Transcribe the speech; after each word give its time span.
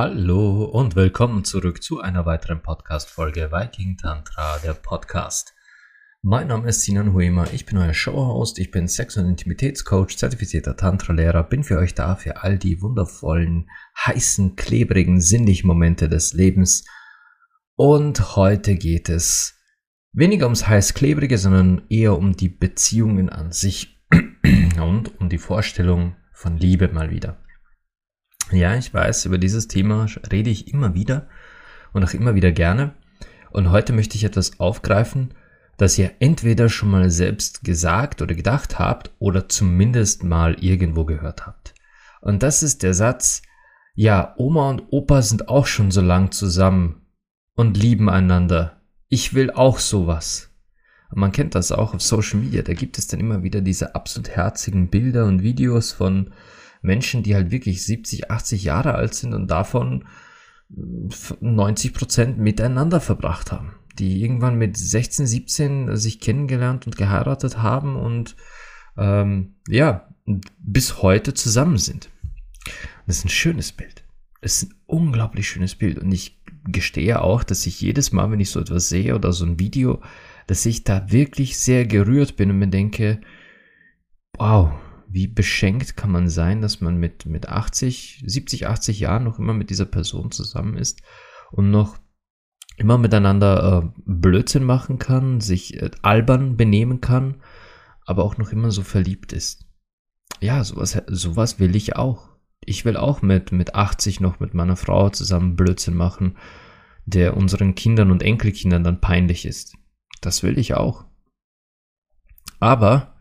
Hallo 0.00 0.62
und 0.62 0.94
willkommen 0.94 1.42
zurück 1.42 1.82
zu 1.82 1.98
einer 1.98 2.24
weiteren 2.24 2.62
Podcast-Folge 2.62 3.50
Viking 3.50 3.96
Tantra, 3.96 4.58
der 4.58 4.74
Podcast. 4.74 5.56
Mein 6.22 6.46
Name 6.46 6.68
ist 6.68 6.82
Sinan 6.82 7.14
Huema, 7.14 7.48
ich 7.52 7.66
bin 7.66 7.78
euer 7.78 7.92
Showhost, 7.92 8.60
ich 8.60 8.70
bin 8.70 8.86
Sex- 8.86 9.16
und 9.16 9.26
Intimitätscoach, 9.26 10.16
zertifizierter 10.16 10.76
Tantra-Lehrer, 10.76 11.42
bin 11.42 11.64
für 11.64 11.78
euch 11.78 11.94
da 11.94 12.14
für 12.14 12.44
all 12.44 12.58
die 12.58 12.80
wundervollen, 12.80 13.68
heißen, 14.06 14.54
klebrigen, 14.54 15.20
sinnlichen 15.20 15.66
Momente 15.66 16.08
des 16.08 16.32
Lebens. 16.32 16.84
Und 17.74 18.36
heute 18.36 18.76
geht 18.76 19.08
es 19.08 19.58
weniger 20.12 20.46
ums 20.46 20.68
heiß-klebrige, 20.68 21.38
sondern 21.38 21.82
eher 21.88 22.16
um 22.16 22.36
die 22.36 22.50
Beziehungen 22.50 23.30
an 23.30 23.50
sich 23.50 24.00
und 24.80 25.20
um 25.20 25.28
die 25.28 25.38
Vorstellung 25.38 26.14
von 26.32 26.56
Liebe 26.56 26.86
mal 26.86 27.10
wieder. 27.10 27.36
Ja, 28.50 28.76
ich 28.76 28.92
weiß, 28.92 29.26
über 29.26 29.38
dieses 29.38 29.68
Thema 29.68 30.06
rede 30.32 30.50
ich 30.50 30.72
immer 30.72 30.94
wieder 30.94 31.28
und 31.92 32.04
auch 32.04 32.14
immer 32.14 32.34
wieder 32.34 32.52
gerne. 32.52 32.94
Und 33.50 33.70
heute 33.70 33.92
möchte 33.92 34.16
ich 34.16 34.24
etwas 34.24 34.58
aufgreifen, 34.58 35.34
das 35.76 35.98
ihr 35.98 36.12
entweder 36.20 36.68
schon 36.68 36.90
mal 36.90 37.10
selbst 37.10 37.62
gesagt 37.62 38.22
oder 38.22 38.34
gedacht 38.34 38.78
habt 38.78 39.10
oder 39.18 39.48
zumindest 39.48 40.24
mal 40.24 40.54
irgendwo 40.62 41.04
gehört 41.04 41.46
habt. 41.46 41.74
Und 42.20 42.42
das 42.42 42.62
ist 42.62 42.82
der 42.82 42.94
Satz, 42.94 43.42
ja, 43.94 44.34
Oma 44.36 44.70
und 44.70 44.84
Opa 44.90 45.22
sind 45.22 45.48
auch 45.48 45.66
schon 45.66 45.90
so 45.90 46.00
lang 46.00 46.32
zusammen 46.32 47.06
und 47.54 47.76
lieben 47.76 48.08
einander. 48.08 48.80
Ich 49.08 49.34
will 49.34 49.50
auch 49.50 49.78
sowas. 49.78 50.50
Und 51.10 51.20
man 51.20 51.32
kennt 51.32 51.54
das 51.54 51.72
auch 51.72 51.94
auf 51.94 52.02
Social 52.02 52.40
Media, 52.40 52.62
da 52.62 52.74
gibt 52.74 52.98
es 52.98 53.06
dann 53.06 53.20
immer 53.20 53.42
wieder 53.42 53.60
diese 53.60 53.94
absolut 53.94 54.28
herzigen 54.28 54.88
Bilder 54.88 55.24
und 55.26 55.42
Videos 55.42 55.92
von 55.92 56.32
Menschen, 56.82 57.22
die 57.22 57.34
halt 57.34 57.50
wirklich 57.50 57.84
70, 57.84 58.30
80 58.30 58.64
Jahre 58.64 58.94
alt 58.94 59.14
sind 59.14 59.34
und 59.34 59.50
davon 59.50 60.04
90 60.70 61.94
Prozent 61.94 62.38
miteinander 62.38 63.00
verbracht 63.00 63.52
haben. 63.52 63.74
Die 63.98 64.22
irgendwann 64.22 64.58
mit 64.58 64.76
16, 64.76 65.26
17 65.26 65.96
sich 65.96 66.20
kennengelernt 66.20 66.86
und 66.86 66.96
geheiratet 66.96 67.58
haben 67.58 67.96
und 67.96 68.36
ähm, 68.96 69.56
ja, 69.68 70.08
bis 70.58 71.02
heute 71.02 71.34
zusammen 71.34 71.78
sind. 71.78 72.10
Das 73.06 73.18
ist 73.18 73.24
ein 73.24 73.30
schönes 73.30 73.72
Bild. 73.72 74.04
Das 74.40 74.62
ist 74.62 74.70
ein 74.70 74.74
unglaublich 74.86 75.48
schönes 75.48 75.74
Bild. 75.74 75.98
Und 75.98 76.12
ich 76.12 76.40
gestehe 76.66 77.22
auch, 77.22 77.42
dass 77.42 77.66
ich 77.66 77.80
jedes 77.80 78.12
Mal, 78.12 78.30
wenn 78.30 78.40
ich 78.40 78.50
so 78.50 78.60
etwas 78.60 78.88
sehe 78.88 79.14
oder 79.14 79.32
so 79.32 79.44
ein 79.46 79.58
Video, 79.58 80.02
dass 80.46 80.66
ich 80.66 80.84
da 80.84 81.10
wirklich 81.10 81.58
sehr 81.58 81.86
gerührt 81.86 82.36
bin 82.36 82.50
und 82.50 82.58
mir 82.58 82.68
denke, 82.68 83.20
wow, 84.36 84.72
wie 85.10 85.26
beschenkt 85.26 85.96
kann 85.96 86.10
man 86.10 86.28
sein, 86.28 86.60
dass 86.60 86.80
man 86.80 86.98
mit, 86.98 87.26
mit 87.26 87.48
80, 87.48 88.24
70, 88.26 88.66
80 88.66 89.00
Jahren 89.00 89.24
noch 89.24 89.38
immer 89.38 89.54
mit 89.54 89.70
dieser 89.70 89.86
Person 89.86 90.30
zusammen 90.30 90.76
ist 90.76 91.02
und 91.50 91.70
noch 91.70 91.98
immer 92.76 92.98
miteinander 92.98 93.82
äh, 93.84 94.00
Blödsinn 94.04 94.64
machen 94.64 94.98
kann, 94.98 95.40
sich 95.40 95.82
äh, 95.82 95.90
albern 96.02 96.56
benehmen 96.56 97.00
kann, 97.00 97.42
aber 98.06 98.24
auch 98.24 98.38
noch 98.38 98.52
immer 98.52 98.70
so 98.70 98.82
verliebt 98.82 99.32
ist. 99.32 99.66
Ja, 100.40 100.62
sowas, 100.62 101.00
sowas 101.08 101.58
will 101.58 101.74
ich 101.74 101.96
auch. 101.96 102.28
Ich 102.64 102.84
will 102.84 102.96
auch 102.96 103.22
mit, 103.22 103.50
mit 103.50 103.74
80 103.74 104.20
noch 104.20 104.40
mit 104.40 104.54
meiner 104.54 104.76
Frau 104.76 105.10
zusammen 105.10 105.56
Blödsinn 105.56 105.94
machen, 105.94 106.36
der 107.06 107.36
unseren 107.36 107.74
Kindern 107.74 108.10
und 108.10 108.22
Enkelkindern 108.22 108.84
dann 108.84 109.00
peinlich 109.00 109.46
ist. 109.46 109.74
Das 110.20 110.42
will 110.42 110.58
ich 110.58 110.74
auch. 110.74 111.04
Aber, 112.60 113.14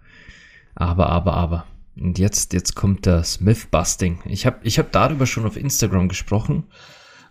aber, 0.75 1.09
aber, 1.09 1.33
aber. 1.33 1.65
Und 1.99 2.19
jetzt, 2.19 2.53
jetzt 2.53 2.75
kommt 2.75 3.05
das 3.05 3.41
Mythbusting. 3.41 4.19
Ich 4.25 4.45
habe 4.45 4.59
ich 4.63 4.79
hab 4.79 4.91
darüber 4.91 5.25
schon 5.25 5.45
auf 5.45 5.57
Instagram 5.57 6.09
gesprochen 6.09 6.65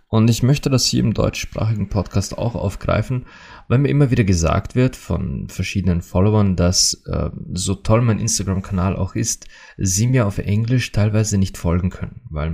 und 0.08 0.30
ich 0.30 0.42
möchte 0.42 0.70
das 0.70 0.86
hier 0.86 1.00
im 1.00 1.14
deutschsprachigen 1.14 1.88
Podcast 1.88 2.38
auch 2.38 2.54
aufgreifen, 2.54 3.26
weil 3.68 3.78
mir 3.78 3.88
immer 3.88 4.10
wieder 4.10 4.24
gesagt 4.24 4.76
wird 4.76 4.94
von 4.94 5.48
verschiedenen 5.48 6.00
Followern, 6.00 6.54
dass 6.54 7.02
äh, 7.06 7.30
so 7.52 7.74
toll 7.74 8.02
mein 8.02 8.20
Instagram-Kanal 8.20 8.96
auch 8.96 9.16
ist, 9.16 9.48
sie 9.76 10.06
mir 10.06 10.26
auf 10.26 10.38
Englisch 10.38 10.92
teilweise 10.92 11.38
nicht 11.38 11.58
folgen 11.58 11.90
können, 11.90 12.22
weil 12.30 12.52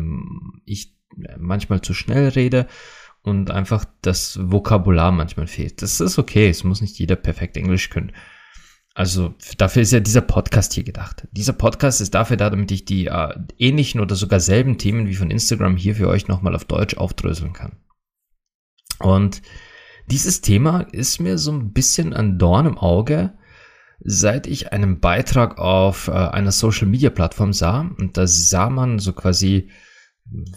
ich 0.65 0.97
manchmal 1.39 1.83
zu 1.83 1.93
schnell 1.93 2.29
rede 2.29 2.67
und 3.23 3.51
einfach 3.51 3.85
das 4.01 4.39
Vokabular 4.43 5.13
manchmal 5.13 5.47
fehlt. 5.47 5.83
Das 5.83 6.01
ist 6.01 6.19
okay, 6.19 6.49
es 6.49 6.65
muss 6.65 6.81
nicht 6.81 6.99
jeder 6.99 7.17
perfekt 7.17 7.57
Englisch 7.57 7.91
können. 7.91 8.13
Also 8.95 9.35
dafür 9.57 9.83
ist 9.83 9.93
ja 9.93 10.01
dieser 10.01 10.21
Podcast 10.21 10.75
hier 10.75 10.85
gedacht. 10.85 11.27
Dieser 11.33 11.55
Podcast 11.55 12.01
ist 12.01 12.15
dafür 12.15 12.37
da, 12.37 12.51
damit 12.51 12.71
ich 12.71 12.85
die 12.85 13.07
äh, 13.07 13.35
ähnlichen 13.57 14.01
oder 14.01 14.17
sogar 14.17 14.39
selben 14.39 14.77
Themen 14.77 15.07
wie 15.07 15.15
von 15.15 15.31
Instagram 15.31 15.77
hier 15.77 15.97
für 15.97 16.09
euch 16.09 16.29
nochmal 16.29 16.55
auf 16.55 16.67
Deutsch 16.67 16.97
aufdröseln 16.97 17.55
kann. 17.55 17.79
Und 18.99 19.41
dieses 20.11 20.43
Thema 20.43 20.81
ist 20.93 21.21
mir 21.21 21.39
so 21.39 21.53
ein 21.53 21.73
bisschen 21.73 22.13
ein 22.13 22.39
Dorn 22.39 22.67
im 22.67 22.79
Auge, 22.79 23.33
seit 24.01 24.47
ich 24.47 24.73
einen 24.73 25.01
Beitrag 25.01 25.59
auf 25.59 26.09
äh, 26.09 26.13
einer 26.13 26.53
Social 26.53 26.87
Media 26.87 27.09
Plattform 27.09 27.55
sah. 27.55 27.91
Und 27.99 28.19
da 28.19 28.27
sah 28.27 28.69
man 28.69 28.99
so 28.99 29.15
quasi, 29.15 29.71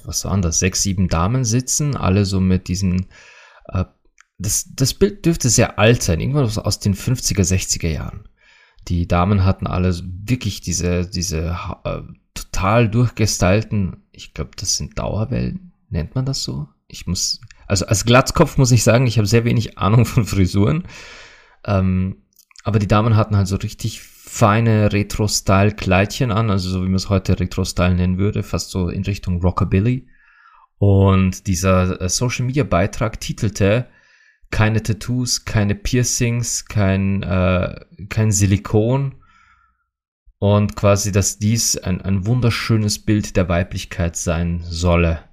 was 0.04 0.26
waren 0.26 0.42
das, 0.42 0.60
sechs, 0.60 0.84
sieben 0.84 1.08
Damen 1.08 1.46
sitzen, 1.46 1.96
alle 1.96 2.26
so 2.26 2.42
mit 2.42 2.68
diesen 2.68 3.08
äh, 3.68 3.86
das, 4.38 4.66
das 4.76 4.94
Bild 4.94 5.26
dürfte 5.26 5.50
sehr 5.50 5.80
alt 5.80 6.04
sein, 6.04 6.20
irgendwann 6.20 6.44
aus 6.46 6.80
den 6.80 6.96
50er, 6.96 7.42
60er 7.42 7.88
Jahren. 7.88 8.28
Die 8.88 9.08
Damen 9.08 9.44
hatten 9.44 9.68
alle 9.68 9.94
wirklich 10.04 10.62
diese, 10.62 11.10
diese 11.10 11.58
äh, 11.84 12.02
total 12.34 12.90
durchgestylten, 12.90 14.04
ich 14.12 14.34
glaube, 14.34 14.52
das 14.58 14.78
sind 14.78 15.00
Dauerwellen, 15.00 15.72
nennt 15.90 16.16
man 16.16 16.26
das 16.26 16.44
so? 16.44 16.68
Ich 16.88 17.08
muss, 17.08 17.42
also 17.68 17.88
als 17.88 18.06
Glatzkopf 18.06 18.58
muss 18.58 18.72
ich 18.72 18.84
sagen, 18.84 19.08
ich 19.08 19.18
habe 19.18 19.28
sehr 19.28 19.46
wenig 19.46 19.78
Ahnung 19.78 20.06
von 20.06 20.26
Frisuren. 20.26 20.88
Ähm, 21.66 22.18
aber 22.64 22.80
die 22.80 22.88
Damen 22.88 23.16
hatten 23.16 23.38
halt 23.38 23.48
so 23.48 23.56
richtig 23.56 24.02
feine 24.02 24.92
Retro-Style-Kleidchen 24.92 26.32
an, 26.32 26.50
also 26.50 26.70
so 26.70 26.82
wie 26.82 26.88
man 26.88 26.96
es 26.96 27.10
heute 27.10 27.40
Retro-Style 27.40 27.96
nennen 27.96 28.18
würde, 28.18 28.44
fast 28.44 28.70
so 28.70 28.90
in 28.90 29.04
Richtung 29.04 29.42
Rockabilly. 29.42 30.08
Und 30.78 31.48
dieser 31.48 32.02
äh, 32.02 32.10
Social-Media-Beitrag 32.10 33.20
titelte 33.20 33.88
keine 34.52 34.82
Tattoos, 34.84 35.46
keine 35.46 35.76
Piercings, 35.76 36.66
kein, 36.66 37.24
äh, 37.24 37.80
kein 38.10 38.32
Silikon. 38.32 39.16
Und 40.40 40.76
quasi, 40.76 41.12
dass 41.12 41.40
dies 41.40 41.78
ein, 41.78 42.02
ein 42.02 42.26
wunderschönes 42.26 43.00
Bild 43.00 43.36
der 43.36 43.50
Weiblichkeit 43.50 44.16
sein 44.16 44.62
solle. 44.64 45.24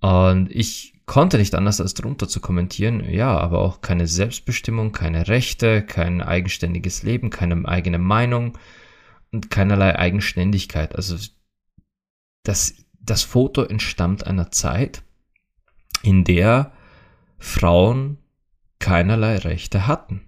Und 0.00 0.50
ich 0.50 1.00
konnte 1.06 1.38
nicht 1.38 1.54
anders 1.54 1.80
als 1.80 1.94
darunter 1.94 2.28
zu 2.28 2.40
kommentieren, 2.40 3.02
ja, 3.10 3.36
aber 3.36 3.58
auch 3.58 3.80
keine 3.80 4.06
Selbstbestimmung, 4.06 4.92
keine 4.92 5.26
Rechte, 5.28 5.82
kein 5.82 6.22
eigenständiges 6.22 7.02
Leben, 7.02 7.30
keine 7.30 7.66
eigene 7.66 7.98
Meinung 7.98 8.56
und 9.32 9.50
keinerlei 9.50 9.98
Eigenständigkeit. 9.98 10.94
Also 10.94 11.16
das, 12.44 12.74
das 13.00 13.24
Foto 13.24 13.64
entstammt 13.64 14.26
einer 14.26 14.50
Zeit, 14.50 15.02
in 16.02 16.24
der 16.24 16.72
Frauen 17.40 18.18
keinerlei 18.78 19.38
Rechte 19.38 19.86
hatten. 19.86 20.22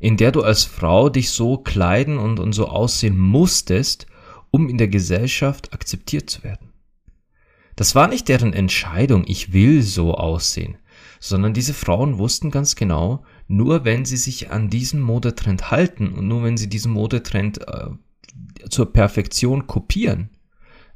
In 0.00 0.16
der 0.16 0.32
du 0.32 0.42
als 0.42 0.64
Frau 0.64 1.10
dich 1.10 1.30
so 1.30 1.58
kleiden 1.58 2.18
und, 2.18 2.38
und 2.40 2.52
so 2.52 2.68
aussehen 2.68 3.18
musstest, 3.18 4.06
um 4.50 4.68
in 4.68 4.78
der 4.78 4.88
Gesellschaft 4.88 5.74
akzeptiert 5.74 6.30
zu 6.30 6.44
werden. 6.44 6.72
Das 7.76 7.94
war 7.94 8.08
nicht 8.08 8.28
deren 8.28 8.52
Entscheidung, 8.52 9.24
ich 9.26 9.52
will 9.52 9.82
so 9.82 10.14
aussehen, 10.14 10.78
sondern 11.20 11.52
diese 11.52 11.74
Frauen 11.74 12.18
wussten 12.18 12.50
ganz 12.50 12.76
genau, 12.76 13.24
nur 13.46 13.84
wenn 13.84 14.04
sie 14.04 14.16
sich 14.16 14.50
an 14.50 14.70
diesen 14.70 15.00
Modetrend 15.00 15.70
halten 15.70 16.12
und 16.12 16.26
nur 16.26 16.42
wenn 16.44 16.56
sie 16.56 16.68
diesen 16.68 16.92
Modetrend 16.92 17.66
äh, 17.68 17.90
zur 18.68 18.92
Perfektion 18.92 19.66
kopieren, 19.66 20.30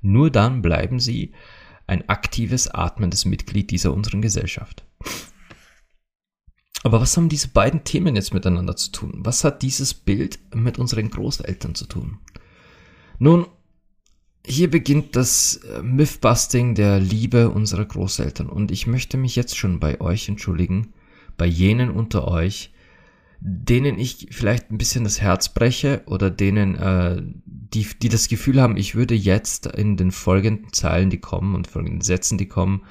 nur 0.00 0.31
dann 0.31 0.62
bleiben 0.62 0.99
sie 0.99 1.33
ein 1.87 2.09
aktives, 2.09 2.69
atmendes 2.69 3.25
Mitglied 3.25 3.71
dieser 3.71 3.93
unseren 3.93 4.23
Gesellschaft. 4.23 4.85
Aber 6.82 7.00
was 7.00 7.17
haben 7.17 7.29
diese 7.29 7.49
beiden 7.49 7.84
Themen 7.84 8.17
jetzt 8.17 8.34
miteinander 8.34 8.76
zu 8.76 8.90
tun? 8.90 9.20
Was 9.25 9.44
hat 9.44 9.62
dieses 9.62 9.94
Bild 9.94 10.38
mit 10.55 10.79
unseren 10.79 11.11
Großeltern 11.11 11.75
zu 11.75 11.87
tun? 11.87 12.19
Nun, 13.19 13.46
hier 14.44 14.70
beginnt 14.70 15.14
das 15.14 15.56
äh, 15.56 15.82
Mythbusting 15.82 16.75
der 16.75 16.99
Liebe 16.99 17.50
unserer 17.50 17.84
Großeltern 17.84 18.49
und 18.49 18.73
ich 18.73 18.88
möchte 18.88 19.17
mich 19.17 19.37
jetzt 19.37 19.56
schon 19.56 19.79
bei 19.79 20.00
euch 20.00 20.29
entschuldigen, 20.29 20.93
bei 21.37 21.46
jenen 21.46 21.90
unter 21.90 22.26
euch, 22.26 22.73
denen 23.38 23.99
ich 23.99 24.29
vielleicht 24.31 24.70
ein 24.70 24.79
bisschen 24.79 25.05
das 25.05 25.20
Herz 25.20 25.49
breche 25.49 26.02
oder 26.06 26.31
denen, 26.31 26.75
äh, 26.75 27.23
die, 27.44 27.87
die 28.00 28.08
das 28.08 28.29
Gefühl 28.29 28.61
haben, 28.61 28.76
ich 28.76 28.94
würde 28.94 29.14
jetzt 29.14 29.67
in 29.67 29.96
den 29.96 30.11
folgenden 30.11 30.73
Zeilen, 30.73 31.11
die 31.11 31.19
kommen 31.19 31.55
und 31.55 31.69
folgenden 31.69 32.02
Sätzen, 32.02 32.38
die 32.38 32.46
kommen, 32.46 32.82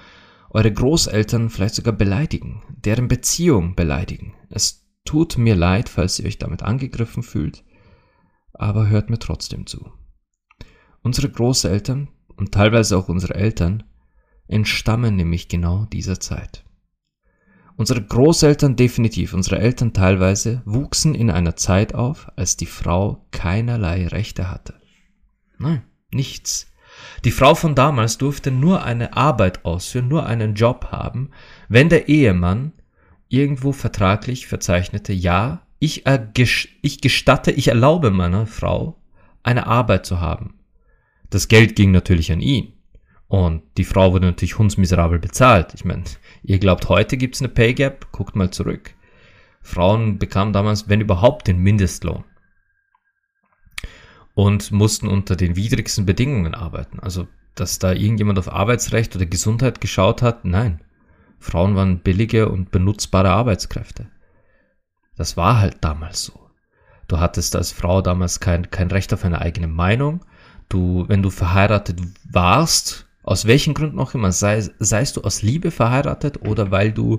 eure 0.52 0.72
Großeltern 0.72 1.50
vielleicht 1.50 1.76
sogar 1.76 1.94
beleidigen, 1.94 2.62
deren 2.70 3.08
Beziehung 3.08 3.76
beleidigen. 3.76 4.34
Es 4.50 4.86
tut 5.06 5.38
mir 5.38 5.56
leid, 5.56 5.90
falls 5.90 6.20
ihr 6.20 6.26
euch 6.26 6.38
damit 6.38 6.62
angegriffen 6.62 7.24
fühlt, 7.24 7.64
aber 8.54 8.88
hört 8.88 9.10
mir 9.10 9.20
trotzdem 9.20 9.66
zu. 9.66 9.92
Unsere 11.02 11.30
Großeltern 11.30 12.10
und 12.36 12.52
teilweise 12.52 12.98
auch 12.98 13.10
unsere 13.10 13.36
Eltern 13.36 13.84
entstammen 14.48 15.16
nämlich 15.16 15.48
genau 15.48 15.86
dieser 15.86 16.20
Zeit. 16.20 16.66
Unsere 17.78 18.04
Großeltern 18.04 18.76
definitiv, 18.76 19.34
unsere 19.34 19.58
Eltern 19.60 19.94
teilweise, 19.94 20.62
wuchsen 20.66 21.16
in 21.16 21.32
einer 21.32 21.56
Zeit 21.56 21.96
auf, 21.96 22.30
als 22.36 22.58
die 22.58 22.66
Frau 22.66 23.26
keinerlei 23.32 24.08
Rechte 24.08 24.52
hatte. 24.52 24.80
Nein, 25.58 25.84
nichts. 26.12 26.71
Die 27.24 27.32
Frau 27.32 27.54
von 27.54 27.76
damals 27.76 28.18
durfte 28.18 28.52
nur 28.52 28.84
eine 28.84 29.16
Arbeit 29.16 29.64
ausführen, 29.64 30.08
nur 30.08 30.26
einen 30.26 30.56
Job 30.56 30.88
haben, 30.92 31.30
wenn 31.70 31.90
der 31.90 32.08
Ehemann 32.08 32.74
irgendwo 33.30 33.72
vertraglich 33.72 34.48
verzeichnete, 34.48 35.14
ja, 35.14 35.62
ich, 35.80 36.04
ich 36.82 37.02
gestatte, 37.02 37.52
ich 37.52 37.68
erlaube 37.68 38.12
meiner 38.12 38.46
Frau, 38.48 39.00
eine 39.44 39.68
Arbeit 39.68 40.06
zu 40.06 40.20
haben. 40.20 40.56
Das 41.30 41.48
Geld 41.48 41.76
ging 41.76 41.92
natürlich 41.92 42.32
an 42.32 42.42
ihn. 42.42 42.74
Und 43.28 43.64
die 43.78 43.86
Frau 43.86 44.12
wurde 44.12 44.26
natürlich 44.26 44.58
hundsmiserabel 44.58 45.18
bezahlt. 45.18 45.74
Ich 45.74 45.86
meine, 45.86 46.04
ihr 46.44 46.60
glaubt, 46.60 46.90
heute 46.90 47.16
gibt's 47.16 47.40
eine 47.40 47.48
Pay 47.48 47.74
Gap? 47.74 48.12
Guckt 48.12 48.36
mal 48.36 48.52
zurück. 48.52 48.94
Frauen 49.62 50.20
bekamen 50.20 50.54
damals, 50.54 50.90
wenn 50.90 51.00
überhaupt, 51.02 51.48
den 51.48 51.60
Mindestlohn. 51.60 52.26
Und 54.34 54.72
mussten 54.72 55.08
unter 55.08 55.36
den 55.36 55.56
widrigsten 55.56 56.06
Bedingungen 56.06 56.56
arbeiten. 56.56 57.00
Also, 57.00 57.28
dass 57.56 57.80
da 57.80 57.92
irgendjemand 57.92 58.40
auf 58.40 58.52
Arbeitsrecht 58.52 59.16
oder 59.16 59.26
Gesundheit 59.26 59.82
geschaut 59.82 60.22
hat, 60.22 60.46
nein. 60.46 60.82
Frauen 61.40 61.76
waren 61.76 62.00
billige 62.00 62.50
und 62.50 62.72
benutzbare 62.72 63.30
Arbeitskräfte. 63.30 64.08
Das 65.18 65.38
war 65.38 65.60
halt 65.60 65.78
damals 65.82 66.24
so. 66.24 66.40
Du 67.08 67.20
hattest 67.20 67.56
als 67.56 67.72
Frau 67.72 68.02
damals 68.02 68.40
kein, 68.40 68.72
kein 68.72 68.90
Recht 68.90 69.14
auf 69.14 69.26
eine 69.26 69.42
eigene 69.42 69.68
Meinung. 69.68 70.24
Du, 70.70 71.04
wenn 71.10 71.22
du 71.22 71.30
verheiratet 71.30 72.00
warst, 72.32 73.08
aus 73.24 73.46
welchen 73.46 73.74
Gründen 73.74 74.00
auch 74.00 74.14
immer, 74.14 74.32
sei, 74.32 74.62
seist 74.80 75.18
du 75.18 75.22
aus 75.22 75.42
Liebe 75.42 75.72
verheiratet 75.72 76.42
oder 76.48 76.72
weil 76.72 76.94
du, 76.94 77.18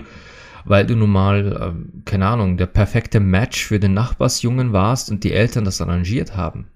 weil 0.65 0.87
du 0.87 0.97
nun 0.97 1.11
mal, 1.11 1.75
äh, 1.77 2.03
keine 2.05 2.27
Ahnung, 2.27 2.57
der 2.57 2.67
perfekte 2.67 3.21
Match 3.21 3.67
für 3.67 3.79
den 3.79 3.93
Nachbarsjungen 3.93 4.73
warst 4.73 5.11
und 5.11 5.25
die 5.25 5.33
Eltern 5.33 5.65
das 5.65 5.81
arrangiert 5.81 6.37
haben. 6.37 6.69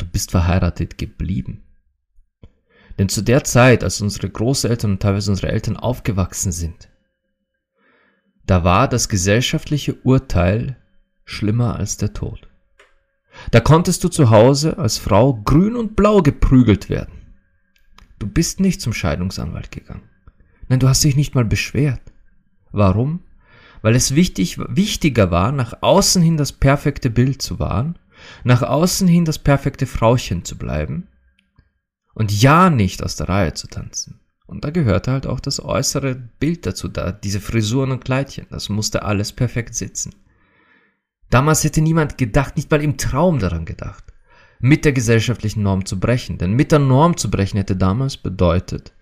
Du 0.00 0.06
bist 0.06 0.30
verheiratet 0.30 0.96
geblieben. 0.96 1.62
Denn 2.98 3.10
zu 3.10 3.20
der 3.20 3.44
Zeit, 3.44 3.84
als 3.84 4.00
unsere 4.00 4.30
Großeltern 4.30 4.92
und 4.92 5.02
teilweise 5.02 5.30
unsere 5.30 5.52
Eltern 5.52 5.76
aufgewachsen 5.76 6.52
sind, 6.52 6.88
da 8.46 8.64
war 8.64 8.88
das 8.88 9.10
gesellschaftliche 9.10 9.94
Urteil 10.02 10.78
schlimmer 11.24 11.76
als 11.76 11.98
der 11.98 12.14
Tod. 12.14 12.48
Da 13.50 13.60
konntest 13.60 14.02
du 14.02 14.08
zu 14.08 14.30
Hause 14.30 14.78
als 14.78 14.96
Frau 14.96 15.34
grün 15.34 15.76
und 15.76 15.96
blau 15.96 16.22
geprügelt 16.22 16.88
werden. 16.88 17.36
Du 18.18 18.26
bist 18.26 18.58
nicht 18.58 18.80
zum 18.80 18.94
Scheidungsanwalt 18.94 19.70
gegangen. 19.70 20.08
Nein, 20.68 20.80
du 20.80 20.88
hast 20.88 21.04
dich 21.04 21.14
nicht 21.14 21.34
mal 21.34 21.44
beschwert. 21.44 22.00
Warum? 22.72 23.22
Weil 23.82 23.94
es 23.94 24.14
wichtig, 24.14 24.58
wichtiger 24.58 25.30
war, 25.30 25.52
nach 25.52 25.82
außen 25.82 26.22
hin 26.22 26.38
das 26.38 26.52
perfekte 26.52 27.10
Bild 27.10 27.42
zu 27.42 27.58
wahren, 27.58 27.98
nach 28.44 28.62
außen 28.62 29.08
hin 29.08 29.24
das 29.24 29.38
perfekte 29.38 29.86
Frauchen 29.86 30.44
zu 30.44 30.56
bleiben 30.56 31.08
und 32.14 32.32
ja 32.42 32.70
nicht 32.70 33.02
aus 33.02 33.16
der 33.16 33.28
Reihe 33.28 33.54
zu 33.54 33.66
tanzen. 33.68 34.20
Und 34.46 34.64
da 34.64 34.70
gehörte 34.70 35.12
halt 35.12 35.26
auch 35.26 35.40
das 35.40 35.62
äußere 35.62 36.14
Bild 36.14 36.66
dazu, 36.66 36.88
da 36.88 37.12
diese 37.12 37.40
Frisuren 37.40 37.92
und 37.92 38.04
Kleidchen, 38.04 38.46
das 38.50 38.68
musste 38.68 39.02
alles 39.02 39.32
perfekt 39.32 39.74
sitzen. 39.74 40.14
Damals 41.30 41.62
hätte 41.62 41.80
niemand 41.80 42.18
gedacht, 42.18 42.56
nicht 42.56 42.70
mal 42.70 42.82
im 42.82 42.96
Traum 42.96 43.38
daran 43.38 43.64
gedacht 43.64 44.10
mit 44.60 44.84
der 44.84 44.92
gesellschaftlichen 44.92 45.62
Norm 45.62 45.84
zu 45.84 45.98
brechen. 45.98 46.38
Denn 46.38 46.52
mit 46.52 46.70
der 46.70 46.78
Norm 46.78 47.16
zu 47.16 47.30
brechen 47.30 47.56
hätte 47.56 47.76
damals 47.76 48.16
bedeutet, 48.16 48.92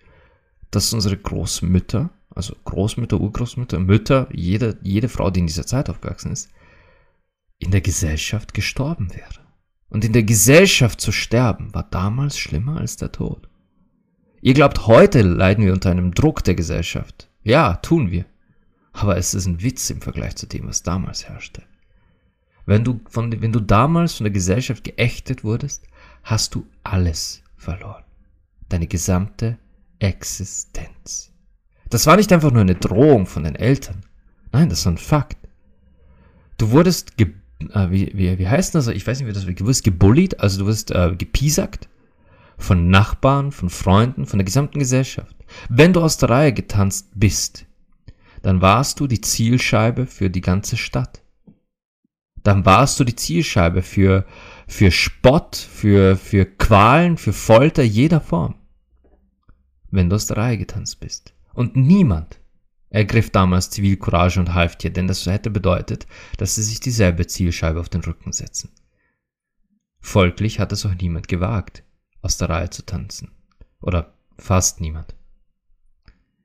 dass 0.71 0.93
unsere 0.93 1.17
Großmütter, 1.17 2.11
also 2.31 2.55
Großmütter, 2.65 3.21
Urgroßmütter, 3.21 3.81
Mütter, 3.81 4.29
jede, 4.33 4.79
jede 4.83 5.09
Frau, 5.09 5.31
die 5.31 5.41
in 5.41 5.47
dieser 5.47 5.67
Zeit 5.67 5.91
aufgewachsen 5.91 6.33
ist, 6.33 6.51
in 7.59 7.71
der 7.71 7.81
Gesellschaft 7.81 8.55
gestorben 8.55 9.15
wäre. 9.15 9.47
Und 9.91 10.05
in 10.05 10.13
der 10.13 10.23
Gesellschaft 10.23 11.01
zu 11.01 11.13
sterben 11.13 11.75
war 11.75 11.85
damals 11.85 12.39
schlimmer 12.39 12.79
als 12.79 12.97
der 12.97 13.13
Tod. 13.13 13.49
Ihr 14.41 14.55
glaubt, 14.55 14.87
heute 14.87 15.23
leiden 15.23 15.65
wir 15.65 15.73
unter 15.73 15.91
einem 15.91 16.15
Druck 16.15 16.45
der 16.45 16.55
Gesellschaft. 16.55 17.29
Ja, 17.43 17.75
tun 17.77 18.11
wir. 18.11 18.25
Aber 18.93 19.17
es 19.17 19.35
ist 19.35 19.47
ein 19.47 19.63
Witz 19.63 19.91
im 19.91 20.01
Vergleich 20.01 20.37
zu 20.37 20.47
dem, 20.47 20.67
was 20.69 20.83
damals 20.83 21.29
herrschte. 21.29 21.63
Wenn 22.67 22.85
du, 22.85 23.01
von, 23.09 23.41
wenn 23.41 23.53
du 23.53 23.61
damals 23.61 24.15
von 24.15 24.25
der 24.25 24.33
Gesellschaft 24.33 24.85
geächtet 24.85 25.43
wurdest, 25.43 25.87
hast 26.23 26.55
du 26.55 26.67
alles 26.85 27.43
verloren. 27.57 28.05
Deine 28.69 28.87
gesamte 28.87 29.59
Existenz. 29.99 31.33
Das 31.89 32.07
war 32.07 32.17
nicht 32.17 32.33
einfach 32.33 32.53
nur 32.53 32.61
eine 32.61 32.75
Drohung 32.75 33.27
von 33.27 33.45
den 33.45 33.55
Eltern. 33.55 34.05
Nein, 34.53 34.69
das 34.69 34.85
war 34.85 34.93
ein 34.93 34.99
Fakt. 34.99 35.39
Du 36.59 36.71
wurdest, 36.71 37.17
ge 37.17 37.33
äh, 37.61 37.91
wie, 37.91 38.13
wie, 38.15 38.39
wie 38.39 38.49
heißt 38.49 38.75
das? 38.75 38.89
Ich 38.89 39.07
weiß 39.07 39.19
nicht, 39.19 39.29
wie 39.29 39.33
das 39.33 39.47
wird. 39.47 39.61
Du 39.61 39.65
wurdest 39.65 39.85
gebullied, 39.85 40.41
also 40.41 40.61
du 40.61 40.65
wurdest 40.67 40.91
äh, 40.91 41.15
gepiesackt 41.17 41.89
von 42.57 42.89
Nachbarn, 42.89 43.53
von 43.53 43.71
Freunden, 43.71 44.27
von 44.27 44.39
der 44.39 44.45
gesamten 44.45 44.79
Gesellschaft. 44.79 45.37
Wenn 45.69 45.93
du 45.93 46.01
aus 46.01 46.17
der 46.17 46.31
Reihe 46.31 46.53
getanzt 46.53 47.09
bist, 47.15 47.67
dann 48.43 48.61
warst 48.61 49.01
du 49.01 49.07
die 49.07 49.21
Zielscheibe 49.21 50.07
für 50.07 50.31
die 50.31 50.41
ganze 50.41 50.77
Stadt 50.77 51.23
dann 52.49 52.65
warst 52.65 52.99
du 52.99 53.05
die 53.05 53.15
Zielscheibe 53.15 53.83
für, 53.83 54.25
für 54.67 54.91
Spott, 54.91 55.57
für, 55.57 56.17
für 56.17 56.47
Qualen, 56.47 57.19
für 57.19 57.35
Folter 57.35 57.83
jeder 57.83 58.23
Form. 58.23 58.55
Wenn 59.91 60.09
du 60.09 60.17
aus 60.17 60.27
der 60.27 60.39
Reihe 60.39 60.59
getanzt 60.59 61.01
bist. 61.01 61.35
Und 61.53 61.77
niemand 61.77 62.38
ergriff 62.91 63.31
damals 63.31 63.71
Zivilcourage 63.71 64.41
und 64.41 64.55
half 64.55 64.77
dir, 64.77 64.91
denn 64.91 65.07
das 65.07 65.27
hätte 65.27 65.51
bedeutet, 65.51 66.07
dass 66.37 66.55
sie 66.55 66.63
sich 66.63 66.81
dieselbe 66.81 67.27
Zielscheibe 67.27 67.81
auf 67.81 67.89
den 67.89 68.03
Rücken 68.03 68.33
setzen. 68.33 68.71
Folglich 70.01 70.59
hat 70.61 70.73
es 70.73 70.87
auch 70.87 70.95
niemand 70.95 71.29
gewagt, 71.29 71.83
aus 72.23 72.39
der 72.39 72.49
Reihe 72.49 72.71
zu 72.71 72.85
tanzen. 72.85 73.33
Oder 73.81 74.15
fast 74.39 74.81
niemand. 74.81 75.15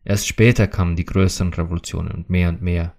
Erst 0.04 0.28
später 0.28 0.68
kamen 0.68 0.96
die 0.96 1.06
größeren 1.06 1.54
Revolutionen 1.54 2.12
und 2.12 2.30
mehr 2.30 2.50
und 2.50 2.62
mehr 2.62 2.94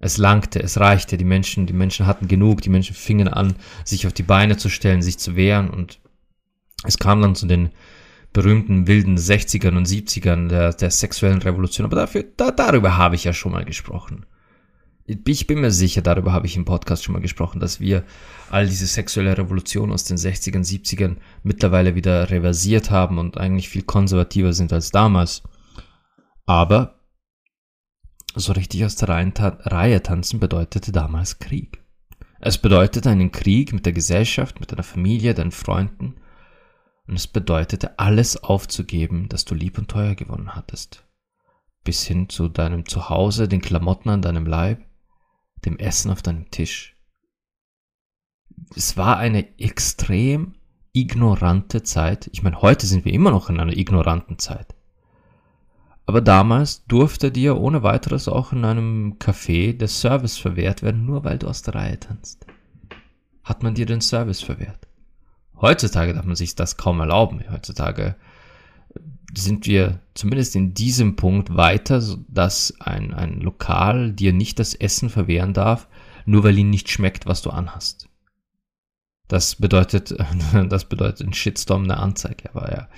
es 0.00 0.16
langte, 0.16 0.62
es 0.62 0.80
reichte, 0.80 1.18
die 1.18 1.24
Menschen, 1.24 1.66
die 1.66 1.74
Menschen 1.74 2.06
hatten 2.06 2.26
genug, 2.26 2.62
die 2.62 2.70
Menschen 2.70 2.96
fingen 2.96 3.28
an, 3.28 3.54
sich 3.84 4.06
auf 4.06 4.14
die 4.14 4.22
Beine 4.22 4.56
zu 4.56 4.70
stellen, 4.70 5.02
sich 5.02 5.18
zu 5.18 5.36
wehren 5.36 5.68
und 5.68 6.00
es 6.84 6.98
kam 6.98 7.20
dann 7.20 7.34
zu 7.34 7.46
den 7.46 7.68
berühmten 8.32 8.86
wilden 8.86 9.16
60ern 9.16 9.76
und 9.76 9.88
70ern 9.88 10.48
der, 10.48 10.72
der 10.72 10.90
sexuellen 10.90 11.42
Revolution. 11.42 11.84
Aber 11.84 11.96
dafür, 11.96 12.24
da, 12.36 12.50
darüber 12.50 12.96
habe 12.96 13.16
ich 13.16 13.24
ja 13.24 13.32
schon 13.32 13.52
mal 13.52 13.64
gesprochen. 13.64 14.26
Ich 15.06 15.48
bin 15.48 15.60
mir 15.60 15.72
sicher, 15.72 16.02
darüber 16.02 16.32
habe 16.32 16.46
ich 16.46 16.56
im 16.56 16.64
Podcast 16.64 17.02
schon 17.02 17.14
mal 17.14 17.22
gesprochen, 17.22 17.58
dass 17.58 17.80
wir 17.80 18.04
all 18.48 18.66
diese 18.66 18.86
sexuelle 18.86 19.36
Revolution 19.36 19.90
aus 19.90 20.04
den 20.04 20.16
60ern, 20.16 20.64
70ern 20.64 21.16
mittlerweile 21.42 21.96
wieder 21.96 22.30
reversiert 22.30 22.92
haben 22.92 23.18
und 23.18 23.36
eigentlich 23.36 23.68
viel 23.68 23.82
konservativer 23.82 24.52
sind 24.52 24.72
als 24.72 24.92
damals. 24.92 25.42
Aber 26.46 27.00
so 28.36 28.52
richtig 28.52 28.84
aus 28.84 28.94
der 28.94 29.08
Reihe 29.08 30.02
tanzen 30.02 30.38
bedeutete 30.38 30.92
damals 30.92 31.40
Krieg. 31.40 31.82
Es 32.38 32.58
bedeutete 32.58 33.10
einen 33.10 33.32
Krieg 33.32 33.72
mit 33.72 33.86
der 33.86 33.92
Gesellschaft, 33.92 34.60
mit 34.60 34.70
deiner 34.70 34.84
Familie, 34.84 35.34
deinen 35.34 35.50
Freunden. 35.50 36.14
Und 37.10 37.16
es 37.16 37.26
bedeutete 37.26 37.98
alles 37.98 38.36
aufzugeben, 38.36 39.28
das 39.28 39.44
du 39.44 39.56
lieb 39.56 39.78
und 39.78 39.88
teuer 39.88 40.14
gewonnen 40.14 40.54
hattest. 40.54 41.04
Bis 41.82 42.04
hin 42.04 42.28
zu 42.28 42.48
deinem 42.48 42.86
Zuhause, 42.86 43.48
den 43.48 43.60
Klamotten 43.60 44.10
an 44.10 44.22
deinem 44.22 44.46
Leib, 44.46 44.86
dem 45.64 45.76
Essen 45.76 46.12
auf 46.12 46.22
deinem 46.22 46.52
Tisch. 46.52 46.96
Es 48.76 48.96
war 48.96 49.16
eine 49.16 49.58
extrem 49.58 50.54
ignorante 50.92 51.82
Zeit. 51.82 52.30
Ich 52.32 52.44
meine, 52.44 52.62
heute 52.62 52.86
sind 52.86 53.04
wir 53.04 53.12
immer 53.12 53.32
noch 53.32 53.50
in 53.50 53.58
einer 53.58 53.76
ignoranten 53.76 54.38
Zeit. 54.38 54.76
Aber 56.06 56.20
damals 56.20 56.84
durfte 56.84 57.32
dir 57.32 57.56
ohne 57.58 57.82
weiteres 57.82 58.28
auch 58.28 58.52
in 58.52 58.64
einem 58.64 59.16
Café 59.18 59.76
der 59.76 59.88
Service 59.88 60.38
verwehrt 60.38 60.84
werden, 60.84 61.06
nur 61.06 61.24
weil 61.24 61.40
du 61.40 61.48
aus 61.48 61.62
der 61.62 61.74
Reihe 61.74 61.98
tanzt. 61.98 62.46
Hat 63.42 63.64
man 63.64 63.74
dir 63.74 63.86
den 63.86 64.00
Service 64.00 64.42
verwehrt? 64.42 64.86
Heutzutage 65.60 66.14
darf 66.14 66.24
man 66.24 66.36
sich 66.36 66.54
das 66.54 66.76
kaum 66.76 67.00
erlauben. 67.00 67.44
Heutzutage 67.50 68.16
sind 69.34 69.66
wir 69.66 70.00
zumindest 70.14 70.56
in 70.56 70.74
diesem 70.74 71.16
Punkt 71.16 71.54
weiter, 71.54 72.02
dass 72.28 72.74
ein, 72.80 73.14
ein 73.14 73.40
Lokal 73.40 74.12
dir 74.12 74.32
nicht 74.32 74.58
das 74.58 74.74
Essen 74.74 75.10
verwehren 75.10 75.52
darf, 75.52 75.88
nur 76.24 76.44
weil 76.44 76.58
ihm 76.58 76.70
nicht 76.70 76.90
schmeckt, 76.90 77.26
was 77.26 77.42
du 77.42 77.50
anhast. 77.50 78.08
Das 79.28 79.56
bedeutet, 79.56 80.16
das 80.68 80.86
bedeutet 80.86 81.26
ein 81.26 81.32
Shitstorm, 81.32 81.84
eine 81.84 81.98
Anzeige, 81.98 82.50
aber 82.54 82.72
ja. 82.72 82.88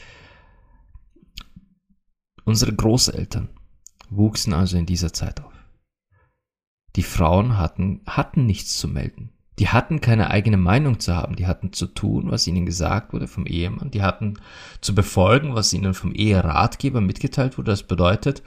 Unsere 2.45 2.75
Großeltern 2.75 3.51
wuchsen 4.09 4.53
also 4.53 4.77
in 4.77 4.87
dieser 4.87 5.13
Zeit 5.13 5.41
auf. 5.41 5.53
Die 6.97 7.03
Frauen 7.03 7.59
hatten, 7.59 8.03
hatten 8.07 8.47
nichts 8.47 8.79
zu 8.79 8.89
melden. 8.89 9.33
Die 9.63 9.69
hatten 9.69 10.01
keine 10.01 10.29
eigene 10.33 10.57
Meinung 10.57 10.99
zu 10.99 11.15
haben, 11.15 11.37
die 11.37 11.47
hatten 11.47 11.73
zu 11.73 11.87
tun, 11.87 12.33
was 12.33 12.49
ihnen 12.49 12.67
gesagt 12.67 13.13
wurde 13.13 13.29
vom 13.29 13.47
Ehemann, 13.47 13.93
die 13.93 14.03
hatten 14.03 14.41
zu 14.81 14.93
befolgen, 14.93 15.55
was 15.55 15.73
ihnen 15.73 15.95
vom 15.95 16.13
Eheratgeber 16.13 17.01
mitgeteilt 17.01 17.59
wurde. 17.59 17.71
Das 17.71 17.85
bedeutet, 17.85 18.43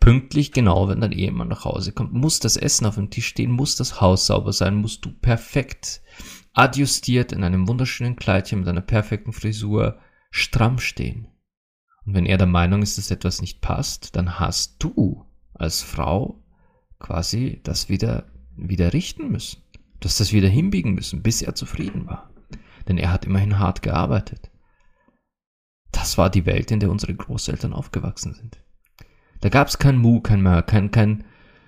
pünktlich 0.00 0.52
genau, 0.52 0.86
wenn 0.86 1.00
dein 1.00 1.12
Ehemann 1.12 1.48
nach 1.48 1.64
Hause 1.64 1.92
kommt, 1.92 2.12
muss 2.12 2.40
das 2.40 2.58
Essen 2.58 2.84
auf 2.84 2.96
dem 2.96 3.08
Tisch 3.08 3.28
stehen, 3.28 3.50
muss 3.50 3.76
das 3.76 4.02
Haus 4.02 4.26
sauber 4.26 4.52
sein, 4.52 4.74
musst 4.74 5.02
du 5.02 5.12
perfekt 5.12 6.02
adjustiert 6.52 7.32
in 7.32 7.42
einem 7.42 7.66
wunderschönen 7.66 8.16
Kleidchen 8.16 8.58
mit 8.58 8.68
einer 8.68 8.82
perfekten 8.82 9.32
Frisur 9.32 9.96
stramm 10.30 10.78
stehen. 10.78 11.28
Und 12.04 12.12
wenn 12.12 12.26
er 12.26 12.36
der 12.36 12.46
Meinung 12.46 12.82
ist, 12.82 12.98
dass 12.98 13.10
etwas 13.10 13.40
nicht 13.40 13.62
passt, 13.62 14.14
dann 14.14 14.38
hast 14.38 14.76
du 14.80 15.24
als 15.54 15.80
Frau 15.80 16.44
quasi 16.98 17.60
das 17.62 17.88
wieder, 17.88 18.26
wieder 18.56 18.92
richten 18.92 19.30
müssen. 19.30 19.62
Du 20.00 20.08
hast 20.08 20.18
das 20.18 20.32
wieder 20.32 20.48
hinbiegen 20.48 20.94
müssen, 20.94 21.22
bis 21.22 21.42
er 21.42 21.54
zufrieden 21.54 22.06
war. 22.06 22.30
Denn 22.88 22.98
er 22.98 23.12
hat 23.12 23.26
immerhin 23.26 23.58
hart 23.58 23.82
gearbeitet. 23.82 24.50
Das 25.92 26.16
war 26.16 26.30
die 26.30 26.46
Welt, 26.46 26.70
in 26.70 26.80
der 26.80 26.90
unsere 26.90 27.14
Großeltern 27.14 27.72
aufgewachsen 27.72 28.34
sind. 28.34 28.62
Da 29.40 29.48
gab 29.48 29.68
es 29.68 29.78
kein 29.78 29.98
Mu, 29.98 30.20
kein 30.20 30.42
Mör, 30.42 30.62
kein, 30.62 30.90
kein 30.90 31.24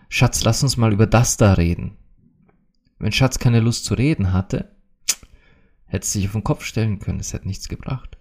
Schatz, 0.09 0.45
lass 0.45 0.63
uns 0.63 0.77
mal 0.77 0.93
über 0.93 1.07
das 1.07 1.37
da 1.37 1.55
reden. 1.55 1.97
Wenn 2.99 3.13
Schatz 3.13 3.39
keine 3.39 3.61
Lust 3.61 3.85
zu 3.85 3.95
reden 3.95 4.33
hatte, 4.33 4.77
hätte 5.87 6.07
sich 6.07 6.27
auf 6.27 6.33
den 6.33 6.45
Kopf 6.45 6.65
stellen 6.65 6.99
können, 6.99 7.21
es 7.21 7.33
hätte 7.33 7.49
nichts 7.49 7.69
gebracht. 7.69 8.19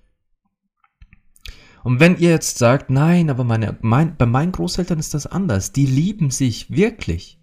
Und 1.84 2.00
wenn 2.00 2.18
ihr 2.18 2.30
jetzt 2.30 2.58
sagt, 2.58 2.90
nein, 2.90 3.30
aber 3.30 3.44
meine, 3.44 3.78
mein, 3.82 4.16
bei 4.16 4.26
meinen 4.26 4.52
Großeltern 4.52 5.00
ist 5.00 5.14
das 5.14 5.28
anders, 5.28 5.72
die 5.72 5.86
lieben 5.86 6.30
sich 6.30 6.70
wirklich. 6.72 7.41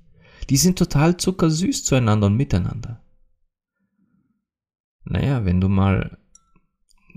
Die 0.51 0.57
sind 0.57 0.79
total 0.79 1.17
zuckersüß 1.17 1.85
zueinander 1.85 2.29
und 2.29 2.37
miteinander. 2.37 3.03
Naja, 5.05 5.45
wenn 5.45 5.61
du 5.61 5.69
mal 5.69 6.19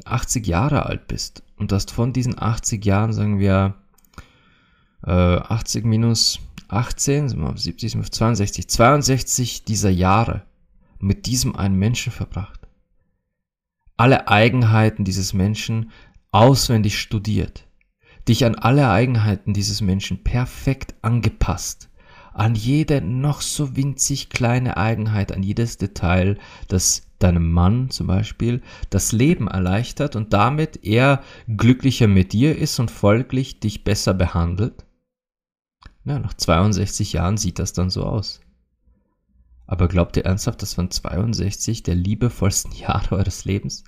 80 0.05 0.45
Jahre 0.47 0.85
alt 0.85 1.07
bist 1.07 1.43
und 1.57 1.71
hast 1.71 1.91
von 1.91 2.13
diesen 2.13 2.41
80 2.41 2.83
Jahren, 2.85 3.13
sagen 3.13 3.39
wir, 3.39 3.75
äh, 5.05 5.11
80 5.11 5.85
minus 5.85 6.39
18, 6.67 7.29
sind 7.29 7.39
wir 7.39 7.50
auf 7.50 7.59
70, 7.59 7.91
sind 7.91 8.01
wir 8.01 8.05
auf 8.05 8.11
62, 8.11 8.67
62 8.69 9.65
dieser 9.65 9.89
Jahre 9.89 10.43
mit 11.00 11.25
diesem 11.25 11.55
einen 11.55 11.75
Menschen 11.75 12.11
verbracht. 12.11 12.67
Alle 13.97 14.27
Eigenheiten 14.27 15.03
dieses 15.03 15.33
Menschen 15.33 15.91
auswendig 16.31 17.00
studiert, 17.00 17.67
dich 18.27 18.45
an 18.45 18.55
alle 18.55 18.89
Eigenheiten 18.89 19.53
dieses 19.53 19.81
Menschen 19.81 20.23
perfekt 20.23 20.95
angepasst, 21.01 21.90
an 22.33 22.55
jede 22.55 23.01
noch 23.01 23.41
so 23.41 23.75
winzig 23.75 24.29
kleine 24.29 24.77
Eigenheit, 24.77 25.31
an 25.31 25.43
jedes 25.43 25.77
Detail, 25.77 26.38
das 26.67 27.03
deinem 27.19 27.51
Mann 27.51 27.89
zum 27.89 28.07
Beispiel 28.07 28.61
das 28.89 29.11
Leben 29.11 29.47
erleichtert 29.47 30.15
und 30.15 30.33
damit 30.33 30.83
er 30.83 31.23
glücklicher 31.47 32.07
mit 32.07 32.33
dir 32.33 32.57
ist 32.57 32.79
und 32.79 32.91
folglich 32.91 33.59
dich 33.59 33.83
besser 33.83 34.13
behandelt? 34.13 34.85
Ja, 36.03 36.19
nach 36.19 36.33
62 36.33 37.13
Jahren 37.13 37.38
sieht 37.38 37.59
das 37.59 37.73
dann 37.73 37.89
so 37.89 38.03
aus. 38.03 38.41
Aber 39.67 39.88
glaubt 39.88 40.17
ihr 40.17 40.25
ernsthaft, 40.25 40.61
das 40.61 40.77
waren 40.77 40.91
62 40.91 41.83
der 41.83 41.95
liebevollsten 41.95 42.73
Jahre 42.77 43.15
eures 43.15 43.45
Lebens? 43.45 43.83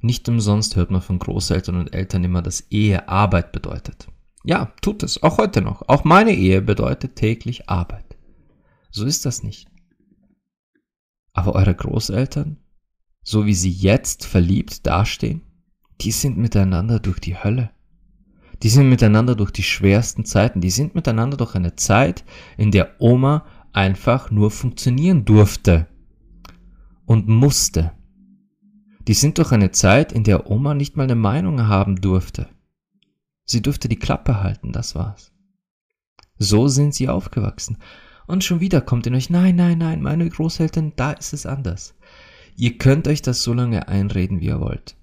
Nicht 0.00 0.28
umsonst 0.28 0.76
hört 0.76 0.90
man 0.90 1.02
von 1.02 1.18
Großeltern 1.18 1.76
und 1.76 1.92
Eltern 1.92 2.22
immer, 2.22 2.42
dass 2.42 2.60
Ehe 2.70 3.08
Arbeit 3.08 3.50
bedeutet. 3.50 4.08
Ja, 4.48 4.72
tut 4.80 5.02
es, 5.02 5.22
auch 5.22 5.36
heute 5.36 5.60
noch. 5.60 5.82
Auch 5.88 6.04
meine 6.04 6.32
Ehe 6.32 6.62
bedeutet 6.62 7.16
täglich 7.16 7.68
Arbeit. 7.68 8.16
So 8.90 9.04
ist 9.04 9.26
das 9.26 9.42
nicht. 9.42 9.68
Aber 11.34 11.54
eure 11.54 11.74
Großeltern, 11.74 12.56
so 13.22 13.44
wie 13.44 13.52
sie 13.52 13.70
jetzt 13.70 14.24
verliebt 14.24 14.86
dastehen, 14.86 15.42
die 16.00 16.12
sind 16.12 16.38
miteinander 16.38 16.98
durch 16.98 17.18
die 17.18 17.36
Hölle. 17.36 17.72
Die 18.62 18.70
sind 18.70 18.88
miteinander 18.88 19.34
durch 19.34 19.50
die 19.50 19.62
schwersten 19.62 20.24
Zeiten. 20.24 20.62
Die 20.62 20.70
sind 20.70 20.94
miteinander 20.94 21.36
durch 21.36 21.54
eine 21.54 21.76
Zeit, 21.76 22.24
in 22.56 22.70
der 22.70 23.02
Oma 23.02 23.44
einfach 23.74 24.30
nur 24.30 24.50
funktionieren 24.50 25.26
durfte 25.26 25.88
und 27.04 27.28
musste. 27.28 27.92
Die 29.06 29.12
sind 29.12 29.36
durch 29.36 29.52
eine 29.52 29.72
Zeit, 29.72 30.10
in 30.10 30.24
der 30.24 30.50
Oma 30.50 30.72
nicht 30.72 30.96
mal 30.96 31.02
eine 31.02 31.16
Meinung 31.16 31.68
haben 31.68 32.00
durfte. 32.00 32.48
Sie 33.50 33.62
durfte 33.62 33.88
die 33.88 33.98
Klappe 33.98 34.42
halten, 34.42 34.72
das 34.72 34.94
war's. 34.94 35.32
So 36.38 36.68
sind 36.68 36.94
sie 36.94 37.08
aufgewachsen. 37.08 37.78
Und 38.26 38.44
schon 38.44 38.60
wieder 38.60 38.82
kommt 38.82 39.06
in 39.06 39.14
euch, 39.14 39.30
nein, 39.30 39.56
nein, 39.56 39.78
nein, 39.78 40.02
meine 40.02 40.28
Großeltern, 40.28 40.92
da 40.96 41.12
ist 41.12 41.32
es 41.32 41.46
anders. 41.46 41.94
Ihr 42.56 42.76
könnt 42.76 43.08
euch 43.08 43.22
das 43.22 43.42
so 43.42 43.54
lange 43.54 43.88
einreden, 43.88 44.40
wie 44.40 44.46
ihr 44.46 44.60
wollt. 44.60 44.96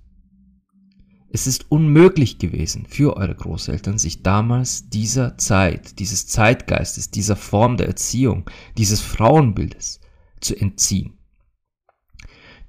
Es 1.32 1.48
ist 1.48 1.70
unmöglich 1.70 2.38
gewesen 2.38 2.86
für 2.88 3.18
eure 3.18 3.36
Großeltern, 3.36 3.98
sich 3.98 4.22
damals 4.22 4.90
dieser 4.90 5.38
Zeit, 5.38 6.00
dieses 6.00 6.28
Zeitgeistes, 6.28 7.10
dieser 7.10 7.36
Form 7.36 7.78
der 7.78 7.88
Erziehung, 7.88 8.50
dieses 8.78 9.02
Frauenbildes 9.02 10.00
zu 10.40 10.56
entziehen. 10.56 11.18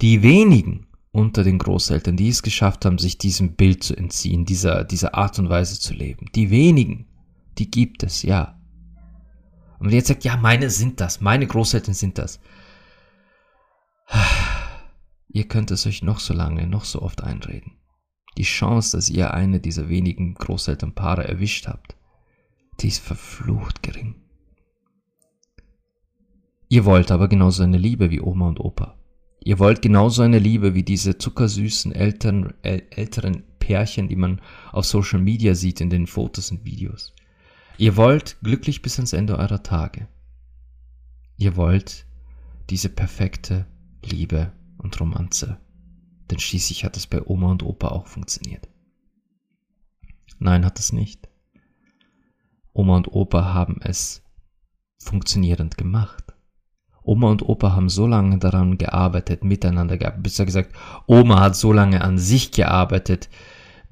Die 0.01 0.23
wenigen 0.23 0.86
unter 1.17 1.43
den 1.45 1.59
Großeltern, 1.59 2.17
die 2.17 2.29
es 2.29 2.43
geschafft 2.43 2.85
haben, 2.85 2.99
sich 2.99 3.19
diesem 3.19 3.55
Bild 3.55 3.83
zu 3.83 3.97
entziehen, 3.97 4.45
dieser, 4.45 4.85
dieser 4.85 5.15
Art 5.15 5.39
und 5.39 5.49
Weise 5.49 5.81
zu 5.81 5.95
leben, 5.95 6.27
die 6.35 6.51
wenigen, 6.51 7.07
die 7.59 7.71
gibt 7.71 8.03
es, 8.03 8.23
ja. 8.23 8.61
Und 9.79 9.91
jetzt 9.91 10.09
sagt, 10.09 10.25
ja, 10.25 10.37
meine 10.37 10.71
sind 10.71 11.01
das, 11.01 11.21
meine 11.21 11.47
Großeltern 11.47 11.95
sind 11.95 12.19
das. 12.19 12.41
Ihr 15.29 15.49
könnt 15.49 15.71
es 15.71 15.87
euch 15.87 16.03
noch 16.03 16.19
so 16.19 16.33
lange, 16.33 16.67
noch 16.67 16.85
so 16.85 17.03
oft 17.03 17.23
einreden 17.23 17.77
die 18.37 18.43
Chance, 18.43 18.97
dass 18.97 19.09
ihr 19.09 19.35
eine 19.35 19.61
dieser 19.61 19.89
wenigen 19.89 20.35
Großelternpaare 20.35 21.27
erwischt 21.27 21.67
habt, 21.67 21.97
die 22.81 22.89
ist 22.89 23.03
verflucht 23.03 23.83
gering. 23.83 24.17
Ihr 26.69 26.85
wollt 26.85 27.11
aber 27.11 27.29
genauso 27.29 27.63
eine 27.63 27.79
Liebe 27.79 28.11
wie 28.11 28.21
Oma 28.21 28.49
und 28.49 28.61
Opa. 28.61 28.96
Ihr 29.47 29.59
wollt 29.59 29.81
genauso 29.81 30.23
eine 30.23 30.41
Liebe 30.41 30.75
wie 30.75 30.83
diese 30.83 31.19
zuckersüßen 31.19 31.93
Eltern, 31.93 32.55
äh, 32.63 32.83
älteren 32.91 33.45
Pärchen, 33.61 34.09
die 34.09 34.17
man 34.17 34.41
auf 34.73 34.87
Social 34.87 35.21
Media 35.21 35.55
sieht 35.55 35.81
in 35.81 35.89
den 35.89 36.07
Fotos 36.07 36.51
und 36.51 36.65
Videos. 36.65 37.15
Ihr 37.79 37.97
wollt 37.97 38.37
glücklich 38.43 38.83
bis 38.83 38.99
ans 38.99 39.13
Ende 39.13 39.39
eurer 39.39 39.63
Tage. 39.63 40.09
Ihr 41.37 41.57
wollt 41.57 42.07
diese 42.71 42.89
perfekte 42.89 43.67
Liebe 44.03 44.53
und 44.79 44.99
Romanze 45.01 45.59
denn 46.31 46.39
schließlich 46.39 46.85
hat 46.85 46.97
es 46.97 47.07
bei 47.07 47.23
Oma 47.25 47.51
und 47.51 47.63
Opa 47.63 47.89
auch 47.89 48.07
funktioniert. 48.07 48.69
Nein, 50.39 50.65
hat 50.65 50.79
es 50.79 50.93
nicht. 50.93 51.29
Oma 52.73 52.97
und 52.97 53.09
Opa 53.13 53.55
haben 53.55 53.81
es 53.81 54.23
funktionierend 54.99 55.79
gemacht. 55.79 56.26
Oma 57.07 57.31
und 57.31 57.49
Opa 57.49 57.73
haben 57.73 57.89
so 57.89 58.07
lange 58.07 58.39
daran 58.39 58.79
gearbeitet, 58.79 59.45
miteinander 59.45 59.97
gearbeitet, 59.97 60.23
besser 60.25 60.45
gesagt, 60.45 60.75
Oma 61.07 61.41
hat 61.41 61.57
so 61.57 61.73
lange 61.73 62.03
an 62.03 62.19
sich 62.19 62.51
gearbeitet, 62.51 63.29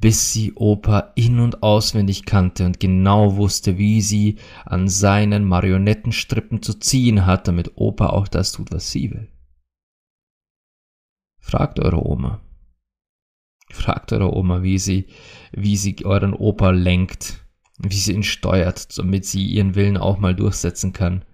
bis 0.01 0.33
sie 0.33 0.53
Opa 0.55 1.13
in 1.15 1.41
und 1.41 1.63
auswendig 1.63 2.27
kannte 2.27 2.67
und 2.67 2.81
genau 2.81 3.37
wusste, 3.37 3.79
wie 3.79 4.03
sie 4.03 4.37
an 4.67 4.89
seinen 4.89 5.45
Marionettenstrippen 5.45 6.63
zu 6.63 6.75
ziehen 6.75 7.25
hat, 7.25 7.49
damit 7.49 7.73
Opa 7.77 8.09
auch 8.09 8.29
das 8.29 8.53
tut, 8.53 8.71
was 8.73 8.91
sie 8.91 9.11
will. 9.11 9.29
Fragt 11.41 11.79
eure 11.79 12.05
Oma. 12.05 12.41
Fragt 13.71 14.13
eure 14.13 14.35
Oma, 14.35 14.63
wie 14.63 14.79
sie, 14.79 15.07
wie 15.53 15.77
sie 15.77 15.97
euren 16.05 16.35
Opa 16.35 16.71
lenkt, 16.71 17.45
wie 17.79 17.97
sie 17.97 18.13
ihn 18.13 18.23
steuert, 18.23 18.99
damit 18.99 19.25
sie 19.25 19.45
ihren 19.47 19.75
Willen 19.75 19.97
auch 19.97 20.19
mal 20.19 20.35
durchsetzen 20.35 20.93
kann. 20.93 21.25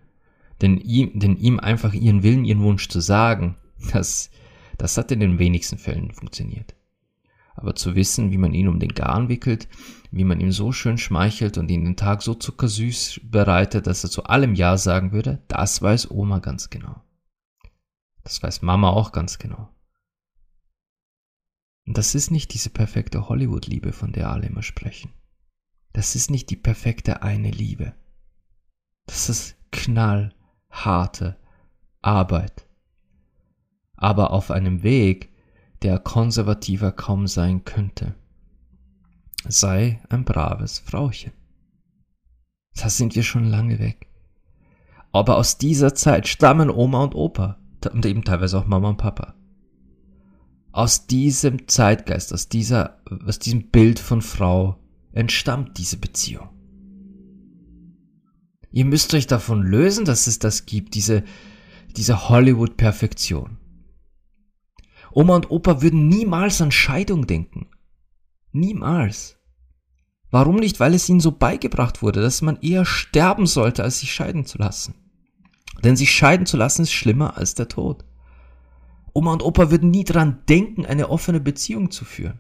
Denn 0.60 0.76
ihm, 0.78 1.18
denn 1.18 1.36
ihm 1.36 1.58
einfach 1.58 1.94
ihren 1.94 2.22
Willen, 2.22 2.44
ihren 2.44 2.62
Wunsch 2.62 2.88
zu 2.88 3.00
sagen, 3.00 3.56
das, 3.92 4.30
das 4.78 4.96
hat 4.96 5.10
in 5.10 5.20
den 5.20 5.38
wenigsten 5.38 5.78
Fällen 5.78 6.12
funktioniert. 6.12 6.74
Aber 7.54 7.74
zu 7.74 7.94
wissen, 7.94 8.30
wie 8.30 8.38
man 8.38 8.54
ihn 8.54 8.68
um 8.68 8.78
den 8.78 8.94
Garn 8.94 9.28
wickelt, 9.28 9.68
wie 10.10 10.24
man 10.24 10.40
ihm 10.40 10.52
so 10.52 10.72
schön 10.72 10.98
schmeichelt 10.98 11.58
und 11.58 11.70
ihn 11.70 11.84
den 11.84 11.96
Tag 11.96 12.22
so 12.22 12.34
zuckersüß 12.34 13.20
bereitet, 13.24 13.86
dass 13.86 14.04
er 14.04 14.10
zu 14.10 14.24
allem 14.24 14.54
Ja 14.54 14.76
sagen 14.76 15.12
würde, 15.12 15.42
das 15.48 15.82
weiß 15.82 16.10
Oma 16.10 16.38
ganz 16.38 16.70
genau. 16.70 17.02
Das 18.22 18.42
weiß 18.42 18.62
Mama 18.62 18.90
auch 18.90 19.12
ganz 19.12 19.38
genau. 19.38 19.68
Und 21.86 21.98
das 21.98 22.14
ist 22.14 22.30
nicht 22.30 22.54
diese 22.54 22.70
perfekte 22.70 23.28
Hollywood-Liebe, 23.28 23.92
von 23.92 24.12
der 24.12 24.30
alle 24.30 24.46
immer 24.46 24.62
sprechen. 24.62 25.12
Das 25.92 26.14
ist 26.14 26.30
nicht 26.30 26.50
die 26.50 26.56
perfekte 26.56 27.22
eine 27.22 27.50
Liebe. 27.50 27.94
Das 29.06 29.28
ist 29.28 29.56
knallharte 30.70 31.36
Arbeit. 32.02 32.66
Aber 33.96 34.30
auf 34.32 34.50
einem 34.50 34.82
Weg, 34.82 35.30
der 35.82 35.98
konservativer 35.98 36.92
kaum 36.92 37.26
sein 37.26 37.64
könnte. 37.64 38.14
Sei 39.46 40.00
ein 40.08 40.24
braves 40.24 40.78
Frauchen. 40.78 41.32
Da 42.76 42.88
sind 42.88 43.14
wir 43.14 43.22
schon 43.22 43.44
lange 43.44 43.78
weg. 43.78 44.06
Aber 45.12 45.36
aus 45.36 45.58
dieser 45.58 45.94
Zeit 45.94 46.28
stammen 46.28 46.70
Oma 46.70 47.02
und 47.02 47.14
Opa. 47.14 47.58
und 47.92 48.04
eben 48.06 48.24
teilweise 48.24 48.58
auch 48.58 48.66
Mama 48.66 48.90
und 48.90 48.98
Papa. 48.98 49.34
Aus 50.72 51.06
diesem 51.06 51.66
Zeitgeist, 51.66 52.32
aus 52.32 52.48
dieser, 52.48 53.00
aus 53.26 53.38
diesem 53.38 53.70
Bild 53.70 53.98
von 53.98 54.22
Frau 54.22 54.76
entstammt 55.12 55.78
diese 55.78 55.96
Beziehung. 55.96 56.48
Ihr 58.70 58.84
müsst 58.84 59.12
euch 59.14 59.26
davon 59.26 59.62
lösen, 59.62 60.04
dass 60.04 60.26
es 60.26 60.38
das 60.38 60.66
gibt, 60.66 60.94
diese, 60.94 61.24
diese 61.96 62.28
Hollywood-Perfektion. 62.28 63.58
Oma 65.12 65.36
und 65.36 65.50
Opa 65.50 65.82
würden 65.82 66.08
niemals 66.08 66.60
an 66.60 66.70
Scheidung 66.70 67.26
denken. 67.26 67.68
Niemals. 68.52 69.38
Warum 70.30 70.56
nicht? 70.56 70.78
Weil 70.78 70.94
es 70.94 71.08
ihnen 71.08 71.20
so 71.20 71.32
beigebracht 71.32 72.02
wurde, 72.02 72.20
dass 72.20 72.42
man 72.42 72.60
eher 72.60 72.84
sterben 72.84 73.46
sollte, 73.46 73.82
als 73.82 74.00
sich 74.00 74.12
scheiden 74.12 74.46
zu 74.46 74.58
lassen. 74.58 74.94
Denn 75.82 75.96
sich 75.96 76.12
scheiden 76.12 76.46
zu 76.46 76.56
lassen 76.56 76.82
ist 76.82 76.92
schlimmer 76.92 77.36
als 77.36 77.54
der 77.54 77.68
Tod. 77.68 78.04
Oma 79.12 79.32
und 79.32 79.42
Opa 79.42 79.72
würden 79.72 79.90
nie 79.90 80.04
dran 80.04 80.42
denken, 80.48 80.86
eine 80.86 81.08
offene 81.08 81.40
Beziehung 81.40 81.90
zu 81.90 82.04
führen. 82.04 82.38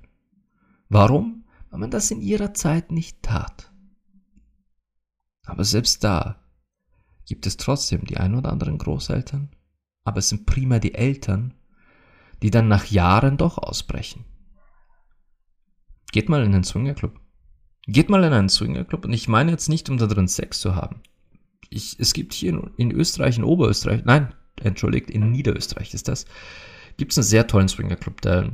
Warum? 0.88 1.44
Weil 1.70 1.80
man 1.80 1.90
das 1.90 2.10
in 2.12 2.20
ihrer 2.20 2.54
Zeit 2.54 2.92
nicht 2.92 3.22
tat. 3.22 3.69
Aber 5.46 5.64
selbst 5.64 6.04
da 6.04 6.42
gibt 7.26 7.46
es 7.46 7.56
trotzdem 7.56 8.04
die 8.04 8.16
ein 8.16 8.34
oder 8.34 8.50
anderen 8.50 8.78
Großeltern, 8.78 9.50
aber 10.04 10.18
es 10.18 10.28
sind 10.28 10.46
prima 10.46 10.78
die 10.78 10.94
Eltern, 10.94 11.54
die 12.42 12.50
dann 12.50 12.68
nach 12.68 12.86
Jahren 12.86 13.36
doch 13.36 13.58
ausbrechen. 13.58 14.24
Geht 16.12 16.28
mal 16.28 16.42
in 16.42 16.52
den 16.52 16.64
Swingerclub. 16.64 17.20
Geht 17.86 18.08
mal 18.08 18.24
in 18.24 18.32
einen 18.32 18.48
Swingerclub 18.48 19.04
und 19.04 19.12
ich 19.12 19.28
meine 19.28 19.52
jetzt 19.52 19.68
nicht, 19.68 19.88
um 19.88 19.98
da 19.98 20.06
drin 20.06 20.28
Sex 20.28 20.60
zu 20.60 20.74
haben. 20.74 21.02
Ich, 21.68 21.98
es 21.98 22.12
gibt 22.12 22.32
hier 22.32 22.70
in 22.76 22.90
Österreich, 22.90 23.38
in 23.38 23.44
Oberösterreich, 23.44 24.04
nein, 24.04 24.34
entschuldigt, 24.60 25.08
in 25.10 25.30
Niederösterreich 25.30 25.94
ist 25.94 26.08
das, 26.08 26.26
gibt 26.96 27.12
es 27.12 27.18
einen 27.18 27.24
sehr 27.24 27.46
tollen 27.46 27.68
Swingerclub, 27.68 28.20
der 28.20 28.50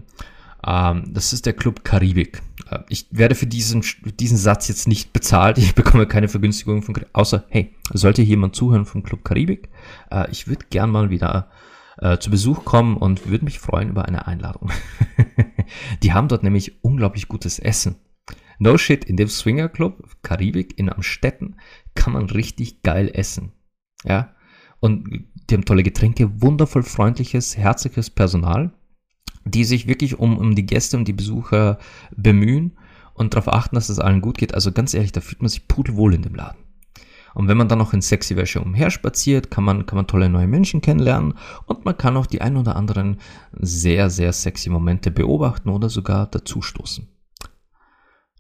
das 0.67 1.33
ist 1.33 1.47
der 1.47 1.53
Club 1.53 1.85
Karibik. 1.85 2.43
Äh, 2.71 2.81
ich 2.89 3.07
werde 3.11 3.35
für 3.35 3.47
diesen, 3.47 3.85
diesen 4.19 4.37
Satz 4.37 4.69
jetzt 4.69 4.89
nicht 4.89 5.13
bezahlt. 5.13 5.59
Ich 5.67 5.75
bekomme 5.75 6.07
keine 6.07 6.29
Vergünstigung 6.29 6.83
von, 6.83 6.95
außer, 7.13 7.45
hey, 7.49 7.75
sollte 7.93 8.23
jemand 8.23 8.57
zuhören 8.57 8.85
vom 8.85 9.03
Club 9.03 9.25
Karibik? 9.25 9.69
Äh, 10.11 10.31
ich 10.31 10.49
würde 10.49 10.67
gern 10.71 10.91
mal 10.91 11.11
wieder 11.11 11.51
äh, 11.99 12.19
zu 12.19 12.31
Besuch 12.31 12.65
kommen 12.65 12.97
und 12.97 13.29
würde 13.29 13.45
mich 13.45 13.59
freuen 13.59 13.91
über 13.91 14.07
eine 14.07 14.27
Einladung. 14.27 14.71
Die 16.03 16.13
haben 16.13 16.29
dort 16.29 16.43
nämlich 16.43 16.85
unglaublich 16.85 17.29
gutes 17.29 17.59
Essen. 17.59 17.97
No 18.59 18.79
shit, 18.79 19.05
in 19.05 19.17
dem 19.17 19.29
Swinger 19.29 19.69
Club 19.69 20.03
Karibik 20.23 20.79
in 20.79 20.91
Amstetten 20.91 21.57
kann 21.95 22.15
man 22.15 22.27
richtig 22.27 22.83
geil 22.83 23.11
essen. 23.13 23.53
Ja. 24.05 24.35
Und 24.81 25.27
die 25.49 25.55
haben 25.55 25.65
tolle 25.65 25.83
Getränke, 25.83 26.43
wundervoll 26.43 26.83
freundliches, 26.83 27.57
herzliches 27.57 28.11
Personal 28.11 28.73
die 29.47 29.65
sich 29.65 29.87
wirklich 29.87 30.19
um, 30.19 30.37
um 30.37 30.55
die 30.55 30.67
Gäste 30.67 30.97
und 30.97 31.07
die 31.09 31.13
Besucher 31.13 31.79
bemühen 32.17 32.73
und 33.15 33.35
darauf 33.35 33.53
achten, 33.53 33.77
dass 33.77 33.89
es 33.89 33.99
allen 33.99 34.21
gut 34.21 34.39
geht. 34.39 34.55
Also 34.55 34.73
ganz 34.73 34.93
ehrlich, 34.93 35.13
da 35.13 35.21
fühlt 35.21 35.41
man 35.41 35.49
sich 35.49 35.69
pudelwohl 35.69 36.15
in 36.15 36.23
dem 36.23 36.35
Laden. 36.35 36.59
Und 37.35 37.49
wenn 37.49 37.59
man 37.59 37.69
dann 37.69 37.79
noch 37.79 37.93
in 37.93 38.01
sexy 38.01 38.35
Wäsche 38.37 38.63
umherspaziert, 38.63 39.51
kann 39.51 39.63
man, 39.63 39.85
kann 39.85 39.97
man 39.97 40.07
tolle 40.07 40.31
neue 40.31 40.47
Menschen 40.47 40.81
kennenlernen 40.81 41.35
und 41.67 41.85
man 41.85 41.97
kann 41.97 42.17
auch 42.17 42.27
die 42.27 42.41
ein 42.41 42.57
oder 42.57 42.77
anderen 42.77 43.19
sehr, 43.53 44.09
sehr 44.09 44.33
sexy 44.33 44.71
Momente 44.71 45.11
beobachten 45.11 45.69
oder 45.69 45.91
sogar 45.91 46.27
dazustoßen. 46.27 47.09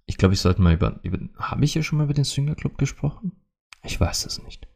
Ich 0.06 0.16
glaube, 0.16 0.34
ich 0.34 0.40
sollte 0.40 0.62
mal 0.62 0.72
über, 0.72 0.98
über 1.02 1.18
habe 1.38 1.64
ich 1.64 1.74
ja 1.74 1.82
schon 1.82 1.98
mal 1.98 2.04
über 2.04 2.14
den 2.14 2.24
Swinger 2.24 2.54
Club 2.54 2.78
gesprochen? 2.78 3.32
Ich 3.84 4.00
weiß 4.00 4.24
es 4.24 4.42
nicht. 4.42 4.66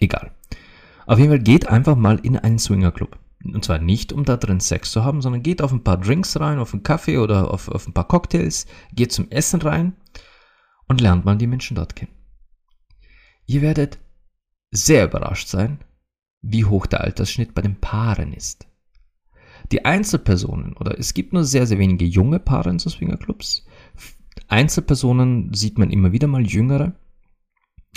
Egal. 0.00 0.32
Auf 1.06 1.18
jeden 1.18 1.30
Fall 1.30 1.38
geht 1.38 1.68
einfach 1.68 1.96
mal 1.96 2.18
in 2.18 2.36
einen 2.36 2.58
Swinger 2.58 2.90
Club. 2.90 3.18
Und 3.44 3.64
zwar 3.64 3.78
nicht, 3.78 4.12
um 4.12 4.24
da 4.24 4.36
drin 4.36 4.60
Sex 4.60 4.90
zu 4.90 5.04
haben, 5.04 5.20
sondern 5.20 5.42
geht 5.42 5.60
auf 5.60 5.72
ein 5.72 5.84
paar 5.84 5.98
Drinks 5.98 6.40
rein, 6.40 6.58
auf 6.58 6.72
einen 6.72 6.82
Kaffee 6.82 7.18
oder 7.18 7.52
auf, 7.52 7.68
auf 7.68 7.86
ein 7.86 7.92
paar 7.92 8.08
Cocktails, 8.08 8.66
geht 8.92 9.12
zum 9.12 9.30
Essen 9.30 9.60
rein 9.60 9.94
und 10.88 11.00
lernt 11.00 11.24
mal 11.24 11.36
die 11.36 11.46
Menschen 11.46 11.74
dort 11.74 11.94
kennen. 11.94 12.12
Ihr 13.46 13.60
werdet 13.60 13.98
sehr 14.70 15.04
überrascht 15.04 15.48
sein, 15.48 15.78
wie 16.40 16.64
hoch 16.64 16.86
der 16.86 17.02
Altersschnitt 17.02 17.54
bei 17.54 17.62
den 17.62 17.80
Paaren 17.80 18.32
ist. 18.32 18.66
Die 19.72 19.84
Einzelpersonen, 19.84 20.74
oder 20.74 20.98
es 20.98 21.14
gibt 21.14 21.32
nur 21.32 21.44
sehr, 21.44 21.66
sehr 21.66 21.78
wenige 21.78 22.04
junge 22.04 22.38
Paare 22.38 22.70
in 22.70 22.78
so 22.78 22.90
Swingerclubs. 22.90 23.66
Einzelpersonen 24.48 25.54
sieht 25.54 25.78
man 25.78 25.90
immer 25.90 26.12
wieder 26.12 26.26
mal 26.26 26.46
jüngere. 26.46 26.94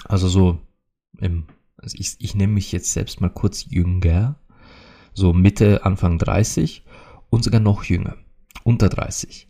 Also 0.05 0.27
so 0.27 0.61
im, 1.19 1.47
also 1.77 1.97
ich, 1.99 2.15
ich 2.19 2.35
nenne 2.35 2.53
mich 2.53 2.71
jetzt 2.71 2.93
selbst 2.93 3.19
mal 3.19 3.29
kurz 3.29 3.65
jünger 3.65 4.39
so 5.17 5.33
Mitte, 5.33 5.83
Anfang 5.83 6.19
30 6.19 6.85
und 7.31 7.43
sogar 7.43 7.59
noch 7.59 7.83
jünger, 7.83 8.17
unter 8.63 8.87
30. 8.87 9.49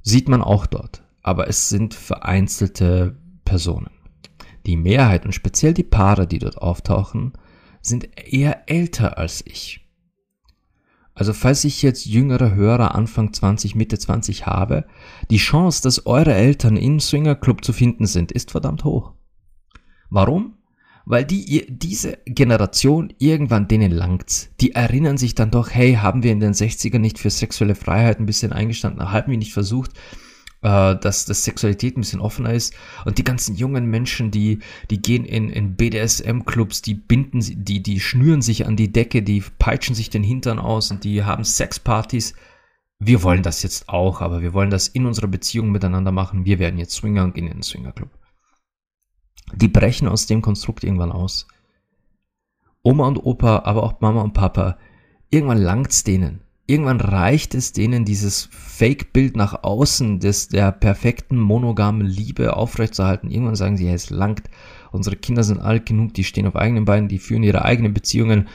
Sieht 0.00 0.26
man 0.26 0.40
auch 0.40 0.64
dort, 0.64 1.04
aber 1.22 1.48
es 1.48 1.68
sind 1.68 1.92
vereinzelte 1.92 3.20
Personen. 3.44 3.90
Die 4.64 4.78
Mehrheit 4.78 5.26
und 5.26 5.34
speziell 5.34 5.74
die 5.74 5.82
Paare, 5.82 6.26
die 6.26 6.38
dort 6.38 6.56
auftauchen, 6.56 7.34
sind 7.82 8.08
eher 8.16 8.70
älter 8.70 9.18
als 9.18 9.44
ich. 9.44 9.86
Also 11.14 11.34
falls 11.34 11.64
ich 11.64 11.82
jetzt 11.82 12.06
jüngere 12.06 12.54
Hörer 12.54 12.94
Anfang 12.94 13.34
20, 13.34 13.74
Mitte 13.74 13.98
20 13.98 14.46
habe, 14.46 14.86
die 15.28 15.36
Chance, 15.36 15.82
dass 15.82 16.06
eure 16.06 16.32
Eltern 16.32 16.78
im 16.78 17.00
Swingerclub 17.00 17.62
zu 17.62 17.74
finden 17.74 18.06
sind, 18.06 18.32
ist 18.32 18.50
verdammt 18.50 18.84
hoch. 18.84 19.12
Warum? 20.08 20.56
Weil 21.06 21.24
die, 21.24 21.66
diese 21.68 22.18
Generation 22.26 23.12
irgendwann 23.18 23.68
denen 23.68 23.92
langt's. 23.92 24.50
Die 24.60 24.72
erinnern 24.72 25.16
sich 25.16 25.36
dann 25.36 25.52
doch, 25.52 25.70
hey, 25.70 25.94
haben 25.94 26.24
wir 26.24 26.32
in 26.32 26.40
den 26.40 26.52
60ern 26.52 26.98
nicht 26.98 27.20
für 27.20 27.30
sexuelle 27.30 27.76
Freiheit 27.76 28.18
ein 28.18 28.26
bisschen 28.26 28.52
eingestanden, 28.52 29.12
haben 29.12 29.30
wir 29.30 29.38
nicht 29.38 29.52
versucht, 29.52 29.92
äh, 30.62 30.96
dass, 30.96 31.24
dass 31.24 31.44
Sexualität 31.44 31.96
ein 31.96 32.00
bisschen 32.00 32.20
offener 32.20 32.52
ist. 32.52 32.74
Und 33.04 33.18
die 33.18 33.24
ganzen 33.24 33.54
jungen 33.54 33.86
Menschen, 33.86 34.32
die, 34.32 34.58
die 34.90 35.00
gehen 35.00 35.24
in, 35.24 35.48
in 35.48 35.76
BDSM-Clubs, 35.76 36.82
die 36.82 36.94
binden, 36.94 37.40
die, 37.40 37.82
die 37.84 38.00
schnüren 38.00 38.42
sich 38.42 38.66
an 38.66 38.76
die 38.76 38.92
Decke, 38.92 39.22
die 39.22 39.44
peitschen 39.60 39.94
sich 39.94 40.10
den 40.10 40.24
Hintern 40.24 40.58
aus 40.58 40.90
und 40.90 41.04
die 41.04 41.22
haben 41.22 41.44
Sexpartys. 41.44 42.34
Wir 42.98 43.22
wollen 43.22 43.44
das 43.44 43.62
jetzt 43.62 43.88
auch, 43.88 44.20
aber 44.20 44.42
wir 44.42 44.54
wollen 44.54 44.70
das 44.70 44.88
in 44.88 45.06
unserer 45.06 45.28
Beziehung 45.28 45.70
miteinander 45.70 46.10
machen. 46.10 46.46
Wir 46.46 46.58
werden 46.58 46.80
jetzt 46.80 46.94
Swinger 46.94 47.22
und 47.22 47.34
gehen 47.34 47.46
in 47.46 47.58
den 47.58 47.62
Swingerclub. 47.62 48.10
Die 49.54 49.68
brechen 49.68 50.08
aus 50.08 50.26
dem 50.26 50.42
Konstrukt 50.42 50.84
irgendwann 50.84 51.12
aus. 51.12 51.46
Oma 52.82 53.06
und 53.06 53.18
Opa, 53.18 53.62
aber 53.64 53.82
auch 53.82 54.00
Mama 54.00 54.22
und 54.22 54.32
Papa, 54.32 54.78
irgendwann 55.30 55.58
langt's 55.58 56.04
denen. 56.04 56.40
Irgendwann 56.68 57.00
reicht 57.00 57.54
es 57.54 57.72
denen, 57.72 58.04
dieses 58.04 58.48
Fake-Bild 58.50 59.36
nach 59.36 59.62
außen 59.62 60.18
des, 60.18 60.48
der 60.48 60.72
perfekten 60.72 61.38
monogamen 61.38 62.04
Liebe 62.04 62.56
aufrechtzuerhalten. 62.56 63.30
Irgendwann 63.30 63.54
sagen 63.54 63.76
sie, 63.76 63.86
ja, 63.86 63.92
es 63.92 64.10
langt. 64.10 64.50
Unsere 64.90 65.14
Kinder 65.14 65.44
sind 65.44 65.60
alt 65.60 65.86
genug, 65.86 66.14
die 66.14 66.24
stehen 66.24 66.46
auf 66.46 66.56
eigenen 66.56 66.84
Beinen, 66.84 67.08
die 67.08 67.18
führen 67.18 67.44
ihre 67.44 67.64
eigenen 67.64 67.94
Beziehungen. 67.94 68.48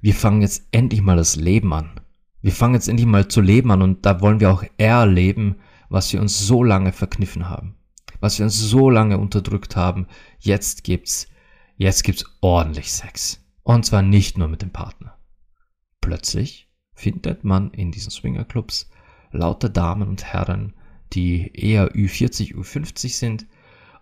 Wir 0.00 0.14
fangen 0.14 0.42
jetzt 0.42 0.64
endlich 0.72 1.02
mal 1.02 1.16
das 1.16 1.36
Leben 1.36 1.72
an. 1.72 2.00
Wir 2.40 2.52
fangen 2.52 2.74
jetzt 2.74 2.88
endlich 2.88 3.06
mal 3.06 3.28
zu 3.28 3.40
leben 3.40 3.70
an 3.70 3.82
und 3.82 4.04
da 4.04 4.20
wollen 4.20 4.40
wir 4.40 4.50
auch 4.50 4.64
erleben, 4.76 5.56
was 5.88 6.12
wir 6.12 6.20
uns 6.20 6.40
so 6.40 6.64
lange 6.64 6.90
verkniffen 6.90 7.48
haben 7.48 7.76
was 8.22 8.38
wir 8.38 8.44
uns 8.44 8.56
so 8.56 8.88
lange 8.88 9.18
unterdrückt 9.18 9.74
haben, 9.74 10.06
jetzt 10.38 10.84
gibt's, 10.84 11.26
jetzt 11.76 12.04
gibt's 12.04 12.24
ordentlich 12.40 12.92
Sex. 12.92 13.44
Und 13.64 13.84
zwar 13.84 14.02
nicht 14.02 14.38
nur 14.38 14.46
mit 14.48 14.62
dem 14.62 14.70
Partner. 14.70 15.18
Plötzlich 16.00 16.68
findet 16.94 17.42
man 17.42 17.72
in 17.72 17.90
diesen 17.90 18.12
Swingerclubs 18.12 18.88
lauter 19.32 19.68
Damen 19.68 20.08
und 20.08 20.24
Herren, 20.24 20.74
die 21.12 21.50
eher 21.52 21.92
Ü40, 21.94 22.54
Ü50 22.54 23.08
sind 23.08 23.46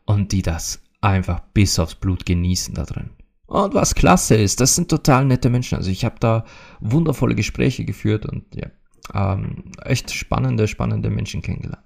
und 0.04 0.32
die 0.32 0.42
das 0.42 0.82
einfach 1.00 1.40
bis 1.54 1.78
aufs 1.78 1.94
Blut 1.94 2.26
genießen 2.26 2.74
da 2.74 2.84
drin. 2.84 3.10
Und 3.46 3.72
was 3.74 3.94
klasse 3.94 4.36
ist, 4.36 4.60
das 4.60 4.74
sind 4.74 4.90
total 4.90 5.24
nette 5.24 5.48
Menschen. 5.48 5.76
Also 5.76 5.90
ich 5.90 6.04
habe 6.04 6.16
da 6.20 6.44
wundervolle 6.80 7.34
Gespräche 7.34 7.86
geführt 7.86 8.26
und 8.26 8.44
ja, 8.54 8.70
ähm, 9.14 9.72
echt 9.82 10.10
spannende, 10.12 10.68
spannende 10.68 11.08
Menschen 11.08 11.40
kennengelernt. 11.40 11.84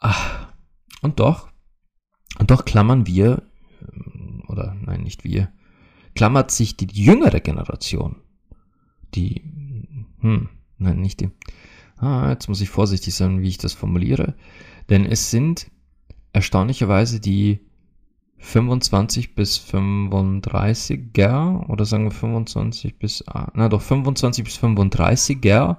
Ach, 0.00 0.51
und 1.00 1.20
doch, 1.20 1.48
und 2.38 2.50
doch 2.50 2.64
klammern 2.64 3.06
wir, 3.06 3.42
oder 4.48 4.76
nein, 4.80 5.02
nicht 5.02 5.24
wir, 5.24 5.52
klammert 6.14 6.50
sich 6.50 6.76
die 6.76 6.88
jüngere 6.92 7.40
Generation, 7.40 8.16
die, 9.14 9.42
hm, 10.20 10.48
nein, 10.78 11.00
nicht 11.00 11.20
die, 11.20 11.30
ah, 11.96 12.30
jetzt 12.30 12.48
muss 12.48 12.60
ich 12.60 12.68
vorsichtig 12.68 13.14
sein, 13.14 13.40
wie 13.40 13.48
ich 13.48 13.58
das 13.58 13.72
formuliere, 13.72 14.34
denn 14.90 15.06
es 15.06 15.30
sind 15.30 15.70
erstaunlicherweise 16.32 17.20
die 17.20 17.60
25 18.38 19.34
bis 19.34 19.58
35er, 19.58 21.68
oder 21.68 21.84
sagen 21.84 22.04
wir 22.04 22.10
25 22.10 22.98
bis, 22.98 23.26
ah, 23.28 23.50
na 23.54 23.68
doch, 23.68 23.82
25 23.82 24.44
bis 24.44 24.58
35er, 24.58 25.78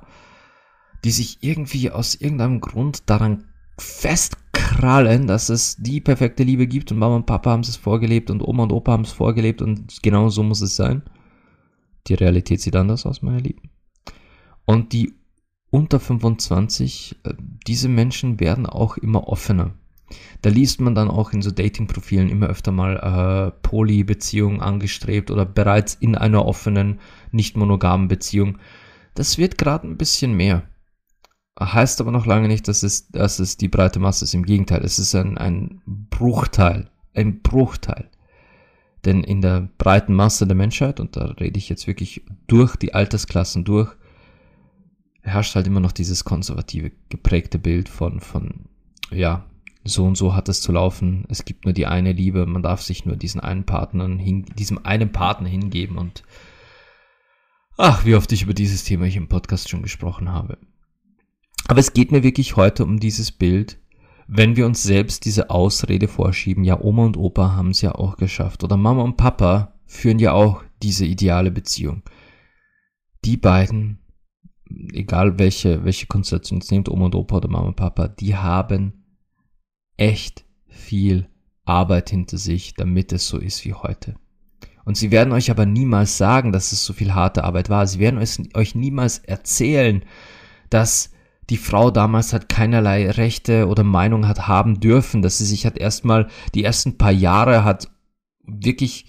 die 1.04 1.12
sich 1.12 1.39
irgendwie 1.41 1.91
aus 1.91 2.15
irgendeinem 2.15 2.62
Grund 2.62 3.10
daran 3.10 3.45
festkrallen, 3.77 5.27
dass 5.27 5.49
es 5.49 5.77
die 5.77 6.01
perfekte 6.01 6.43
Liebe 6.43 6.67
gibt 6.67 6.91
und 6.91 6.99
Mama 6.99 7.15
und 7.15 7.25
Papa 7.25 7.51
haben 7.51 7.62
es 7.62 7.75
vorgelebt 7.75 8.29
und 8.29 8.41
Oma 8.41 8.63
und 8.63 8.71
Opa 8.71 8.93
haben 8.93 9.03
es 9.03 9.12
vorgelebt 9.12 9.62
und 9.62 10.01
genau 10.01 10.29
so 10.29 10.43
muss 10.43 10.62
es 10.62 10.75
sein. 10.75 11.03
Die 12.07 12.13
Realität 12.13 12.62
sieht 12.62 12.75
anders 12.75 13.05
aus, 13.05 13.21
meine 13.21 13.39
Lieben. 13.39 13.69
Und 14.65 14.93
die 14.93 15.13
unter 15.69 15.99
25, 15.99 17.15
äh, 17.23 17.33
diese 17.65 17.89
Menschen 17.89 18.39
werden 18.39 18.65
auch 18.65 18.97
immer 18.97 19.27
offener. 19.27 19.73
Da 20.43 20.51
liest 20.51 20.79
man 20.81 20.93
dann 20.93 21.09
auch 21.09 21.33
in 21.33 21.41
so 21.41 21.49
Dating-Profilen 21.49 22.29
immer 22.29 22.47
öfter 22.47 22.71
mal 22.71 22.97
äh, 22.97 23.51
Poly-Beziehungen 23.67 24.62
angestrebt 24.62 25.31
oder 25.31 25.45
bereits 25.45 25.95
in 25.95 26.15
einer 26.15 26.45
offenen, 26.45 26.99
nicht 27.31 27.57
monogamen 27.57 28.07
Beziehung. 28.07 28.59
Das 29.15 29.39
wird 29.39 29.57
gerade 29.57 29.88
ein 29.88 29.97
bisschen 29.97 30.33
mehr. 30.33 30.63
Heißt 31.59 32.01
aber 32.01 32.11
noch 32.11 32.25
lange 32.25 32.47
nicht, 32.47 32.67
dass 32.67 32.81
es, 32.83 33.09
dass 33.09 33.39
es 33.39 33.57
die 33.57 33.67
breite 33.67 33.99
Masse 33.99 34.25
ist. 34.25 34.33
Im 34.33 34.45
Gegenteil, 34.45 34.83
es 34.83 34.97
ist 34.97 35.13
ein, 35.13 35.37
ein 35.37 35.81
Bruchteil. 35.85 36.89
Ein 37.13 37.41
Bruchteil. 37.41 38.09
Denn 39.05 39.23
in 39.23 39.41
der 39.41 39.69
breiten 39.77 40.13
Masse 40.13 40.47
der 40.47 40.55
Menschheit, 40.55 40.99
und 40.99 41.15
da 41.15 41.25
rede 41.25 41.57
ich 41.57 41.69
jetzt 41.69 41.87
wirklich 41.87 42.23
durch 42.47 42.75
die 42.75 42.93
Altersklassen 42.93 43.65
durch, 43.65 43.91
herrscht 45.21 45.55
halt 45.55 45.67
immer 45.67 45.79
noch 45.79 45.91
dieses 45.91 46.23
konservative, 46.23 46.91
geprägte 47.09 47.59
Bild 47.59 47.87
von, 47.87 48.19
von, 48.19 48.65
ja, 49.11 49.45
so 49.83 50.05
und 50.05 50.15
so 50.15 50.33
hat 50.33 50.49
es 50.49 50.61
zu 50.61 50.71
laufen. 50.71 51.25
Es 51.29 51.45
gibt 51.45 51.65
nur 51.65 51.73
die 51.73 51.85
eine 51.85 52.13
Liebe. 52.13 52.45
Man 52.45 52.63
darf 52.63 52.81
sich 52.81 53.05
nur 53.05 53.17
diesen 53.17 53.41
einen 53.41 53.65
Partner, 53.65 54.07
hin, 54.07 54.45
diesem 54.57 54.83
einen 54.85 55.11
Partner 55.11 55.49
hingeben 55.49 55.97
und 55.97 56.23
ach, 57.77 58.05
wie 58.05 58.15
oft 58.15 58.31
ich 58.31 58.43
über 58.43 58.53
dieses 58.53 58.85
Thema 58.85 59.05
hier 59.05 59.21
im 59.21 59.27
Podcast 59.27 59.69
schon 59.69 59.83
gesprochen 59.83 60.31
habe. 60.31 60.57
Aber 61.67 61.80
es 61.80 61.93
geht 61.93 62.12
mir 62.12 62.23
wirklich 62.23 62.56
heute 62.56 62.84
um 62.84 62.99
dieses 62.99 63.32
Bild, 63.32 63.80
wenn 64.28 64.56
wir 64.56 64.65
uns 64.65 64.84
selbst 64.84 65.26
diese 65.26 65.49
Ausrede 65.49 66.08
vorschieben, 66.08 66.63
ja, 66.63 66.80
Oma 66.80 67.06
und 67.06 67.17
Opa 67.17 67.54
haben 67.54 67.69
es 67.69 67.82
ja 67.82 67.95
auch 67.95 68.17
geschafft 68.17 68.63
oder 68.63 68.78
Mama 68.78 69.04
und 69.04 69.17
Papa 69.17 69.73
führen 69.86 70.19
ja 70.19 70.34
auch 70.34 70.63
diese 70.82 71.06
ideale 71.06 71.52
Beziehung. 71.52 72.04
Die 73.26 73.38
beiden, 73.38 73.99
egal 74.91 75.39
welche, 75.39 75.84
welche 75.84 76.08
Konstellation 76.08 76.60
es 76.60 76.71
nimmt, 76.71 76.89
Oma 76.89 77.06
und 77.06 77.15
Opa 77.15 77.38
oder 77.38 77.49
Mama 77.49 77.67
und 77.67 77.76
Papa, 77.76 78.08
die 78.08 78.36
haben 78.36 79.06
echt 79.97 80.45
viel 80.67 81.30
Arbeit 81.65 82.10
hinter 82.10 82.38
sich, 82.38 82.73
damit 82.73 83.13
es 83.13 83.28
so 83.28 83.38
ist 83.38 83.63
wie 83.65 83.73
heute. 83.73 84.15
Und 84.86 84.97
sie 84.97 85.12
werden 85.12 85.32
euch 85.32 85.49
aber 85.49 85.65
niemals 85.65 86.17
sagen, 86.17 86.52
dass 86.52 86.73
es 86.73 86.84
so 86.84 86.91
viel 86.91 87.13
harte 87.13 87.45
Arbeit 87.45 87.69
war. 87.69 87.88
Sie 87.88 87.99
werden 87.99 88.19
euch 88.54 88.76
niemals 88.76 89.19
erzählen, 89.19 90.04
dass 90.69 91.12
die 91.49 91.58
Frau 91.58 91.91
damals 91.91 92.34
hat 92.34 92.49
keinerlei 92.49 93.10
Rechte 93.10 93.67
oder 93.67 93.84
Meinung 93.84 94.27
hat 94.27 94.47
haben 94.47 94.79
dürfen, 94.79 95.21
dass 95.21 95.38
sie 95.38 95.45
sich 95.45 95.65
hat 95.65 95.77
erstmal 95.77 96.29
die 96.56 96.63
ersten 96.63 96.97
paar 96.97 97.12
Jahre 97.12 97.63
hat 97.63 97.91
wirklich 98.45 99.06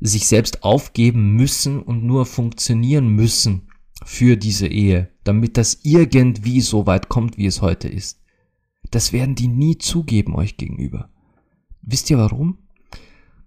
sich 0.00 0.26
selbst 0.26 0.64
aufgeben 0.64 1.34
müssen 1.34 1.80
und 1.80 2.04
nur 2.04 2.26
funktionieren 2.26 3.08
müssen 3.08 3.68
für 4.04 4.36
diese 4.36 4.66
Ehe, 4.66 5.10
damit 5.24 5.56
das 5.56 5.80
irgendwie 5.84 6.60
so 6.60 6.86
weit 6.86 7.08
kommt, 7.08 7.38
wie 7.38 7.46
es 7.46 7.62
heute 7.62 7.88
ist. 7.88 8.20
Das 8.90 9.12
werden 9.12 9.34
die 9.34 9.48
nie 9.48 9.78
zugeben 9.78 10.34
euch 10.34 10.56
gegenüber. 10.56 11.08
Wisst 11.82 12.10
ihr 12.10 12.18
warum? 12.18 12.58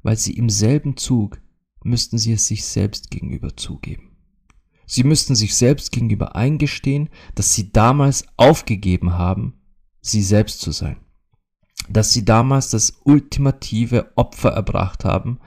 Weil 0.01 0.17
sie 0.17 0.33
im 0.33 0.49
selben 0.49 0.97
Zug 0.97 1.41
müssten 1.83 2.17
sie 2.17 2.33
es 2.33 2.47
sich 2.47 2.65
selbst 2.65 3.11
gegenüber 3.11 3.55
zugeben. 3.55 4.14
Sie 4.85 5.03
müssten 5.03 5.35
sich 5.35 5.55
selbst 5.55 5.91
gegenüber 5.91 6.35
eingestehen, 6.35 7.09
dass 7.33 7.53
sie 7.53 7.71
damals 7.71 8.25
aufgegeben 8.37 9.13
haben, 9.13 9.55
sie 10.01 10.21
selbst 10.21 10.61
zu 10.61 10.71
sein. 10.71 10.97
Dass 11.89 12.13
sie 12.13 12.25
damals 12.25 12.69
das 12.69 13.01
ultimative 13.03 14.11
Opfer 14.15 14.51
erbracht 14.51 15.05
haben, 15.05 15.39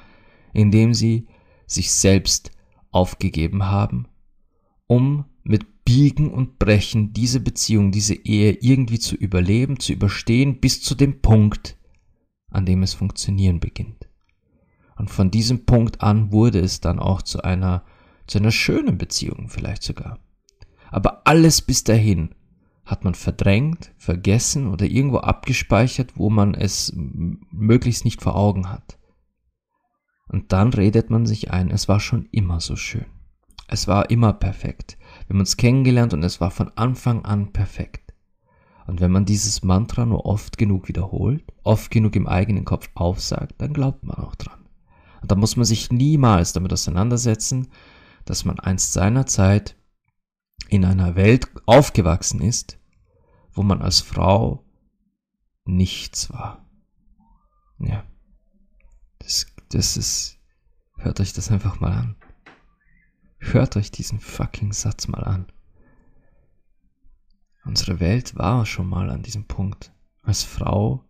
indem 0.53 0.95
sie 0.95 1.27
sich 1.67 1.93
selbst 1.93 2.51
aufgegeben 2.91 3.67
haben, 3.67 4.09
um 4.87 5.25
mit 5.43 5.85
Biegen 5.85 6.31
und 6.31 6.59
Brechen 6.59 7.13
diese 7.13 7.41
Beziehung, 7.41 7.93
diese 7.93 8.15
Ehe 8.15 8.53
irgendwie 8.61 8.99
zu 8.99 9.15
überleben, 9.15 9.81
zu 9.81 9.93
überstehen, 9.93 10.61
bis 10.61 10.83
zu 10.83 10.95
dem 10.95 11.23
Punkt, 11.23 11.77
an 12.51 12.67
dem 12.67 12.83
es 12.83 12.95
funktionieren 12.95 13.61
beginnt. 13.61 14.09
Und 14.97 15.11
von 15.11 15.31
diesem 15.31 15.65
Punkt 15.65 16.03
an 16.03 16.33
wurde 16.33 16.59
es 16.59 16.81
dann 16.81 16.99
auch 16.99 17.23
zu 17.23 17.43
einer, 17.43 17.85
zu 18.29 18.39
einer 18.39 18.53
schönen 18.53 18.99
Beziehung 18.99 19.49
vielleicht 19.49 19.83
sogar. 19.83 20.19
Aber 20.91 21.27
alles 21.27 21.61
bis 21.61 21.85
dahin 21.85 22.35
hat 22.85 23.05
man 23.05 23.15
verdrängt, 23.15 23.93
vergessen 23.99 24.69
oder 24.69 24.87
irgendwo 24.87 25.19
abgespeichert, 25.19 26.17
wo 26.17 26.31
man 26.31 26.55
es 26.55 26.93
möglichst 26.95 28.05
nicht 28.05 28.23
vor 28.23 28.37
Augen 28.37 28.71
hat. 28.71 28.99
Und 30.29 30.53
dann 30.53 30.73
redet 30.73 31.11
man 31.11 31.27
sich 31.27 31.51
ein, 31.51 31.71
es 31.71 31.89
war 31.89 32.01
schon 32.01 32.29
immer 32.31 32.61
so 32.61 32.77
schön. 32.77 33.07
Es 33.67 33.87
war 33.87 34.11
immer 34.11 34.33
perfekt. 34.33 34.97
Wir 35.27 35.35
haben 35.35 35.41
uns 35.41 35.59
kennengelernt 35.59 36.15
und 36.15 36.23
es 36.23 36.41
war 36.41 36.51
von 36.51 36.71
Anfang 36.77 37.25
an 37.25 37.53
perfekt. 37.53 38.15
Und 38.87 39.03
wenn 39.03 39.13
man 39.13 39.27
dieses 39.27 39.63
Mantra 39.63 40.07
nur 40.07 40.25
oft 40.25 40.57
genug 40.57 40.89
wiederholt, 40.89 41.45
oft 41.63 41.91
genug 41.91 42.17
im 42.17 42.27
eigenen 42.27 42.65
Kopf 42.65 42.89
aufsagt, 42.95 43.57
dann 43.59 43.75
glaubt 43.75 44.05
man 44.05 44.17
auch 44.17 44.35
dran. 44.35 44.61
Und 45.21 45.31
da 45.31 45.35
muss 45.35 45.57
man 45.57 45.67
sich 45.67 45.91
niemals 45.91 46.55
damit 46.55 46.73
auseinandersetzen, 46.73 47.69
dass 48.29 48.45
man 48.45 48.61
einst 48.61 48.93
seiner 48.93 49.25
Zeit 49.27 49.75
in 50.69 50.85
einer 50.85 51.17
Welt 51.17 51.51
aufgewachsen 51.65 52.43
ist, 52.43 52.79
wo 53.53 53.63
man 53.63 53.81
als 53.81 54.01
Frau 54.01 54.67
nichts 55.65 56.31
war. 56.31 56.69
Ja. 57.79 58.05
Das, 59.21 59.47
das 59.71 59.97
ist, 59.97 60.39
hört 60.99 61.21
euch 61.21 61.33
das 61.33 61.51
einfach 61.51 61.81
mal 61.81 61.93
an. 61.93 62.17
Hört 63.39 63.77
euch 63.77 63.91
diesen 63.91 64.21
fucking 64.21 64.75
Satz 64.75 65.09
mal 65.09 65.25
an. 65.25 65.51
Unsere 67.65 67.99
Welt 67.99 68.37
war 68.37 68.67
schon 68.67 68.89
mal 68.89 69.09
an 69.09 69.23
diesem 69.23 69.47
Punkt, 69.47 69.93
als 70.23 70.43
Frau 70.43 71.03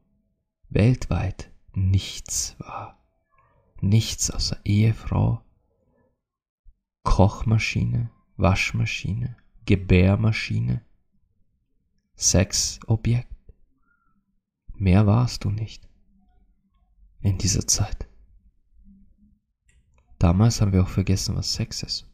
weltweit 0.69 1.51
nichts 1.73 2.55
war. 2.59 3.03
Nichts 3.81 4.31
außer 4.31 4.59
Ehefrau, 4.65 5.43
Kochmaschine, 7.09 8.11
Waschmaschine, 8.37 9.35
Gebärmaschine, 9.65 10.83
Sexobjekt. 12.17 13.35
Mehr 14.75 15.07
warst 15.07 15.45
du 15.45 15.51
nicht 15.51 15.89
in 17.23 17.39
dieser 17.39 17.67
Zeit. 17.67 18.07
Damals 20.19 20.61
haben 20.61 20.73
wir 20.75 20.83
auch 20.83 20.89
vergessen, 20.89 21.35
was 21.35 21.55
Sex 21.55 21.83
ist. 21.83 22.07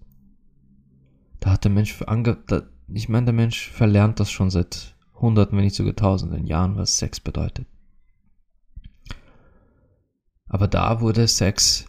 Da 1.40 1.50
hat 1.50 1.64
der 1.64 1.72
Mensch, 1.72 2.00
ange 2.02 2.37
da, 2.46 2.62
ich 2.87 3.09
meine, 3.09 3.26
der 3.26 3.35
Mensch 3.35 3.70
verlernt 3.70 4.20
das 4.20 4.30
schon 4.30 4.50
seit 4.50 4.94
hunderten, 5.14 5.59
wenn 5.59 5.64
nicht 5.64 5.74
sogar 5.74 5.96
tausenden 5.96 6.46
Jahren, 6.46 6.76
was 6.76 6.98
Sex 6.98 7.18
bedeutet. 7.18 7.66
Aber 10.48 10.68
da 10.68 11.00
wurde 11.00 11.26
Sex 11.26 11.87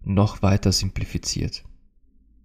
noch 0.00 0.42
weiter 0.42 0.72
simplifiziert, 0.72 1.64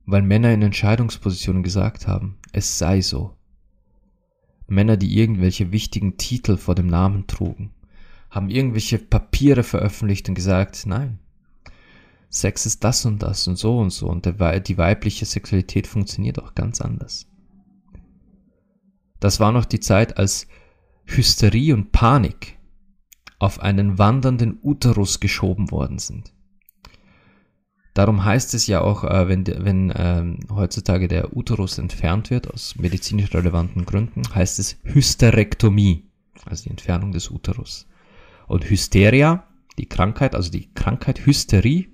weil 0.05 0.21
Männer 0.21 0.53
in 0.53 0.61
Entscheidungspositionen 0.61 1.63
gesagt 1.63 2.07
haben, 2.07 2.37
es 2.51 2.77
sei 2.77 3.01
so. 3.01 3.35
Männer, 4.67 4.97
die 4.97 5.17
irgendwelche 5.17 5.71
wichtigen 5.71 6.17
Titel 6.17 6.57
vor 6.57 6.75
dem 6.75 6.87
Namen 6.87 7.27
trugen, 7.27 7.73
haben 8.29 8.49
irgendwelche 8.49 8.97
Papiere 8.97 9.63
veröffentlicht 9.63 10.27
und 10.29 10.35
gesagt, 10.35 10.85
nein, 10.85 11.19
Sex 12.29 12.65
ist 12.65 12.83
das 12.83 13.05
und 13.05 13.21
das 13.21 13.47
und 13.47 13.57
so 13.57 13.77
und 13.77 13.91
so 13.91 14.07
und 14.07 14.25
der, 14.25 14.59
die 14.59 14.77
weibliche 14.79 15.25
Sexualität 15.25 15.85
funktioniert 15.85 16.41
auch 16.41 16.55
ganz 16.55 16.81
anders. 16.81 17.27
Das 19.19 19.39
war 19.39 19.51
noch 19.51 19.65
die 19.65 19.79
Zeit, 19.79 20.17
als 20.17 20.47
Hysterie 21.05 21.73
und 21.73 21.91
Panik 21.91 22.57
auf 23.37 23.59
einen 23.59 23.99
wandernden 23.99 24.57
Uterus 24.63 25.19
geschoben 25.19 25.69
worden 25.69 25.99
sind. 25.99 26.32
Darum 27.93 28.25
heißt 28.25 28.53
es 28.55 28.65
ja 28.67 28.81
auch, 28.81 29.03
äh, 29.03 29.27
wenn, 29.27 29.45
wenn 29.45 29.91
äh, 29.91 30.23
heutzutage 30.53 31.07
der 31.07 31.35
Uterus 31.35 31.77
entfernt 31.77 32.31
wird, 32.31 32.51
aus 32.51 32.75
medizinisch 32.75 33.33
relevanten 33.33 33.85
Gründen, 33.85 34.23
heißt 34.33 34.59
es 34.59 34.77
Hysterektomie, 34.83 36.09
also 36.45 36.63
die 36.63 36.71
Entfernung 36.71 37.11
des 37.11 37.29
Uterus. 37.29 37.87
Und 38.47 38.69
Hysteria, 38.69 39.43
die 39.77 39.87
Krankheit, 39.87 40.35
also 40.35 40.51
die 40.51 40.73
Krankheit 40.73 41.25
Hysterie, 41.25 41.89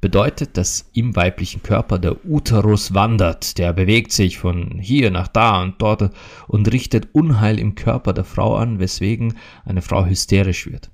bedeutet, 0.00 0.56
dass 0.56 0.90
im 0.92 1.16
weiblichen 1.16 1.62
Körper 1.62 1.98
der 1.98 2.24
Uterus 2.26 2.94
wandert. 2.94 3.58
Der 3.58 3.72
bewegt 3.72 4.12
sich 4.12 4.38
von 4.38 4.78
hier 4.78 5.10
nach 5.10 5.28
da 5.28 5.62
und 5.62 5.80
dort 5.80 6.10
und 6.48 6.70
richtet 6.72 7.08
Unheil 7.12 7.58
im 7.58 7.74
Körper 7.74 8.12
der 8.12 8.24
Frau 8.24 8.56
an, 8.56 8.78
weswegen 8.78 9.34
eine 9.64 9.82
Frau 9.82 10.06
hysterisch 10.06 10.66
wird. 10.66 10.90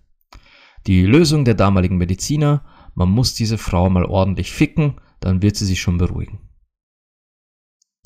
Die 0.87 1.05
Lösung 1.05 1.45
der 1.45 1.55
damaligen 1.55 1.97
Mediziner, 1.97 2.65
man 2.95 3.11
muss 3.11 3.35
diese 3.35 3.59
Frau 3.59 3.89
mal 3.91 4.05
ordentlich 4.05 4.53
ficken, 4.53 5.01
dann 5.21 5.43
wird 5.43 5.57
sie 5.57 5.67
sich 5.67 5.81
schon 5.81 5.99
beruhigen. 5.99 6.41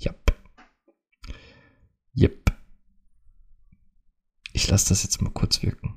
Yep. 0.00 0.34
Yep. 2.16 2.56
Ich 4.52 4.68
lasse 4.68 4.88
das 4.90 5.02
jetzt 5.02 5.20
mal 5.22 5.30
kurz 5.30 5.62
wirken. 5.62 5.96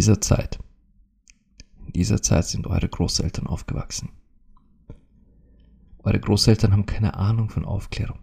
dieser 0.00 0.18
Zeit, 0.18 0.58
in 1.84 1.92
dieser 1.92 2.22
Zeit 2.22 2.46
sind 2.46 2.66
eure 2.66 2.88
Großeltern 2.88 3.46
aufgewachsen. 3.46 4.08
Eure 5.98 6.18
Großeltern 6.18 6.72
haben 6.72 6.86
keine 6.86 7.16
Ahnung 7.16 7.50
von 7.50 7.66
Aufklärung. 7.66 8.18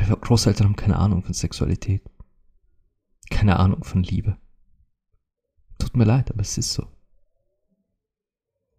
Eure 0.00 0.16
Großeltern 0.16 0.68
haben 0.68 0.76
keine 0.76 0.98
Ahnung 0.98 1.22
von 1.22 1.34
Sexualität. 1.34 2.02
Keine 3.30 3.58
Ahnung 3.58 3.84
von 3.84 4.02
Liebe. 4.02 4.36
Tut 5.78 5.96
mir 5.96 6.04
leid, 6.04 6.30
aber 6.30 6.40
es 6.40 6.58
ist 6.58 6.72
so. 6.72 6.86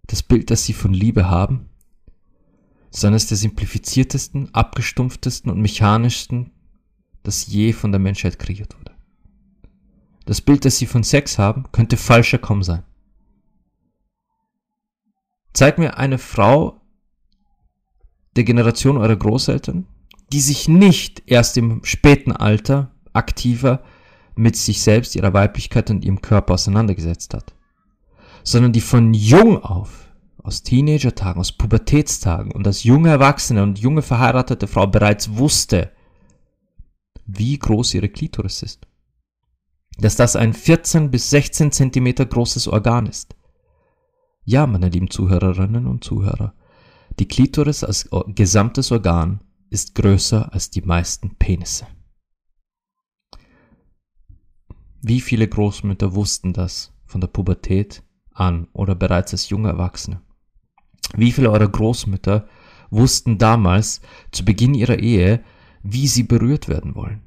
Das 0.08 0.23
Bild, 0.23 0.49
das 0.52 0.65
sie 0.65 0.73
von 0.73 0.93
Liebe 0.93 1.30
haben, 1.30 1.69
ist 2.91 3.04
eines 3.06 3.28
der 3.28 3.38
simplifiziertesten, 3.38 4.54
abgestumpftesten 4.54 5.52
und 5.52 5.62
mechanischsten, 5.62 6.52
das 7.23 7.47
je 7.47 7.73
von 7.73 7.91
der 7.91 7.99
Menschheit 7.99 8.38
kreiert 8.38 8.78
wurde. 8.78 8.93
Das 10.26 10.41
Bild, 10.41 10.65
das 10.65 10.78
sie 10.78 10.86
von 10.86 11.04
Sex 11.04 11.38
haben, 11.39 11.71
könnte 11.71 11.97
falscher 11.97 12.38
kaum 12.38 12.63
sein. 12.63 12.84
Zeig 15.54 15.78
mir 15.78 15.97
eine 15.97 16.17
Frau 16.17 16.82
der 18.36 18.43
Generation 18.43 18.97
eurer 18.97 19.15
Großeltern, 19.15 19.88
die 20.33 20.41
sich 20.41 20.67
nicht 20.67 21.21
erst 21.27 21.57
im 21.57 21.83
späten 21.83 22.31
Alter 22.31 22.89
aktiver 23.13 23.83
mit 24.35 24.55
sich 24.55 24.81
selbst, 24.81 25.15
ihrer 25.15 25.31
Weiblichkeit 25.31 25.91
und 25.91 26.03
ihrem 26.03 26.21
Körper 26.21 26.55
auseinandergesetzt 26.55 27.35
hat, 27.35 27.53
sondern 28.43 28.73
die 28.73 28.81
von 28.81 29.13
jung 29.13 29.63
auf, 29.63 30.11
aus 30.41 30.63
Teenagertagen, 30.63 31.39
aus 31.39 31.51
Pubertätstagen 31.51 32.51
und 32.51 32.65
als 32.65 32.83
junge 32.83 33.09
Erwachsene 33.09 33.61
und 33.61 33.77
junge 33.77 34.01
verheiratete 34.01 34.65
Frau 34.65 34.87
bereits 34.87 35.37
wusste, 35.37 35.91
wie 37.27 37.59
groß 37.59 37.93
ihre 37.93 38.09
Klitoris 38.09 38.63
ist. 38.63 38.87
Dass 39.99 40.15
das 40.15 40.35
ein 40.35 40.53
14 40.53 41.11
bis 41.11 41.29
16 41.29 41.71
Zentimeter 41.71 42.25
großes 42.25 42.67
Organ 42.67 43.05
ist. 43.05 43.35
Ja, 44.45 44.65
meine 44.65 44.89
lieben 44.89 45.11
Zuhörerinnen 45.11 45.85
und 45.85 46.03
Zuhörer, 46.03 46.55
die 47.19 47.27
Klitoris 47.27 47.83
als 47.83 48.09
gesamtes 48.33 48.91
Organ 48.91 49.39
ist 49.73 49.95
größer 49.95 50.53
als 50.53 50.69
die 50.69 50.83
meisten 50.83 51.36
Penisse. 51.36 51.88
Wie 55.01 55.19
viele 55.19 55.47
Großmütter 55.47 56.13
wussten 56.13 56.53
das 56.53 56.93
von 57.05 57.19
der 57.19 57.27
Pubertät 57.27 58.03
an 58.31 58.67
oder 58.73 58.93
bereits 58.93 59.33
als 59.33 59.49
junge 59.49 59.69
Erwachsene? 59.69 60.21
Wie 61.15 61.31
viele 61.31 61.49
eurer 61.49 61.67
Großmütter 61.67 62.47
wussten 62.91 63.39
damals 63.39 64.01
zu 64.31 64.45
Beginn 64.45 64.75
ihrer 64.75 64.99
Ehe, 64.99 65.43
wie 65.81 66.07
sie 66.07 66.23
berührt 66.23 66.69
werden 66.69 66.93
wollen? 66.93 67.23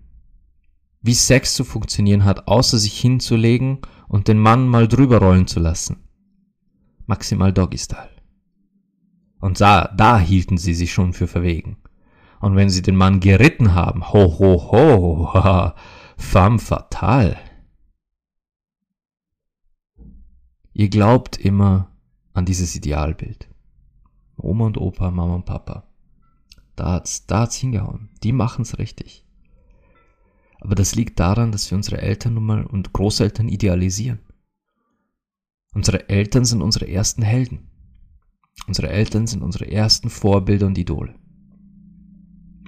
Wie 1.03 1.15
Sex 1.15 1.55
zu 1.55 1.65
funktionieren 1.65 2.25
hat, 2.25 2.47
außer 2.47 2.79
sich 2.79 2.99
hinzulegen 2.99 3.81
und 4.07 4.29
den 4.29 4.39
Mann 4.39 4.69
mal 4.69 4.87
drüber 4.87 5.19
rollen 5.19 5.49
zu 5.49 5.59
lassen. 5.59 6.09
Maximal 7.07 7.53
Doggy-Style. 7.53 8.23
Und 9.41 9.61
da, 9.61 9.93
da 9.97 10.21
hielten 10.21 10.59
sie 10.59 10.75
sich 10.75 10.93
schon 10.93 11.13
für 11.13 11.27
verwegen. 11.27 11.79
Und 12.41 12.57
wenn 12.57 12.71
sie 12.71 12.83
den 12.83 12.97
Mann 12.97 13.21
geritten 13.21 13.75
haben, 13.75 14.13
ho, 14.13 14.39
ho, 14.39 14.71
ho, 14.73 15.73
femme 16.17 16.59
fatale. 16.59 17.37
Ihr 20.73 20.91
glaubt 20.91 21.39
immer 21.39 21.91
an 22.35 22.45
dieses 22.45 22.77
Idealbild. 22.77 23.49
Oma 24.37 24.67
und 24.67 24.79
Opa, 24.79 25.11
Mama 25.11 25.37
und 25.37 25.47
Papa. 25.47 25.89
Da 26.77 26.93
hat's, 26.93 27.27
da 27.27 27.41
hat's 27.41 27.57
hingehauen. 27.57 28.11
Die 28.23 28.33
machen's 28.33 28.79
richtig. 28.79 29.27
Aber 30.61 30.75
das 30.75 30.95
liegt 30.95 31.19
daran, 31.19 31.53
dass 31.53 31.71
wir 31.71 31.77
unsere 31.77 32.01
Eltern 32.03 32.35
nun 32.35 32.45
mal 32.45 32.65
und 32.65 32.93
Großeltern 32.93 33.49
idealisieren. 33.49 34.21
Unsere 35.73 36.09
Eltern 36.09 36.45
sind 36.45 36.63
unsere 36.63 36.89
ersten 36.89 37.23
Helden. 37.23 37.71
Unsere 38.67 38.89
Eltern 38.89 39.27
sind 39.27 39.43
unsere 39.43 39.71
ersten 39.71 40.11
Vorbilder 40.11 40.67
und 40.67 40.79
Idole. 40.79 41.15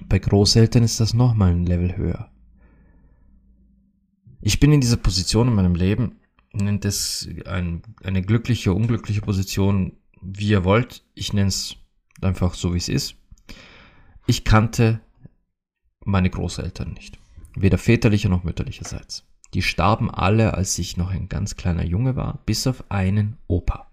Bei 0.09 0.17
Großeltern 0.17 0.81
ist 0.81 0.99
das 0.99 1.13
nochmal 1.13 1.51
ein 1.51 1.67
Level 1.67 1.95
höher. 1.95 2.31
Ich 4.41 4.59
bin 4.59 4.73
in 4.73 4.81
dieser 4.81 4.97
Position 4.97 5.47
in 5.47 5.53
meinem 5.53 5.75
Leben, 5.75 6.19
nennt 6.51 6.83
es 6.83 7.29
ein, 7.45 7.83
eine 8.03 8.23
glückliche, 8.23 8.73
unglückliche 8.73 9.21
Position, 9.21 9.93
wie 10.19 10.49
ihr 10.49 10.63
wollt. 10.63 11.03
Ich 11.13 11.33
nenne 11.33 11.49
es 11.49 11.75
einfach 12.21 12.55
so, 12.55 12.73
wie 12.73 12.79
es 12.79 12.89
ist. 12.89 13.17
Ich 14.25 14.43
kannte 14.43 14.99
meine 16.03 16.31
Großeltern 16.31 16.91
nicht. 16.93 17.19
Weder 17.55 17.77
väterlicher 17.77 18.29
noch 18.29 18.43
mütterlicherseits. 18.43 19.25
Die 19.53 19.61
starben 19.61 20.09
alle, 20.09 20.55
als 20.55 20.79
ich 20.79 20.97
noch 20.97 21.11
ein 21.11 21.29
ganz 21.29 21.55
kleiner 21.55 21.85
Junge 21.85 22.15
war, 22.15 22.39
bis 22.45 22.65
auf 22.65 22.89
einen 22.89 23.37
Opa. 23.47 23.91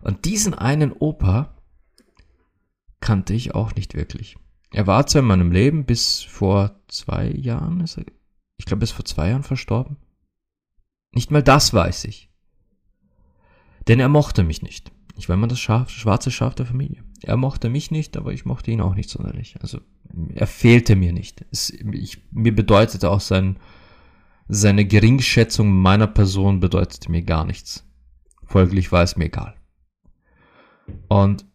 Und 0.00 0.24
diesen 0.26 0.54
einen 0.54 0.92
Opa 0.92 1.54
kannte 3.00 3.34
ich 3.34 3.54
auch 3.54 3.74
nicht 3.74 3.94
wirklich. 3.94 4.36
Er 4.72 4.86
war 4.86 5.06
zwar 5.06 5.20
in 5.20 5.28
meinem 5.28 5.52
Leben 5.52 5.84
bis 5.84 6.22
vor 6.22 6.80
zwei 6.88 7.30
Jahren, 7.30 7.80
ist 7.80 7.98
er, 7.98 8.04
ich 8.56 8.64
glaube, 8.64 8.80
bis 8.80 8.90
vor 8.90 9.04
zwei 9.04 9.28
Jahren 9.28 9.42
verstorben. 9.42 9.96
Nicht 11.14 11.30
mal 11.30 11.42
das 11.42 11.74
weiß 11.74 12.04
ich. 12.06 12.30
Denn 13.86 14.00
er 14.00 14.08
mochte 14.08 14.44
mich 14.44 14.62
nicht. 14.62 14.92
Ich 15.16 15.28
war 15.28 15.34
immer 15.34 15.48
das 15.48 15.60
Schaf, 15.60 15.90
schwarze 15.90 16.30
Schaf 16.30 16.54
der 16.54 16.66
Familie. 16.66 17.04
Er 17.22 17.36
mochte 17.36 17.68
mich 17.68 17.90
nicht, 17.90 18.16
aber 18.16 18.32
ich 18.32 18.46
mochte 18.46 18.70
ihn 18.70 18.80
auch 18.80 18.94
nicht 18.94 19.10
sonderlich. 19.10 19.56
Also 19.60 19.80
er 20.34 20.46
fehlte 20.46 20.96
mir 20.96 21.12
nicht. 21.12 21.44
Es, 21.50 21.70
ich, 21.70 22.22
mir 22.30 22.54
bedeutete 22.54 23.10
auch 23.10 23.20
sein, 23.20 23.58
seine 24.48 24.86
Geringschätzung 24.86 25.70
meiner 25.70 26.06
Person 26.06 26.60
bedeutete 26.60 27.10
mir 27.10 27.22
gar 27.22 27.44
nichts. 27.44 27.86
Folglich 28.44 28.90
war 28.90 29.02
es 29.02 29.16
mir 29.16 29.26
egal. 29.26 29.54
Und 31.08 31.46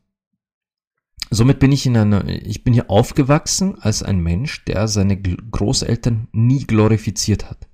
somit 1.30 1.60
bin 1.60 1.72
ich 1.72 1.86
in 1.86 1.98
einer, 1.98 2.28
ich 2.28 2.64
bin 2.64 2.74
hier 2.74 2.90
aufgewachsen 2.90 3.78
als 3.80 4.04
ein 4.04 4.20
Mensch, 4.20 4.66
der 4.66 4.88
seine 4.88 5.22
Großeltern 5.22 6.28
nie 6.32 6.66
glorifiziert 6.66 7.50
hat. 7.50 7.68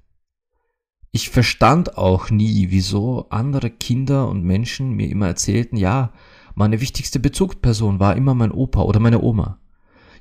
Ich 1.11 1.29
verstand 1.29 1.97
auch 1.97 2.31
nie, 2.31 2.71
wieso 2.71 3.29
andere 3.29 3.69
Kinder 3.69 4.27
und 4.27 4.43
Menschen 4.43 4.91
mir 4.91 5.09
immer 5.09 5.27
erzählten, 5.27 5.77
ja, 5.77 6.11
meine 6.55 6.81
wichtigste 6.81 7.19
Bezugsperson 7.19 7.99
war 7.99 8.15
immer 8.15 8.33
mein 8.33 8.51
Opa 8.51 8.81
oder 8.81 8.99
meine 8.99 9.21
Oma. 9.21 9.59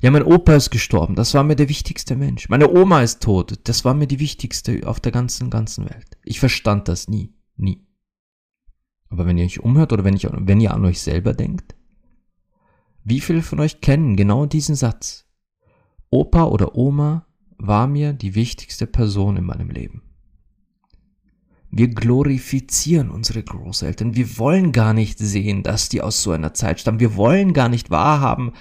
Ja, 0.02 0.10
mein 0.10 0.24
Opa 0.24 0.54
ist 0.54 0.70
gestorben, 0.70 1.14
das 1.14 1.32
war 1.32 1.44
mir 1.44 1.56
der 1.56 1.68
wichtigste 1.68 2.16
Mensch. 2.16 2.48
Meine 2.48 2.70
Oma 2.70 3.02
ist 3.02 3.22
tot, 3.22 3.60
das 3.64 3.84
war 3.84 3.94
mir 3.94 4.06
die 4.06 4.18
wichtigste 4.18 4.80
auf 4.84 4.98
der 5.00 5.12
ganzen, 5.12 5.48
ganzen 5.48 5.88
Welt. 5.88 6.18
Ich 6.24 6.40
verstand 6.40 6.88
das 6.88 7.08
nie, 7.08 7.32
nie. 7.56 7.86
Aber 9.08 9.26
wenn 9.26 9.38
ihr 9.38 9.44
euch 9.44 9.60
umhört 9.60 9.92
oder 9.92 10.04
wenn, 10.04 10.16
ich, 10.16 10.26
wenn 10.30 10.60
ihr 10.60 10.74
an 10.74 10.84
euch 10.84 11.00
selber 11.00 11.34
denkt, 11.34 11.74
wie 13.04 13.20
viele 13.20 13.42
von 13.42 13.60
euch 13.60 13.80
kennen 13.80 14.16
genau 14.16 14.46
diesen 14.46 14.74
Satz? 14.74 15.26
Opa 16.10 16.44
oder 16.44 16.76
Oma 16.76 17.26
war 17.58 17.86
mir 17.86 18.12
die 18.12 18.34
wichtigste 18.34 18.86
Person 18.86 19.36
in 19.36 19.44
meinem 19.44 19.70
Leben. 19.70 20.02
Wir 21.70 21.88
glorifizieren 21.88 23.10
unsere 23.10 23.42
Großeltern. 23.42 24.14
Wir 24.14 24.36
wollen 24.36 24.72
gar 24.72 24.92
nicht 24.92 25.18
sehen, 25.18 25.62
dass 25.62 25.88
die 25.88 26.02
aus 26.02 26.22
so 26.22 26.32
einer 26.32 26.52
Zeit 26.52 26.80
stammen. 26.80 27.00
Wir 27.00 27.16
wollen 27.16 27.54
gar 27.54 27.70
nicht 27.70 27.90
wahrhaben, 27.90 28.52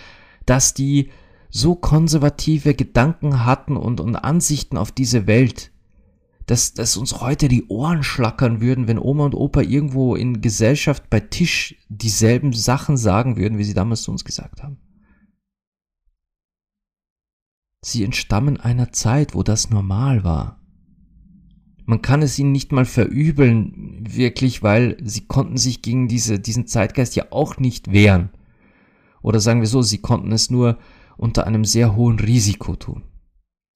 dass 0.45 0.73
die 0.73 1.09
so 1.49 1.75
konservative 1.75 2.73
Gedanken 2.73 3.43
hatten 3.43 3.75
und, 3.75 3.99
und 3.99 4.15
Ansichten 4.15 4.77
auf 4.77 4.93
diese 4.93 5.27
Welt, 5.27 5.70
dass, 6.45 6.73
dass 6.73 6.97
uns 6.97 7.21
heute 7.21 7.47
die 7.47 7.67
Ohren 7.67 8.03
schlackern 8.03 8.61
würden, 8.61 8.87
wenn 8.87 8.99
Oma 8.99 9.25
und 9.25 9.35
Opa 9.35 9.61
irgendwo 9.61 10.15
in 10.15 10.41
Gesellschaft 10.41 11.09
bei 11.09 11.19
Tisch 11.19 11.75
dieselben 11.89 12.53
Sachen 12.53 12.97
sagen 12.97 13.37
würden, 13.37 13.57
wie 13.57 13.63
sie 13.63 13.73
damals 13.73 14.01
zu 14.01 14.11
uns 14.11 14.25
gesagt 14.25 14.63
haben. 14.63 14.77
Sie 17.83 18.03
entstammen 18.03 18.59
einer 18.59 18.91
Zeit, 18.91 19.33
wo 19.33 19.43
das 19.43 19.69
normal 19.69 20.23
war. 20.23 20.59
Man 21.85 22.01
kann 22.01 22.21
es 22.21 22.37
ihnen 22.37 22.51
nicht 22.51 22.71
mal 22.71 22.85
verübeln, 22.85 24.05
wirklich, 24.07 24.61
weil 24.61 24.97
sie 25.03 25.25
konnten 25.25 25.57
sich 25.57 25.81
gegen 25.81 26.07
diese, 26.07 26.39
diesen 26.39 26.67
Zeitgeist 26.67 27.15
ja 27.15 27.25
auch 27.31 27.57
nicht 27.57 27.91
wehren. 27.91 28.29
Oder 29.21 29.39
sagen 29.39 29.61
wir 29.61 29.67
so, 29.67 29.81
sie 29.81 29.97
konnten 29.97 30.31
es 30.31 30.49
nur 30.49 30.77
unter 31.17 31.45
einem 31.45 31.65
sehr 31.65 31.95
hohen 31.95 32.19
Risiko 32.19 32.75
tun. 32.75 33.03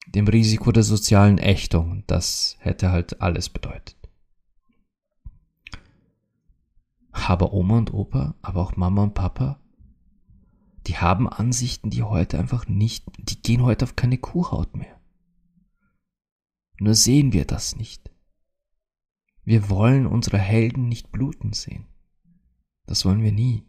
Dem 0.07 0.27
Risiko 0.27 0.71
der 0.71 0.83
sozialen 0.83 1.37
Ächtung. 1.37 2.03
Das 2.07 2.57
hätte 2.59 2.91
halt 2.91 3.21
alles 3.21 3.49
bedeutet. 3.49 3.97
Aber 7.11 7.53
Oma 7.53 7.77
und 7.77 7.93
Opa, 7.93 8.35
aber 8.41 8.61
auch 8.61 8.75
Mama 8.75 9.03
und 9.03 9.13
Papa, 9.13 9.59
die 10.87 10.97
haben 10.97 11.27
Ansichten, 11.27 11.89
die 11.89 12.03
heute 12.03 12.37
einfach 12.37 12.67
nicht, 12.67 13.05
die 13.17 13.41
gehen 13.41 13.63
heute 13.63 13.85
auf 13.85 13.95
keine 13.95 14.17
Kuhhaut 14.17 14.75
mehr. 14.75 14.99
Nur 16.79 16.93
sehen 16.93 17.33
wir 17.33 17.45
das 17.45 17.75
nicht. 17.75 18.11
Wir 19.43 19.69
wollen 19.69 20.07
unsere 20.07 20.37
Helden 20.37 20.89
nicht 20.89 21.11
bluten 21.11 21.53
sehen. 21.53 21.85
Das 22.85 23.05
wollen 23.05 23.23
wir 23.23 23.31
nie. 23.31 23.63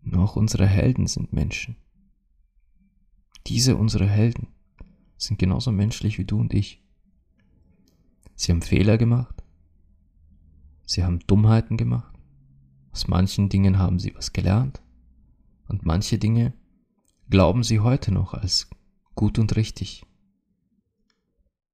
Nur 0.00 0.24
auch 0.24 0.36
unsere 0.36 0.66
Helden 0.66 1.06
sind 1.06 1.32
Menschen. 1.32 1.76
Diese 3.48 3.76
unsere 3.76 4.06
Helden 4.06 4.48
sind 5.16 5.38
genauso 5.38 5.72
menschlich 5.72 6.18
wie 6.18 6.26
du 6.26 6.38
und 6.38 6.52
ich. 6.52 6.84
Sie 8.34 8.52
haben 8.52 8.60
Fehler 8.60 8.98
gemacht. 8.98 9.42
Sie 10.84 11.02
haben 11.02 11.20
Dummheiten 11.20 11.78
gemacht. 11.78 12.14
Aus 12.92 13.08
manchen 13.08 13.48
Dingen 13.48 13.78
haben 13.78 13.98
sie 13.98 14.14
was 14.14 14.34
gelernt. 14.34 14.82
Und 15.66 15.86
manche 15.86 16.18
Dinge 16.18 16.52
glauben 17.30 17.62
sie 17.62 17.80
heute 17.80 18.12
noch 18.12 18.34
als 18.34 18.68
gut 19.14 19.38
und 19.38 19.56
richtig. 19.56 20.04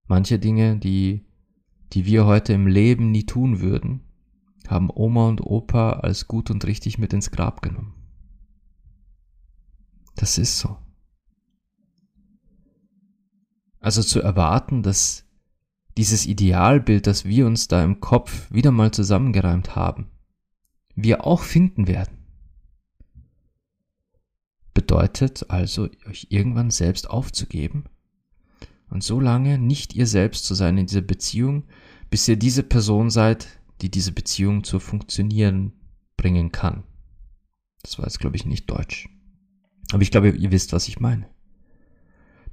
Manche 0.07 0.39
Dinge, 0.39 0.79
die, 0.79 1.25
die 1.93 2.07
wir 2.07 2.25
heute 2.25 2.53
im 2.53 2.69
Leben 2.69 3.11
nie 3.11 3.27
tun 3.27 3.61
würden, 3.61 4.01
haben 4.69 4.91
Oma 4.95 5.29
und 5.29 5.41
Opa 5.41 5.95
als 5.95 6.29
gut 6.29 6.51
und 6.51 6.65
richtig 6.67 6.99
mit 6.99 7.13
ins 7.13 7.31
Grab 7.31 7.63
genommen. 7.63 7.95
Das 10.15 10.39
ist 10.39 10.59
so. 10.59 10.84
Also 13.85 14.03
zu 14.03 14.23
erwarten, 14.23 14.83
dass 14.83 15.27
dieses 15.99 16.25
Idealbild, 16.25 17.07
das 17.07 17.27
wir 17.27 17.47
uns 17.47 17.69
da 17.69 17.85
im 17.85 18.01
Kopf 18.01 18.51
wieder 18.51 18.71
mal 18.71 18.93
zusammengereimt 18.93 19.77
haben, 19.77 20.07
wir 20.95 21.27
auch 21.27 21.43
finden 21.43 21.87
werden, 21.87 22.17
bedeutet 24.73 25.51
also, 25.51 25.91
euch 26.09 26.29
irgendwann 26.31 26.71
selbst 26.71 27.11
aufzugeben 27.11 27.85
und 28.89 29.05
so 29.05 29.21
lange 29.21 29.59
nicht 29.59 29.95
ihr 29.95 30.07
selbst 30.07 30.47
zu 30.47 30.55
sein 30.55 30.79
in 30.79 30.87
dieser 30.87 31.03
Beziehung, 31.03 31.65
bis 32.09 32.27
ihr 32.27 32.39
diese 32.39 32.63
Person 32.63 33.11
seid, 33.11 33.49
die 33.83 33.91
diese 33.91 34.13
Beziehung 34.13 34.65
zu 34.65 34.81
funktionieren 34.81 35.75
bringen 36.17 36.53
kann. 36.53 36.85
Das 37.83 37.99
war 37.99 38.07
jetzt, 38.07 38.19
glaube 38.19 38.37
ich, 38.37 38.47
nicht 38.47 38.71
deutsch. 38.71 39.11
Aber 39.93 40.01
ich 40.01 40.11
glaube, 40.11 40.31
ihr 40.31 40.53
wisst, 40.53 40.73
was 40.73 40.89
ich 40.89 41.01
meine. 41.01 41.34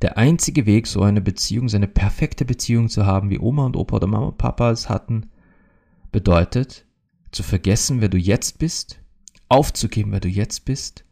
Der 0.02 0.18
einzige 0.18 0.66
Weg, 0.66 0.88
so 0.88 1.04
eine 1.04 1.22
Beziehung, 1.22 1.70
so 1.70 1.78
eine 1.78 1.88
perfekte 1.88 2.44
Beziehung 2.44 2.90
zu 2.90 3.06
haben, 3.06 3.30
wie 3.30 3.40
Oma 3.40 3.66
und 3.66 3.76
Opa 3.76 3.98
oder 3.98 4.08
Mama 4.08 4.28
und 4.28 4.38
Papa 4.38 4.72
es 4.72 4.90
hatten, 4.90 5.30
bedeutet, 6.12 6.86
zu 7.32 7.44
vergessen, 7.44 8.02
wer 8.02 8.10
du 8.10 8.18
jetzt 8.18 8.58
bist, 8.58 9.00
aufzugeben, 9.48 10.12
wer 10.12 10.20
du 10.20 10.28
jetzt 10.28 10.66
bist 10.66 11.06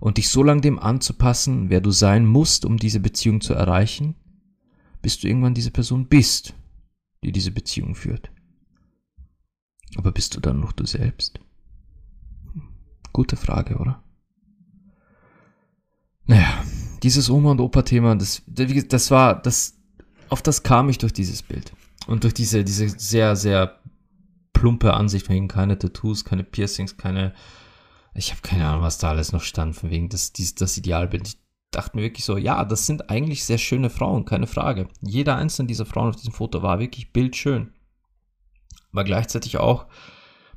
und 0.00 0.18
dich 0.18 0.28
so 0.28 0.42
lange 0.42 0.60
dem 0.60 0.78
anzupassen, 0.78 1.70
wer 1.70 1.80
du 1.80 1.90
sein 1.90 2.24
musst, 2.24 2.64
um 2.64 2.76
diese 2.76 3.00
Beziehung 3.00 3.40
zu 3.40 3.52
erreichen, 3.52 4.14
bis 5.02 5.18
du 5.18 5.26
irgendwann 5.26 5.54
diese 5.54 5.70
Person 5.70 6.06
bist, 6.06 6.54
die 7.24 7.32
diese 7.32 7.50
Beziehung 7.50 7.94
führt. 7.94 8.30
Aber 9.96 10.12
bist 10.12 10.36
du 10.36 10.40
dann 10.40 10.60
noch 10.60 10.72
du 10.72 10.86
selbst? 10.86 11.40
Gute 13.12 13.36
Frage, 13.36 13.76
oder? 13.76 14.02
Naja, 16.26 16.64
dieses 17.06 17.30
Oma- 17.30 17.52
und 17.52 17.60
Opa-Thema, 17.60 18.16
das, 18.16 18.42
das 18.48 19.10
war, 19.12 19.40
das, 19.40 19.78
auf 20.28 20.42
das 20.42 20.64
kam 20.64 20.88
ich 20.88 20.98
durch 20.98 21.12
dieses 21.12 21.40
Bild. 21.40 21.72
Und 22.08 22.24
durch 22.24 22.34
diese, 22.34 22.64
diese 22.64 22.88
sehr, 22.88 23.36
sehr 23.36 23.78
plumpe 24.52 24.92
Ansicht, 24.92 25.28
wegen 25.28 25.46
keine 25.46 25.78
Tattoos, 25.78 26.24
keine 26.24 26.42
Piercings, 26.42 26.96
keine, 26.96 27.32
ich 28.14 28.32
habe 28.32 28.40
keine 28.42 28.66
Ahnung, 28.66 28.82
was 28.82 28.98
da 28.98 29.10
alles 29.10 29.30
noch 29.30 29.42
stand, 29.42 29.76
von 29.76 29.90
wegen 29.90 30.08
das, 30.08 30.32
dies, 30.32 30.56
das 30.56 30.76
Idealbild. 30.76 31.28
Ich 31.28 31.38
dachte 31.70 31.96
mir 31.96 32.02
wirklich 32.02 32.24
so, 32.24 32.36
ja, 32.36 32.64
das 32.64 32.86
sind 32.86 33.08
eigentlich 33.08 33.44
sehr 33.44 33.58
schöne 33.58 33.88
Frauen, 33.88 34.24
keine 34.24 34.48
Frage. 34.48 34.88
Jeder 35.00 35.36
einzelne 35.36 35.68
dieser 35.68 35.86
Frauen 35.86 36.08
auf 36.08 36.16
diesem 36.16 36.32
Foto 36.32 36.60
war 36.62 36.80
wirklich 36.80 37.12
bildschön. 37.12 37.72
Aber 38.90 39.04
gleichzeitig 39.04 39.58
auch 39.58 39.86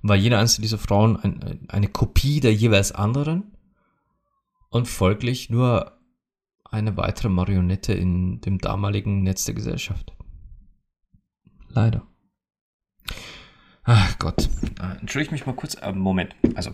war 0.02 0.16
jeder 0.16 0.40
einzelne 0.40 0.64
dieser 0.64 0.80
Frauen 0.80 1.16
ein, 1.16 1.68
eine 1.68 1.90
Kopie 1.90 2.40
der 2.40 2.56
jeweils 2.56 2.92
anderen 2.92 3.56
und 4.72 4.88
folglich 4.88 5.52
nur 5.52 5.99
eine 6.72 6.98
weitere 6.98 7.30
Marionette 7.30 7.94
in 7.94 8.42
dem 8.42 8.60
damaligen 8.60 9.24
Netz 9.24 9.46
der 9.46 9.56
Gesellschaft. 9.56 10.14
Leider. 11.70 12.06
Ach 13.84 14.20
Gott. 14.20 14.50
Äh, 14.80 15.00
entschuldige 15.00 15.32
mich 15.32 15.46
mal 15.46 15.56
kurz. 15.56 15.76
Äh, 15.76 15.94
Moment. 15.94 16.36
Also. 16.56 16.72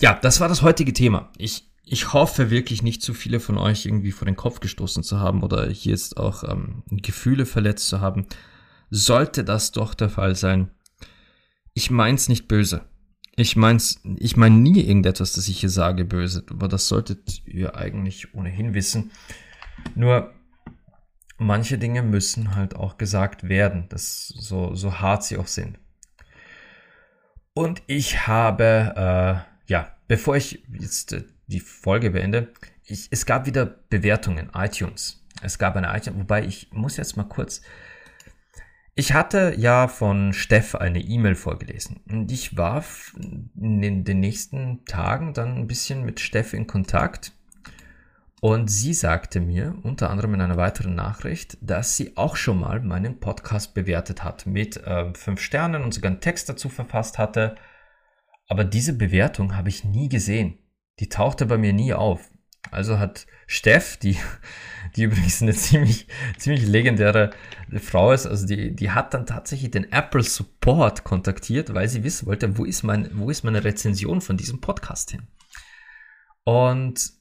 Ja, 0.00 0.14
das 0.14 0.40
war 0.40 0.48
das 0.48 0.62
heutige 0.62 0.92
Thema. 0.92 1.30
Ich, 1.36 1.68
ich 1.84 2.12
hoffe 2.12 2.50
wirklich 2.50 2.82
nicht 2.82 3.02
zu 3.02 3.14
viele 3.14 3.40
von 3.40 3.58
euch 3.58 3.86
irgendwie 3.86 4.12
vor 4.12 4.26
den 4.26 4.36
Kopf 4.36 4.60
gestoßen 4.60 5.02
zu 5.02 5.18
haben 5.18 5.42
oder 5.42 5.68
hier 5.68 5.92
jetzt 5.92 6.16
auch 6.16 6.44
ähm, 6.44 6.84
Gefühle 6.90 7.46
verletzt 7.46 7.88
zu 7.88 8.00
haben. 8.00 8.26
Sollte 8.90 9.42
das 9.44 9.72
doch 9.72 9.94
der 9.94 10.10
Fall 10.10 10.34
sein, 10.34 10.70
ich 11.74 11.90
mein's 11.90 12.28
nicht 12.28 12.48
böse. 12.48 12.82
Ich 13.38 13.54
mein's, 13.54 14.00
ich 14.16 14.36
mein 14.36 14.64
nie 14.64 14.80
irgendetwas, 14.80 15.34
das 15.34 15.46
ich 15.46 15.60
hier 15.60 15.70
sage, 15.70 16.04
böse, 16.04 16.44
aber 16.50 16.66
das 16.66 16.88
solltet 16.88 17.46
ihr 17.46 17.76
eigentlich 17.76 18.34
ohnehin 18.34 18.74
wissen. 18.74 19.12
Nur 19.94 20.34
manche 21.36 21.78
Dinge 21.78 22.02
müssen 22.02 22.56
halt 22.56 22.74
auch 22.74 22.98
gesagt 22.98 23.48
werden, 23.48 23.86
das 23.90 24.26
so, 24.26 24.74
so 24.74 24.98
hart 24.98 25.22
sie 25.22 25.36
auch 25.36 25.46
sind. 25.46 25.78
Und 27.54 27.80
ich 27.86 28.26
habe, 28.26 28.94
äh, 28.96 29.70
ja, 29.70 29.94
bevor 30.08 30.34
ich 30.34 30.64
jetzt 30.72 31.12
äh, 31.12 31.22
die 31.46 31.60
Folge 31.60 32.10
beende, 32.10 32.52
ich, 32.82 33.06
es 33.12 33.24
gab 33.24 33.46
wieder 33.46 33.66
Bewertungen, 33.66 34.50
iTunes. 34.52 35.24
Es 35.42 35.60
gab 35.60 35.76
eine 35.76 35.96
iTunes, 35.96 36.18
wobei 36.18 36.44
ich 36.44 36.72
muss 36.72 36.96
jetzt 36.96 37.16
mal 37.16 37.22
kurz, 37.22 37.62
ich 38.98 39.12
hatte 39.12 39.54
ja 39.56 39.86
von 39.86 40.32
Steff 40.32 40.74
eine 40.74 40.98
E-Mail 40.98 41.36
vorgelesen 41.36 42.00
und 42.10 42.32
ich 42.32 42.56
war 42.56 42.82
in 43.14 44.02
den 44.02 44.18
nächsten 44.18 44.84
Tagen 44.86 45.34
dann 45.34 45.54
ein 45.54 45.66
bisschen 45.68 46.04
mit 46.04 46.18
Steff 46.18 46.52
in 46.52 46.66
Kontakt 46.66 47.32
und 48.40 48.66
sie 48.68 48.92
sagte 48.92 49.38
mir, 49.38 49.76
unter 49.84 50.10
anderem 50.10 50.34
in 50.34 50.40
einer 50.40 50.56
weiteren 50.56 50.96
Nachricht, 50.96 51.58
dass 51.60 51.96
sie 51.96 52.16
auch 52.16 52.34
schon 52.34 52.58
mal 52.58 52.80
meinen 52.80 53.20
Podcast 53.20 53.72
bewertet 53.72 54.24
hat 54.24 54.46
mit 54.46 54.78
äh, 54.78 55.14
fünf 55.14 55.40
Sternen 55.42 55.84
und 55.84 55.94
sogar 55.94 56.10
einen 56.10 56.20
Text 56.20 56.48
dazu 56.48 56.68
verfasst 56.68 57.18
hatte. 57.18 57.54
Aber 58.48 58.64
diese 58.64 58.94
Bewertung 58.94 59.54
habe 59.56 59.68
ich 59.68 59.84
nie 59.84 60.08
gesehen. 60.08 60.58
Die 60.98 61.08
tauchte 61.08 61.46
bei 61.46 61.56
mir 61.56 61.72
nie 61.72 61.94
auf. 61.94 62.32
Also 62.72 62.98
hat 62.98 63.28
Steff, 63.46 63.96
die, 63.96 64.16
die 64.96 65.02
übrigens 65.04 65.42
eine 65.42 65.54
ziemlich, 65.54 66.06
ziemlich 66.36 66.66
legendäre 66.66 67.30
Frau 67.80 68.12
ist, 68.12 68.26
also 68.26 68.46
die, 68.46 68.74
die 68.74 68.90
hat 68.90 69.14
dann 69.14 69.26
tatsächlich 69.26 69.70
den 69.70 69.92
Apple 69.92 70.22
Support 70.22 71.04
kontaktiert, 71.04 71.74
weil 71.74 71.88
sie 71.88 72.04
wissen 72.04 72.26
wollte, 72.26 72.58
wo 72.58 72.64
ist 72.64 72.82
mein, 72.82 73.10
wo 73.12 73.30
ist 73.30 73.44
meine 73.44 73.64
Rezension 73.64 74.20
von 74.20 74.36
diesem 74.36 74.60
Podcast 74.60 75.10
hin? 75.10 75.28
Und 76.44 77.12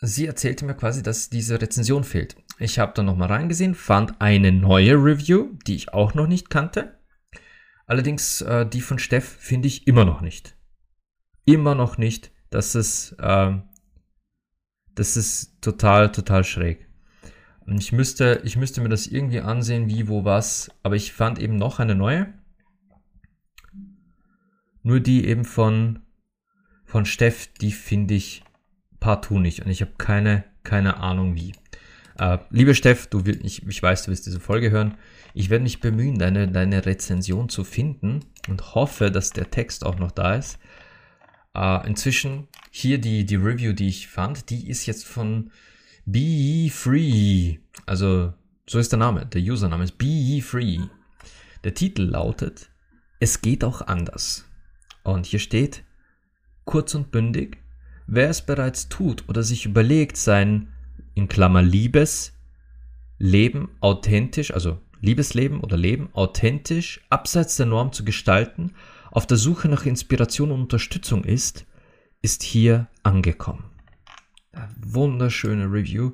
sie 0.00 0.26
erzählte 0.26 0.64
mir 0.64 0.74
quasi, 0.74 1.02
dass 1.02 1.30
diese 1.30 1.60
Rezension 1.60 2.04
fehlt. 2.04 2.36
Ich 2.58 2.78
habe 2.78 2.92
dann 2.94 3.06
nochmal 3.06 3.28
reingesehen, 3.28 3.74
fand 3.74 4.20
eine 4.20 4.52
neue 4.52 4.94
Review, 4.94 5.56
die 5.66 5.74
ich 5.74 5.92
auch 5.92 6.14
noch 6.14 6.26
nicht 6.26 6.50
kannte. 6.50 7.00
Allerdings 7.86 8.40
äh, 8.42 8.66
die 8.66 8.80
von 8.80 8.98
Steff 8.98 9.24
finde 9.24 9.68
ich 9.68 9.86
immer 9.86 10.04
noch 10.04 10.20
nicht. 10.20 10.56
Immer 11.44 11.74
noch 11.74 11.98
nicht. 11.98 12.30
Das 12.50 12.74
ist, 12.74 13.16
äh, 13.18 13.58
das 14.94 15.16
ist 15.16 15.60
total, 15.60 16.12
total 16.12 16.44
schräg. 16.44 16.88
Ich 17.66 17.92
müsste, 17.92 18.40
ich 18.44 18.56
müsste 18.56 18.80
mir 18.80 18.88
das 18.88 19.06
irgendwie 19.06 19.40
ansehen, 19.40 19.88
wie, 19.88 20.08
wo, 20.08 20.24
was. 20.24 20.70
Aber 20.82 20.96
ich 20.96 21.12
fand 21.12 21.38
eben 21.38 21.56
noch 21.56 21.78
eine 21.78 21.94
neue. 21.94 22.32
Nur 24.82 25.00
die 25.00 25.26
eben 25.26 25.44
von, 25.44 26.00
von 26.84 27.04
Steff, 27.04 27.48
die 27.60 27.72
finde 27.72 28.14
ich 28.14 28.42
partout 28.98 29.38
nicht 29.38 29.64
und 29.64 29.70
ich 29.70 29.80
habe 29.80 29.92
keine, 29.98 30.44
keine 30.64 30.98
Ahnung 30.98 31.34
wie. 31.34 31.52
Äh, 32.18 32.38
liebe 32.50 32.74
Steff, 32.74 33.06
du 33.06 33.22
ich, 33.24 33.66
ich 33.66 33.82
weiß, 33.82 34.04
du 34.04 34.10
wirst 34.10 34.26
diese 34.26 34.40
Folge 34.40 34.70
hören. 34.70 34.96
Ich 35.34 35.50
werde 35.50 35.62
mich 35.62 35.80
bemühen, 35.80 36.18
deine, 36.18 36.48
deine 36.48 36.84
Rezension 36.84 37.48
zu 37.48 37.64
finden 37.64 38.20
und 38.48 38.74
hoffe, 38.74 39.10
dass 39.10 39.30
der 39.30 39.50
Text 39.50 39.86
auch 39.86 39.98
noch 39.98 40.10
da 40.10 40.34
ist. 40.34 40.58
Äh, 41.54 41.86
inzwischen 41.86 42.48
hier 42.70 42.98
die, 42.98 43.24
die 43.24 43.36
Review, 43.36 43.72
die 43.72 43.88
ich 43.88 44.08
fand, 44.08 44.50
die 44.50 44.68
ist 44.68 44.86
jetzt 44.86 45.06
von 45.06 45.50
Be 46.04 46.68
Free. 46.70 47.58
Also, 47.86 48.32
so 48.66 48.78
ist 48.78 48.92
der 48.92 48.98
Name. 48.98 49.26
Der 49.26 49.40
Username 49.40 49.84
ist 49.84 49.98
Be 49.98 50.40
Free. 50.42 50.78
Der 51.64 51.74
Titel 51.74 52.02
lautet 52.02 52.70
Es 53.20 53.40
geht 53.40 53.64
auch 53.64 53.82
anders. 53.82 54.44
Und 55.04 55.26
hier 55.26 55.38
steht 55.38 55.84
kurz 56.64 56.94
und 56.94 57.10
bündig, 57.10 57.62
Wer 58.06 58.28
es 58.28 58.42
bereits 58.42 58.88
tut 58.88 59.28
oder 59.28 59.42
sich 59.42 59.64
überlegt, 59.64 60.16
sein 60.16 60.68
in 61.14 61.28
Klammer 61.28 61.62
Liebes 61.62 62.32
Leben 63.18 63.70
authentisch, 63.80 64.52
also 64.52 64.80
Liebesleben 65.00 65.60
oder 65.60 65.76
Leben 65.76 66.08
authentisch 66.12 67.00
abseits 67.08 67.56
der 67.56 67.66
Norm 67.66 67.92
zu 67.92 68.04
gestalten, 68.04 68.72
auf 69.10 69.26
der 69.26 69.36
Suche 69.36 69.68
nach 69.68 69.86
Inspiration 69.86 70.50
und 70.50 70.62
Unterstützung 70.62 71.24
ist, 71.24 71.64
ist 72.20 72.42
hier 72.42 72.88
angekommen. 73.02 73.71
Wunderschöne 74.80 75.66
Review. 75.66 76.12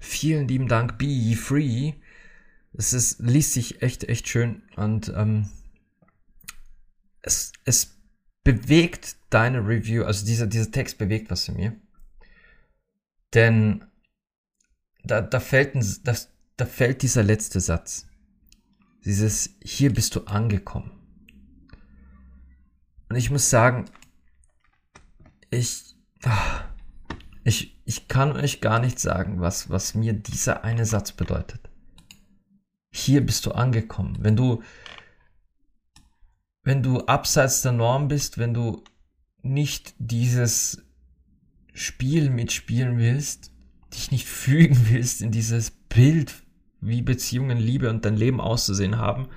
Vielen 0.00 0.48
lieben 0.48 0.68
Dank, 0.68 0.98
Be 0.98 1.36
Free. 1.36 1.94
Es 2.72 2.92
ist, 2.92 3.20
liest 3.20 3.52
sich 3.52 3.82
echt, 3.82 4.04
echt 4.04 4.28
schön 4.28 4.62
und 4.76 5.12
ähm, 5.16 5.48
es, 7.22 7.52
es 7.64 7.96
bewegt 8.44 9.16
deine 9.30 9.66
Review, 9.66 10.04
also 10.04 10.24
dieser, 10.24 10.46
dieser 10.46 10.70
Text 10.70 10.98
bewegt 10.98 11.30
was 11.30 11.48
in 11.48 11.56
mir. 11.56 11.76
Denn 13.34 13.84
da, 15.02 15.20
da, 15.20 15.40
fällt 15.40 15.74
ein, 15.74 15.84
das, 16.04 16.30
da 16.56 16.66
fällt 16.66 17.02
dieser 17.02 17.22
letzte 17.22 17.60
Satz. 17.60 18.06
Dieses, 19.04 19.50
hier 19.62 19.92
bist 19.92 20.14
du 20.14 20.24
angekommen. 20.24 20.90
Und 23.08 23.16
ich 23.16 23.30
muss 23.30 23.50
sagen, 23.50 23.86
ich, 25.50 25.96
ah, 26.24 26.64
ich, 27.44 27.75
ich 27.86 28.08
kann 28.08 28.32
euch 28.32 28.60
gar 28.60 28.80
nicht 28.80 28.98
sagen, 28.98 29.40
was, 29.40 29.70
was 29.70 29.94
mir 29.94 30.12
dieser 30.12 30.64
eine 30.64 30.84
Satz 30.84 31.12
bedeutet. 31.12 31.70
Hier 32.90 33.24
bist 33.24 33.46
du 33.46 33.52
angekommen. 33.52 34.16
Wenn 34.20 34.34
du, 34.34 34.62
wenn 36.64 36.82
du 36.82 37.02
abseits 37.02 37.62
der 37.62 37.72
Norm 37.72 38.08
bist, 38.08 38.38
wenn 38.38 38.52
du 38.52 38.82
nicht 39.42 39.94
dieses 39.98 40.84
Spiel 41.72 42.28
mitspielen 42.28 42.98
willst, 42.98 43.52
dich 43.94 44.10
nicht 44.10 44.26
fügen 44.26 44.88
willst 44.90 45.22
in 45.22 45.30
dieses 45.30 45.70
Bild, 45.70 46.34
wie 46.80 47.02
Beziehungen, 47.02 47.58
Liebe 47.58 47.88
und 47.88 48.04
dein 48.04 48.16
Leben 48.16 48.40
auszusehen 48.40 48.98
haben, 48.98 49.28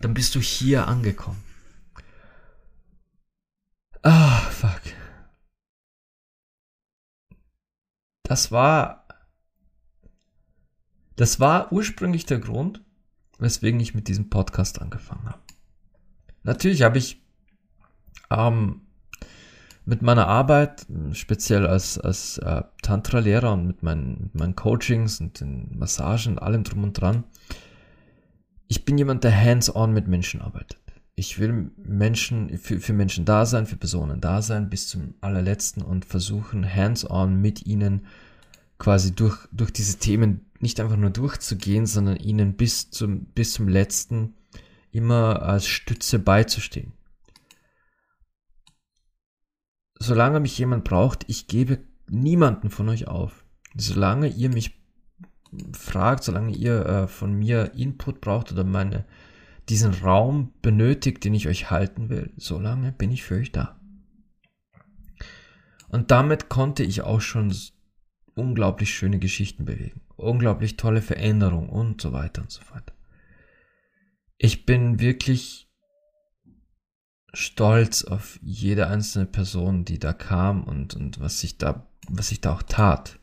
dann 0.00 0.12
bist 0.12 0.34
du 0.34 0.40
hier 0.40 0.88
angekommen. 0.88 1.42
Ah, 4.02 4.40
fuck. 4.50 4.82
Das 8.32 8.50
war, 8.50 9.04
das 11.16 11.38
war 11.38 11.70
ursprünglich 11.70 12.24
der 12.24 12.38
Grund, 12.38 12.82
weswegen 13.38 13.78
ich 13.78 13.94
mit 13.94 14.08
diesem 14.08 14.30
Podcast 14.30 14.80
angefangen 14.80 15.26
habe. 15.26 15.42
Natürlich 16.42 16.80
habe 16.80 16.96
ich 16.96 17.22
ähm, 18.30 18.86
mit 19.84 20.00
meiner 20.00 20.28
Arbeit, 20.28 20.86
speziell 21.12 21.66
als, 21.66 21.98
als 21.98 22.38
äh, 22.38 22.62
Tantra-Lehrer 22.80 23.52
und 23.52 23.66
mit 23.66 23.82
meinen, 23.82 24.22
mit 24.22 24.34
meinen 24.34 24.56
Coachings 24.56 25.20
und 25.20 25.38
den 25.38 25.76
Massagen 25.76 26.32
und 26.32 26.38
allem 26.38 26.64
drum 26.64 26.84
und 26.84 26.94
dran, 26.94 27.24
ich 28.66 28.86
bin 28.86 28.96
jemand, 28.96 29.24
der 29.24 29.38
hands-on 29.38 29.92
mit 29.92 30.08
Menschen 30.08 30.40
arbeitet. 30.40 30.81
Ich 31.14 31.38
will 31.38 31.70
Menschen, 31.76 32.56
für, 32.58 32.80
für 32.80 32.92
Menschen 32.92 33.24
da 33.24 33.44
sein, 33.44 33.66
für 33.66 33.76
Personen 33.76 34.20
da 34.20 34.42
sein, 34.42 34.70
bis 34.70 34.88
zum 34.88 35.14
allerletzten 35.20 35.82
und 35.82 36.04
versuchen, 36.04 36.64
hands-on 36.64 37.40
mit 37.40 37.66
ihnen 37.66 38.06
quasi 38.78 39.14
durch, 39.14 39.46
durch 39.52 39.72
diese 39.72 39.98
Themen 39.98 40.46
nicht 40.58 40.80
einfach 40.80 40.96
nur 40.96 41.10
durchzugehen, 41.10 41.86
sondern 41.86 42.16
ihnen 42.16 42.54
bis 42.54 42.90
zum, 42.90 43.26
bis 43.26 43.52
zum 43.52 43.68
letzten 43.68 44.34
immer 44.90 45.42
als 45.42 45.66
Stütze 45.66 46.18
beizustehen 46.18 46.92
solange 50.02 50.40
mich 50.40 50.58
jemand 50.58 50.84
braucht, 50.84 51.24
ich 51.28 51.46
gebe 51.46 51.78
niemanden 52.08 52.70
von 52.70 52.88
euch 52.88 53.08
auf. 53.08 53.44
Solange 53.74 54.28
ihr 54.28 54.50
mich 54.50 54.78
fragt, 55.72 56.24
solange 56.24 56.52
ihr 56.52 56.84
äh, 56.86 57.08
von 57.08 57.34
mir 57.34 57.72
Input 57.74 58.20
braucht 58.20 58.52
oder 58.52 58.64
meine, 58.64 59.04
diesen 59.68 59.94
Raum 59.94 60.52
benötigt, 60.62 61.24
den 61.24 61.34
ich 61.34 61.48
euch 61.48 61.70
halten 61.70 62.08
will, 62.08 62.32
solange 62.36 62.92
bin 62.92 63.10
ich 63.10 63.22
für 63.22 63.36
euch 63.36 63.52
da. 63.52 63.80
Und 65.88 66.10
damit 66.10 66.48
konnte 66.48 66.82
ich 66.82 67.02
auch 67.02 67.20
schon 67.20 67.54
unglaublich 68.34 68.94
schöne 68.94 69.18
Geschichten 69.18 69.64
bewegen, 69.64 70.00
unglaublich 70.16 70.76
tolle 70.76 71.02
Veränderungen 71.02 71.68
und 71.68 72.00
so 72.00 72.12
weiter 72.12 72.42
und 72.42 72.50
so 72.50 72.62
fort. 72.62 72.92
Ich 74.38 74.66
bin 74.66 74.98
wirklich 74.98 75.70
stolz 77.34 78.04
auf 78.04 78.38
jede 78.42 78.88
einzelne 78.88 79.26
Person, 79.26 79.84
die 79.84 79.98
da 79.98 80.12
kam 80.12 80.64
und, 80.64 80.94
und 80.94 81.20
was 81.20 81.40
sich 81.40 81.58
da, 81.58 81.86
was 82.08 82.28
sich 82.28 82.40
da 82.40 82.54
auch 82.54 82.62
tat. 82.62 83.18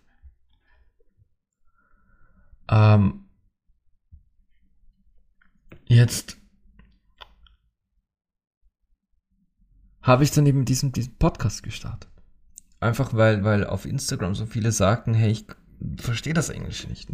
Ähm, 2.70 3.29
jetzt 5.90 6.38
habe 10.02 10.24
ich 10.24 10.32
dann 10.32 10.46
eben 10.46 10.64
diesen, 10.64 10.94
diesen 10.94 11.18
Podcast 11.18 11.64
gestartet. 11.64 12.10
Einfach 12.80 13.14
weil, 13.14 13.44
weil 13.44 13.68
auf 13.68 13.86
Instagram 13.86 14.34
so 14.34 14.46
viele 14.46 14.72
sagten, 14.72 15.14
hey, 15.14 15.32
ich 15.32 15.46
verstehe 15.98 16.34
das 16.34 16.50
Englisch 16.50 16.88
nicht 16.88 17.10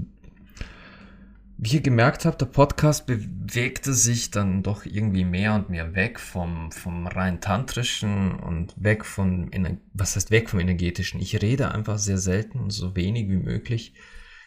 wie 1.57 1.75
ihr 1.75 1.81
gemerkt 1.81 2.25
habt, 2.25 2.41
der 2.41 2.47
Podcast 2.47 3.07
bewegte 3.07 3.93
sich 3.93 4.29
dann 4.29 4.61
doch 4.61 4.85
irgendwie 4.85 5.23
mehr 5.23 5.55
und 5.55 5.69
mehr 5.69 5.95
weg 5.95 6.19
vom, 6.19 6.71
vom 6.71 7.07
rein 7.07 7.39
tantrischen 7.39 8.35
und 8.35 8.73
weg 8.77 9.05
von, 9.05 9.49
was 9.93 10.15
heißt 10.15 10.31
weg 10.31 10.49
vom 10.49 10.59
energetischen. 10.59 11.21
Ich 11.21 11.41
rede 11.41 11.71
einfach 11.71 11.97
sehr 11.97 12.17
selten 12.17 12.59
und 12.59 12.71
so 12.71 12.95
wenig 12.95 13.29
wie 13.29 13.37
möglich 13.37 13.93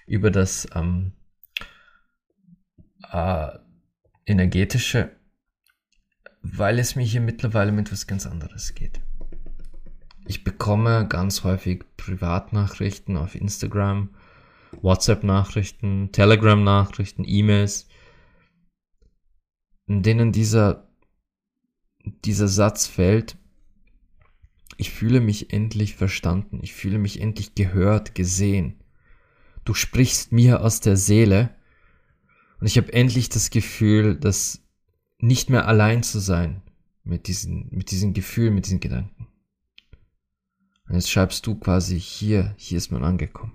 über 0.07 0.31
das 0.31 0.69
ähm, 0.75 1.13
äh, 3.11 3.49
energetische, 4.29 5.11
weil 6.43 6.79
es 6.79 6.97
mir 6.97 7.05
hier 7.05 7.21
mittlerweile 7.21 7.73
mit 7.73 7.89
etwas 7.89 8.07
ganz 8.07 8.27
anderes 8.27 8.75
geht. 8.75 9.01
Ich 10.27 10.45
bekomme 10.45 11.07
ganz 11.09 11.43
häufig 11.45 11.85
Privatnachrichten 11.97 13.17
auf 13.17 13.35
Instagram, 13.35 14.11
WhatsApp-Nachrichten, 14.83 16.13
Telegram-Nachrichten, 16.13 17.25
E-Mails, 17.27 17.89
in 19.87 20.03
denen 20.03 20.33
dieser, 20.33 20.87
dieser 22.05 22.49
Satz 22.49 22.87
fällt, 22.87 23.39
ich 24.77 24.91
fühle 24.91 25.21
mich 25.21 25.53
endlich 25.53 25.97
verstanden, 25.97 26.61
ich 26.63 26.73
fühle 26.73 26.99
mich 26.99 27.21
endlich 27.21 27.55
gehört, 27.55 28.15
gesehen. 28.15 28.79
Du 29.65 29.75
sprichst 29.75 30.31
mir 30.31 30.63
aus 30.63 30.81
der 30.81 30.97
Seele 30.97 31.51
und 32.61 32.67
ich 32.67 32.77
habe 32.77 32.93
endlich 32.93 33.29
das 33.29 33.51
Gefühl, 33.51 34.17
dass 34.17 34.63
nicht 35.19 35.51
mehr 35.51 35.67
allein 35.67 36.03
zu 36.03 36.19
sein 36.19 36.63
mit 37.05 37.27
diesen, 37.29 37.69
mit 37.71 37.91
diesen 37.91 38.13
Gefühlen, 38.15 38.55
mit 38.55 38.67
diesen 38.67 38.81
Gedanken. 38.81 39.29
Und 40.89 40.95
jetzt 40.95 41.11
schreibst 41.11 41.47
du 41.47 41.55
quasi 41.55 41.99
hier, 42.01 42.55
hier 42.57 42.79
ist 42.79 42.91
man 42.91 43.05
angekommen. 43.05 43.53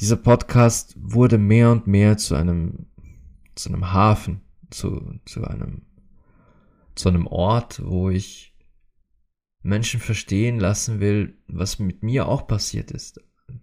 Dieser 0.00 0.16
Podcast 0.16 0.96
wurde 0.98 1.38
mehr 1.38 1.70
und 1.70 1.86
mehr 1.86 2.16
zu 2.16 2.34
einem, 2.34 2.86
zu 3.54 3.68
einem 3.68 3.92
Hafen, 3.92 4.40
zu, 4.70 5.20
zu 5.26 5.44
einem, 5.44 5.82
zu 6.94 7.08
einem 7.08 7.26
Ort, 7.26 7.82
wo 7.84 8.10
ich 8.10 8.54
Menschen 9.62 10.00
verstehen 10.00 10.58
lassen 10.58 11.00
will, 11.00 11.38
was 11.46 11.78
mit 11.78 12.02
mir 12.02 12.26
auch 12.26 12.46
passiert 12.46 12.90
ist, 12.90 13.20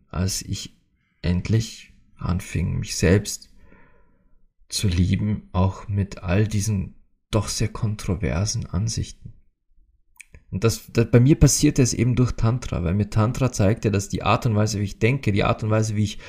als 0.10 0.42
ich 0.42 0.78
endlich 1.22 1.87
anfing, 2.18 2.80
mich 2.80 2.96
selbst 2.96 3.50
zu 4.70 4.88
lieben, 4.88 5.50
auch 5.54 5.88
mit 5.88 6.24
all 6.24 6.48
diesen 6.48 6.96
doch 7.32 7.48
sehr 7.48 7.70
kontroversen 7.70 8.66
Ansichten. 8.66 9.34
Und 10.50 10.64
das, 10.64 10.84
das, 10.94 11.12
bei 11.12 11.20
mir 11.20 11.36
passierte 11.36 11.82
es 11.82 11.94
eben 11.94 12.16
durch 12.16 12.32
Tantra, 12.34 12.84
weil 12.84 12.94
mir 12.94 13.10
Tantra 13.10 13.52
zeigte, 13.52 13.92
dass 13.92 14.10
die 14.10 14.24
Art 14.24 14.46
und 14.46 14.56
Weise, 14.56 14.80
wie 14.80 14.86
ich 14.86 15.00
denke, 15.00 15.32
die 15.32 15.44
Art 15.44 15.64
und 15.64 15.70
Weise, 15.70 15.96
wie 15.96 16.04
ich 16.04 16.20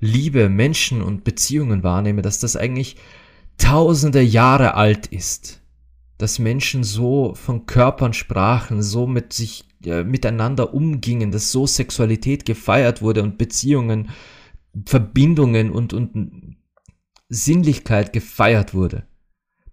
Liebe, 0.00 0.48
Menschen 0.48 1.00
und 1.00 1.22
Beziehungen 1.22 1.84
wahrnehme, 1.84 2.22
dass 2.22 2.40
das 2.40 2.56
eigentlich 2.56 2.96
tausende 3.58 4.20
Jahre 4.20 4.74
alt 4.74 5.06
ist. 5.06 5.60
Dass 6.18 6.40
Menschen 6.40 6.82
so 6.82 7.34
von 7.34 7.66
Körpern 7.66 8.12
sprachen, 8.12 8.82
so 8.82 9.06
mit 9.06 9.32
sich 9.32 9.64
äh, 9.84 10.02
miteinander 10.02 10.74
umgingen, 10.74 11.30
dass 11.30 11.52
so 11.52 11.66
Sexualität 11.66 12.44
gefeiert 12.44 13.00
wurde 13.00 13.22
und 13.22 13.38
Beziehungen, 13.38 14.10
Verbindungen 14.86 15.70
und, 15.70 15.92
und 15.92 16.56
Sinnlichkeit 17.28 18.12
gefeiert 18.12 18.74
wurde. 18.74 19.06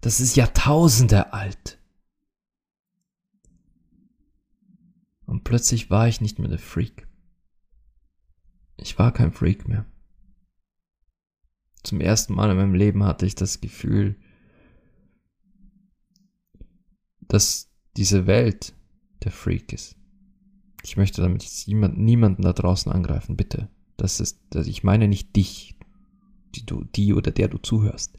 Das 0.00 0.20
ist 0.20 0.36
Jahrtausende 0.36 1.32
alt. 1.32 1.78
Und 5.26 5.44
plötzlich 5.44 5.90
war 5.90 6.08
ich 6.08 6.20
nicht 6.20 6.38
mehr 6.38 6.48
der 6.48 6.58
Freak. 6.58 7.06
Ich 8.76 8.98
war 8.98 9.12
kein 9.12 9.32
Freak 9.32 9.68
mehr. 9.68 9.86
Zum 11.82 12.00
ersten 12.00 12.34
Mal 12.34 12.50
in 12.50 12.56
meinem 12.56 12.74
Leben 12.74 13.04
hatte 13.04 13.26
ich 13.26 13.34
das 13.34 13.60
Gefühl, 13.60 14.16
dass 17.20 17.70
diese 17.96 18.26
Welt 18.26 18.74
der 19.22 19.32
Freak 19.32 19.72
ist. 19.72 19.96
Ich 20.82 20.96
möchte 20.96 21.22
damit 21.22 21.46
niemanden 21.68 22.42
da 22.42 22.52
draußen 22.52 22.90
angreifen, 22.90 23.36
bitte. 23.36 23.68
Das 24.00 24.18
ist, 24.18 24.40
ich 24.54 24.82
meine 24.82 25.08
nicht 25.08 25.36
dich, 25.36 25.76
die 26.54 26.64
du, 26.64 26.84
die 26.84 27.12
oder 27.12 27.30
der 27.30 27.48
du 27.48 27.58
zuhörst. 27.58 28.18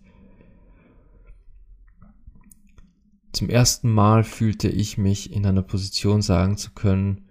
Zum 3.34 3.50
ersten 3.50 3.92
Mal 3.92 4.24
fühlte 4.24 4.70
ich 4.70 5.00
mich 5.00 5.34
in 5.34 5.44
einer 5.44 5.64
Position 5.64 6.22
sagen 6.22 6.56
zu 6.56 6.70
können, 6.70 7.26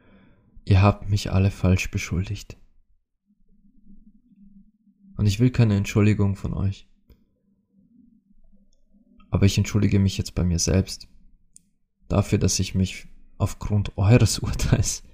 ihr 0.64 0.82
habt 0.82 1.08
mich 1.08 1.30
alle 1.30 1.52
falsch 1.52 1.92
beschuldigt. 1.92 2.56
Und 5.16 5.26
ich 5.26 5.38
will 5.38 5.50
keine 5.50 5.76
Entschuldigung 5.76 6.34
von 6.34 6.52
euch. 6.52 6.88
Aber 9.30 9.46
ich 9.46 9.58
entschuldige 9.58 10.00
mich 10.00 10.18
jetzt 10.18 10.34
bei 10.34 10.42
mir 10.42 10.58
selbst. 10.58 11.06
Dafür, 12.08 12.38
dass 12.38 12.58
ich 12.58 12.74
mich 12.74 13.06
aufgrund 13.38 13.96
eures 13.96 14.40
Urteils 14.40 15.04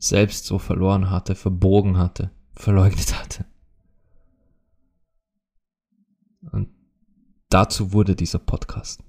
selbst 0.00 0.46
so 0.46 0.58
verloren 0.58 1.10
hatte, 1.10 1.36
verbogen 1.36 1.98
hatte, 1.98 2.32
verleugnet 2.54 3.14
hatte. 3.14 3.44
dazu 7.50 7.92
wurde 7.92 8.16
dieser 8.16 8.38
Podcast. 8.38 9.04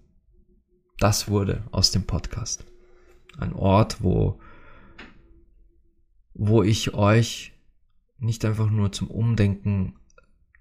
Das 0.98 1.30
wurde 1.30 1.64
aus 1.72 1.92
dem 1.92 2.04
Podcast. 2.04 2.66
Ein 3.38 3.54
Ort, 3.54 4.04
wo, 4.04 4.40
wo 6.34 6.62
ich 6.64 6.94
euch 6.94 7.54
nicht 8.20 8.44
einfach 8.44 8.70
nur 8.70 8.92
zum 8.92 9.10
Umdenken 9.10 9.96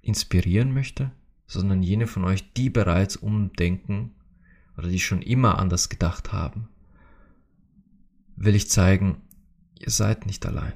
inspirieren 0.03 0.73
möchte, 0.73 1.11
sondern 1.47 1.83
jene 1.83 2.07
von 2.07 2.25
euch, 2.25 2.53
die 2.53 2.71
bereits 2.71 3.17
umdenken 3.17 4.15
oder 4.79 4.89
die 4.89 5.01
schon 5.01 5.21
immer 5.21 5.59
anders 5.59 5.89
gedacht 5.89 6.33
haben, 6.33 6.69
will 8.37 8.55
ich 8.55 8.71
zeigen, 8.71 9.23
ihr 9.81 9.91
seid 9.91 10.27
nicht 10.27 10.45
allein. 10.47 10.73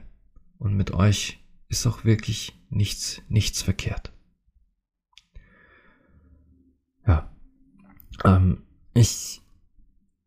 Und 0.59 0.75
mit 0.75 0.93
euch 0.93 1.39
ist 1.69 1.87
auch 1.87 2.05
wirklich 2.05 2.59
nichts, 2.71 3.23
nichts 3.29 3.63
verkehrt. 3.63 4.13
Ja. 7.07 7.31
Ähm, 8.25 8.63
ich 8.95 9.41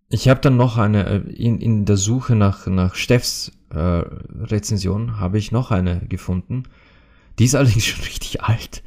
ich 0.10 0.30
habe 0.30 0.40
dann 0.40 0.56
noch 0.56 0.78
eine, 0.78 1.06
äh, 1.06 1.18
in, 1.32 1.60
in 1.60 1.86
der 1.86 1.98
Suche 1.98 2.36
nach, 2.36 2.68
nach 2.68 2.96
Steffs 2.96 3.52
äh, 3.70 3.78
Rezension 3.78 5.20
habe 5.20 5.38
ich 5.38 5.52
noch 5.52 5.72
eine 5.72 6.00
gefunden. 6.08 6.64
Die 7.40 7.46
ist 7.46 7.56
allerdings 7.56 7.86
schon 7.86 8.04
richtig 8.04 8.44
alt. 8.44 8.84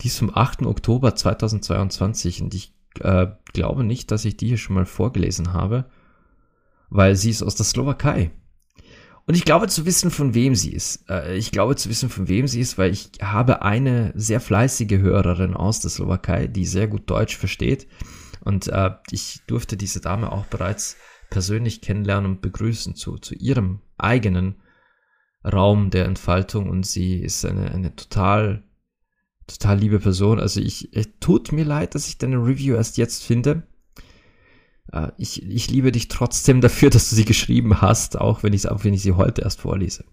Die 0.00 0.08
ist 0.08 0.18
vom 0.18 0.34
8. 0.34 0.62
Oktober 0.62 1.14
2022 1.14 2.42
und 2.42 2.54
ich 2.54 2.74
äh, 3.00 3.26
glaube 3.52 3.84
nicht, 3.84 4.10
dass 4.10 4.24
ich 4.24 4.36
die 4.36 4.48
hier 4.48 4.58
schon 4.58 4.74
mal 4.74 4.86
vorgelesen 4.86 5.52
habe, 5.52 5.86
weil 6.90 7.16
sie 7.16 7.30
ist 7.30 7.42
aus 7.42 7.54
der 7.54 7.66
Slowakei. 7.66 8.30
Und 9.26 9.36
ich 9.36 9.44
glaube 9.44 9.68
zu 9.68 9.86
wissen, 9.86 10.10
von 10.10 10.34
wem 10.34 10.54
sie 10.54 10.72
ist. 10.72 11.08
Äh, 11.08 11.36
ich 11.36 11.52
glaube 11.52 11.76
zu 11.76 11.88
wissen, 11.88 12.08
von 12.08 12.28
wem 12.28 12.48
sie 12.48 12.60
ist, 12.60 12.78
weil 12.78 12.92
ich 12.92 13.10
habe 13.20 13.62
eine 13.62 14.12
sehr 14.16 14.40
fleißige 14.40 14.98
Hörerin 14.98 15.54
aus 15.54 15.80
der 15.80 15.90
Slowakei, 15.90 16.48
die 16.48 16.66
sehr 16.66 16.88
gut 16.88 17.08
Deutsch 17.08 17.36
versteht. 17.36 17.86
Und 18.40 18.66
äh, 18.68 18.90
ich 19.10 19.40
durfte 19.46 19.76
diese 19.76 20.00
Dame 20.00 20.32
auch 20.32 20.46
bereits 20.46 20.96
persönlich 21.30 21.80
kennenlernen 21.80 22.32
und 22.32 22.42
begrüßen 22.42 22.94
zu, 22.94 23.16
zu 23.16 23.34
ihrem 23.34 23.80
eigenen 23.96 24.56
Raum 25.44 25.90
der 25.90 26.06
Entfaltung. 26.06 26.68
Und 26.68 26.84
sie 26.84 27.20
ist 27.20 27.44
eine, 27.44 27.70
eine 27.70 27.94
total, 27.94 28.64
total 29.46 29.78
liebe 29.78 30.00
Person. 30.00 30.40
Also 30.40 30.60
ich, 30.60 30.90
tut 31.20 31.52
mir 31.52 31.64
leid, 31.64 31.94
dass 31.94 32.08
ich 32.08 32.18
deine 32.18 32.38
Review 32.38 32.74
erst 32.74 32.98
jetzt 32.98 33.22
finde. 33.22 33.62
Äh, 34.90 35.08
ich, 35.18 35.42
ich 35.42 35.70
liebe 35.70 35.92
dich 35.92 36.08
trotzdem 36.08 36.60
dafür, 36.60 36.90
dass 36.90 37.10
du 37.10 37.16
sie 37.16 37.24
geschrieben 37.24 37.80
hast, 37.80 38.20
auch 38.20 38.42
wenn 38.42 38.52
ich, 38.52 38.68
auch 38.68 38.84
wenn 38.84 38.94
ich 38.94 39.02
sie 39.02 39.12
heute 39.12 39.42
erst 39.42 39.60
vorlese. 39.60 40.04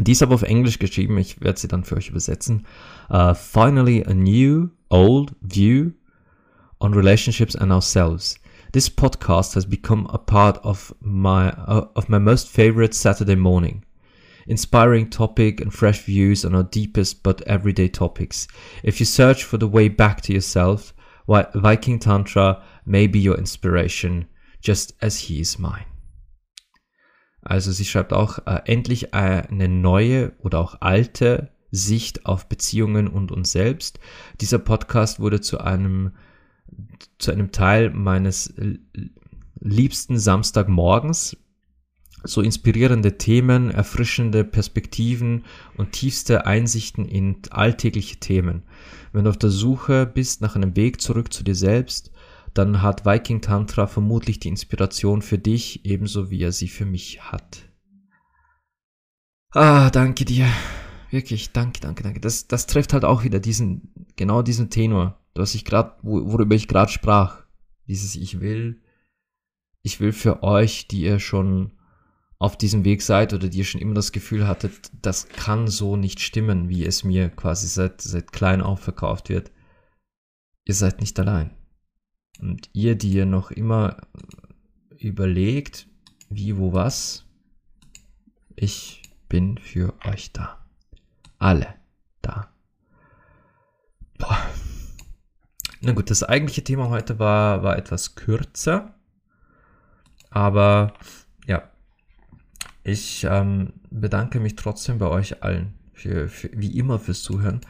Die 0.00 0.12
ist 0.12 0.22
aber 0.22 0.34
auf 0.34 0.42
Englisch 0.42 0.78
geschrieben, 0.78 1.16
ich 1.18 1.40
werde 1.40 1.58
sie 1.58 1.68
dann 1.68 1.84
für 1.84 1.96
euch 1.96 2.08
übersetzen. 2.08 2.66
Uh, 3.08 3.34
finally 3.34 4.04
a 4.04 4.14
new, 4.14 4.68
old 4.90 5.34
view 5.40 5.92
on 6.80 6.92
relationships 6.92 7.56
and 7.56 7.72
ourselves. 7.72 8.38
This 8.72 8.90
podcast 8.90 9.54
has 9.54 9.64
become 9.64 10.06
a 10.10 10.18
part 10.18 10.58
of 10.58 10.94
my 11.00 11.50
uh, 11.50 11.86
of 11.94 12.08
my 12.08 12.18
most 12.18 12.48
favorite 12.48 12.94
Saturday 12.94 13.36
morning. 13.36 13.84
Inspiring 14.48 15.08
topic 15.08 15.60
and 15.60 15.72
fresh 15.72 16.02
views 16.02 16.44
on 16.44 16.54
our 16.54 16.64
deepest 16.64 17.22
but 17.22 17.42
everyday 17.42 17.88
topics. 17.88 18.46
If 18.82 19.00
you 19.00 19.06
search 19.06 19.44
for 19.44 19.56
the 19.56 19.68
way 19.68 19.88
back 19.88 20.20
to 20.22 20.32
yourself, 20.32 20.92
Viking 21.26 22.00
Tantra 22.00 22.62
may 22.84 23.06
be 23.06 23.18
your 23.18 23.38
inspiration, 23.38 24.26
just 24.62 24.94
as 25.02 25.18
he 25.18 25.40
is 25.40 25.58
mine. 25.58 25.86
Also 27.42 27.70
sie 27.70 27.84
schreibt 27.84 28.12
auch 28.12 28.38
äh, 28.46 28.60
endlich 28.64 29.14
eine 29.14 29.68
neue 29.68 30.32
oder 30.40 30.58
auch 30.58 30.80
alte 30.80 31.52
Sicht 31.70 32.26
auf 32.26 32.48
Beziehungen 32.48 33.06
und 33.08 33.30
uns 33.30 33.52
selbst. 33.52 34.00
Dieser 34.40 34.58
Podcast 34.58 35.20
wurde 35.20 35.40
zu 35.40 35.60
einem 35.60 36.12
zu 37.18 37.30
einem 37.30 37.52
Teil 37.52 37.90
meines 37.90 38.52
liebsten 39.60 40.18
Samstagmorgens. 40.18 41.36
So 42.24 42.40
inspirierende 42.40 43.18
Themen, 43.18 43.70
erfrischende 43.70 44.44
Perspektiven 44.44 45.44
und 45.76 45.92
tiefste 45.92 46.46
Einsichten 46.46 47.06
in 47.06 47.36
alltägliche 47.50 48.16
Themen. 48.16 48.62
Wenn 49.12 49.24
du 49.24 49.30
auf 49.30 49.38
der 49.38 49.50
Suche 49.50 50.06
bist 50.06 50.40
nach 50.40 50.56
einem 50.56 50.76
Weg 50.76 51.00
zurück 51.00 51.32
zu 51.32 51.44
dir 51.44 51.54
selbst, 51.54 52.10
dann 52.54 52.82
hat 52.82 53.04
Viking 53.04 53.42
Tantra 53.42 53.86
vermutlich 53.86 54.40
die 54.40 54.48
Inspiration 54.48 55.22
für 55.22 55.38
dich, 55.38 55.84
ebenso 55.84 56.30
wie 56.30 56.42
er 56.42 56.52
sie 56.52 56.68
für 56.68 56.86
mich 56.86 57.22
hat. 57.22 57.68
Ah, 59.50 59.90
danke 59.90 60.24
dir. 60.24 60.48
Wirklich, 61.10 61.52
danke, 61.52 61.80
danke, 61.80 62.02
danke. 62.02 62.20
Das, 62.20 62.48
das 62.48 62.66
trifft 62.66 62.92
halt 62.92 63.04
auch 63.04 63.24
wieder 63.24 63.40
diesen, 63.40 64.06
genau 64.16 64.42
diesen 64.42 64.70
Tenor, 64.70 65.18
was 65.34 65.54
ich 65.54 65.64
gerade, 65.64 65.96
worüber 66.02 66.54
ich 66.54 66.68
gerade 66.68 66.90
sprach. 66.90 67.44
Dieses 67.86 68.16
Ich 68.16 68.40
will, 68.40 68.82
ich 69.82 70.00
will 70.00 70.12
für 70.12 70.42
euch, 70.42 70.88
die 70.88 71.02
ihr 71.02 71.20
schon 71.20 71.72
auf 72.38 72.56
diesem 72.58 72.84
Weg 72.84 73.02
seid 73.02 73.32
oder 73.32 73.48
die 73.48 73.58
ihr 73.58 73.64
schon 73.64 73.80
immer 73.80 73.94
das 73.94 74.12
Gefühl 74.12 74.46
hattet, 74.46 74.90
das 75.02 75.28
kann 75.28 75.68
so 75.68 75.96
nicht 75.96 76.20
stimmen, 76.20 76.68
wie 76.68 76.84
es 76.84 77.02
mir 77.02 77.30
quasi 77.30 77.66
seit, 77.66 78.02
seit 78.02 78.32
klein 78.32 78.60
auf 78.60 78.80
verkauft 78.80 79.28
wird. 79.28 79.50
Ihr 80.64 80.74
seid 80.74 81.00
nicht 81.00 81.18
allein. 81.18 81.50
Und 82.40 82.68
ihr, 82.74 82.96
die 82.96 83.12
ihr 83.12 83.24
noch 83.24 83.50
immer 83.50 83.96
überlegt, 84.98 85.86
wie, 86.28 86.58
wo, 86.58 86.72
was, 86.72 87.24
ich 88.54 89.02
bin 89.28 89.58
für 89.58 89.94
euch 90.04 90.32
da. 90.32 90.66
Alle 91.38 91.74
da. 92.20 92.50
Boah. 94.18 94.38
Na 95.80 95.92
gut, 95.92 96.10
das 96.10 96.22
eigentliche 96.22 96.64
Thema 96.64 96.88
heute 96.88 97.18
war, 97.18 97.62
war 97.62 97.78
etwas 97.78 98.14
kürzer. 98.14 98.94
Aber 100.30 100.94
ich 102.86 103.26
ähm, 103.28 103.72
bedanke 103.90 104.38
mich 104.38 104.54
trotzdem 104.54 104.98
bei 104.98 105.08
euch 105.08 105.42
allen, 105.42 105.74
für, 105.92 106.28
für, 106.28 106.50
wie 106.52 106.78
immer 106.78 107.00
fürs 107.00 107.22
Zuhören. 107.22 107.60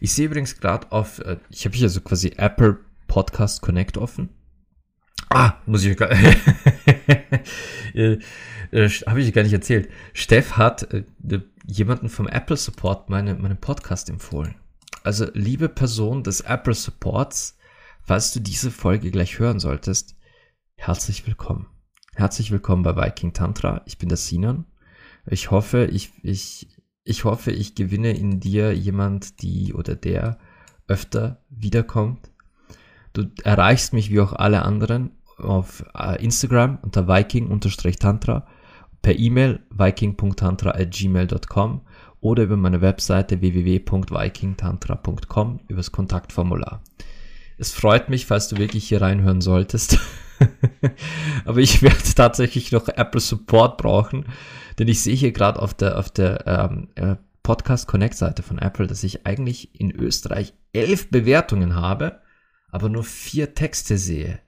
Ich 0.00 0.14
sehe 0.14 0.26
übrigens 0.26 0.60
gerade 0.60 0.90
auf, 0.90 1.18
äh, 1.18 1.36
ich 1.50 1.66
habe 1.66 1.76
hier 1.76 1.90
so 1.90 2.00
quasi 2.00 2.32
Apple 2.38 2.78
Podcast 3.06 3.60
Connect 3.60 3.98
offen. 3.98 4.30
Ah, 5.28 5.54
muss 5.66 5.84
ich 5.84 5.94
gar 5.94 6.10
äh, 7.94 8.18
äh, 8.70 8.88
habe 9.06 9.20
ich 9.20 9.32
gar 9.34 9.42
nicht 9.42 9.52
erzählt. 9.52 9.90
Steff 10.14 10.56
hat 10.56 10.90
äh, 10.94 11.04
jemanden 11.66 12.08
vom 12.08 12.26
Apple 12.26 12.56
Support 12.56 13.10
meine, 13.10 13.34
meinen 13.34 13.58
Podcast 13.58 14.08
empfohlen. 14.08 14.54
Also, 15.04 15.26
liebe 15.34 15.68
Person 15.68 16.22
des 16.22 16.40
Apple 16.40 16.74
Supports, 16.74 17.58
falls 18.02 18.32
du 18.32 18.40
diese 18.40 18.70
Folge 18.70 19.10
gleich 19.10 19.38
hören 19.38 19.58
solltest, 19.58 20.16
herzlich 20.76 21.26
willkommen. 21.26 21.71
Herzlich 22.14 22.50
willkommen 22.50 22.82
bei 22.82 22.94
Viking 22.94 23.32
Tantra. 23.32 23.80
Ich 23.86 23.96
bin 23.96 24.10
der 24.10 24.18
Sinan. 24.18 24.66
Ich 25.26 25.50
hoffe, 25.50 25.86
ich, 25.86 26.10
ich, 26.22 26.68
ich 27.04 27.24
hoffe, 27.24 27.52
ich 27.52 27.74
gewinne 27.74 28.12
in 28.12 28.38
dir 28.38 28.74
jemand, 28.74 29.40
die 29.40 29.72
oder 29.72 29.96
der 29.96 30.36
öfter 30.86 31.40
wiederkommt. 31.48 32.30
Du 33.14 33.30
erreichst 33.44 33.94
mich 33.94 34.10
wie 34.10 34.20
auch 34.20 34.34
alle 34.34 34.60
anderen 34.62 35.12
auf 35.38 35.86
äh, 35.94 36.22
Instagram 36.22 36.80
unter 36.82 37.08
viking-tantra, 37.08 38.46
per 39.00 39.18
E-Mail 39.18 39.60
viking.tantra@gmail.com 39.70 41.80
oder 42.20 42.42
über 42.42 42.58
meine 42.58 42.82
Webseite 42.82 43.40
www.vikingtantra.com 43.40 45.60
übers 45.66 45.92
Kontaktformular. 45.92 46.82
Es 47.56 47.72
freut 47.72 48.10
mich, 48.10 48.26
falls 48.26 48.48
du 48.48 48.58
wirklich 48.58 48.86
hier 48.88 49.00
reinhören 49.00 49.40
solltest. 49.40 49.98
Aber 51.44 51.58
ich 51.58 51.82
werde 51.82 52.02
tatsächlich 52.14 52.72
noch 52.72 52.88
Apple 52.88 53.20
Support 53.20 53.78
brauchen, 53.78 54.26
denn 54.78 54.88
ich 54.88 55.00
sehe 55.00 55.14
hier 55.14 55.32
gerade 55.32 55.60
auf 55.60 55.74
der, 55.74 55.98
auf 55.98 56.10
der 56.10 56.46
ähm, 56.46 56.88
äh, 56.94 57.16
Podcast 57.42 57.88
Connect 57.88 58.14
Seite 58.14 58.42
von 58.42 58.58
Apple, 58.58 58.86
dass 58.86 59.02
ich 59.02 59.26
eigentlich 59.26 59.78
in 59.78 59.90
Österreich 59.90 60.54
elf 60.72 61.10
Bewertungen 61.10 61.74
habe, 61.74 62.20
aber 62.70 62.88
nur 62.88 63.04
vier 63.04 63.54
Texte 63.54 63.98
sehe. 63.98 64.38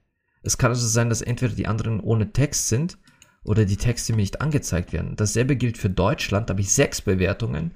Es 0.42 0.58
kann 0.58 0.70
also 0.70 0.86
sein, 0.86 1.08
dass 1.08 1.22
entweder 1.22 1.54
die 1.54 1.66
anderen 1.66 2.00
ohne 2.00 2.32
Text 2.32 2.68
sind 2.68 2.98
oder 3.44 3.64
die 3.64 3.76
Texte 3.76 4.12
mir 4.12 4.22
nicht 4.22 4.40
angezeigt 4.40 4.92
werden. 4.92 5.16
Dasselbe 5.16 5.56
gilt 5.56 5.78
für 5.78 5.90
Deutschland, 5.90 6.48
da 6.48 6.52
habe 6.52 6.60
ich 6.60 6.72
sechs 6.72 7.00
Bewertungen, 7.00 7.72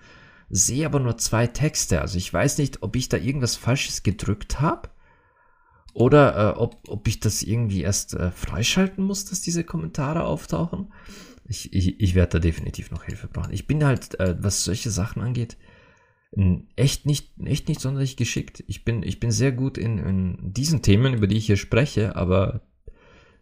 sehe 0.50 0.86
aber 0.86 1.00
nur 1.00 1.18
zwei 1.18 1.46
Texte. 1.46 2.00
Also 2.00 2.16
ich 2.16 2.32
weiß 2.32 2.58
nicht, 2.58 2.82
ob 2.82 2.96
ich 2.96 3.08
da 3.08 3.16
irgendwas 3.16 3.56
Falsches 3.56 4.02
gedrückt 4.02 4.60
habe 4.60 4.88
oder 5.98 6.54
äh, 6.54 6.58
ob, 6.58 6.88
ob 6.88 7.08
ich 7.08 7.18
das 7.18 7.42
irgendwie 7.42 7.82
erst 7.82 8.14
äh, 8.14 8.30
freischalten 8.30 9.02
muss, 9.02 9.24
dass 9.24 9.40
diese 9.40 9.64
Kommentare 9.64 10.22
auftauchen. 10.22 10.92
Ich, 11.48 11.72
ich, 11.72 11.98
ich 11.98 12.14
werde 12.14 12.34
da 12.34 12.38
definitiv 12.38 12.92
noch 12.92 13.02
Hilfe 13.02 13.26
brauchen. 13.26 13.52
Ich 13.52 13.66
bin 13.66 13.84
halt, 13.84 14.18
äh, 14.20 14.36
was 14.38 14.62
solche 14.62 14.90
Sachen 14.90 15.22
angeht, 15.22 15.56
echt 16.76 17.04
nicht, 17.04 17.32
echt 17.44 17.66
nicht 17.66 17.80
sonderlich 17.80 18.16
geschickt. 18.16 18.62
Ich 18.68 18.84
bin, 18.84 19.02
ich 19.02 19.18
bin 19.18 19.32
sehr 19.32 19.50
gut 19.50 19.76
in, 19.76 19.98
in 19.98 20.52
diesen 20.52 20.82
Themen, 20.82 21.14
über 21.14 21.26
die 21.26 21.36
ich 21.36 21.46
hier 21.46 21.56
spreche, 21.56 22.14
aber 22.14 22.60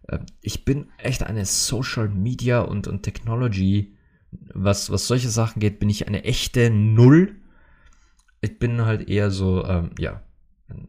äh, 0.08 0.20
ich 0.40 0.64
bin 0.64 0.88
echt 0.96 1.24
eine 1.24 1.44
Social 1.44 2.08
Media 2.08 2.60
und, 2.62 2.88
und 2.88 3.02
Technology, 3.02 3.98
was, 4.30 4.88
was 4.88 5.06
solche 5.06 5.28
Sachen 5.28 5.60
geht, 5.60 5.78
bin 5.78 5.90
ich 5.90 6.08
eine 6.08 6.24
echte 6.24 6.70
Null. 6.70 7.36
Ich 8.40 8.58
bin 8.58 8.86
halt 8.86 9.10
eher 9.10 9.30
so, 9.30 9.62
ähm, 9.66 9.90
ja, 9.98 10.22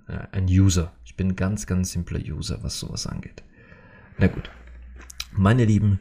ein 0.07 0.45
User. 0.45 0.93
Ich 1.05 1.15
bin 1.15 1.29
ein 1.29 1.35
ganz, 1.35 1.67
ganz 1.67 1.91
simpler 1.91 2.19
User, 2.19 2.63
was 2.63 2.79
sowas 2.79 3.07
angeht. 3.07 3.43
Na 4.17 4.27
gut. 4.27 4.49
Meine 5.31 5.65
Lieben, 5.65 5.99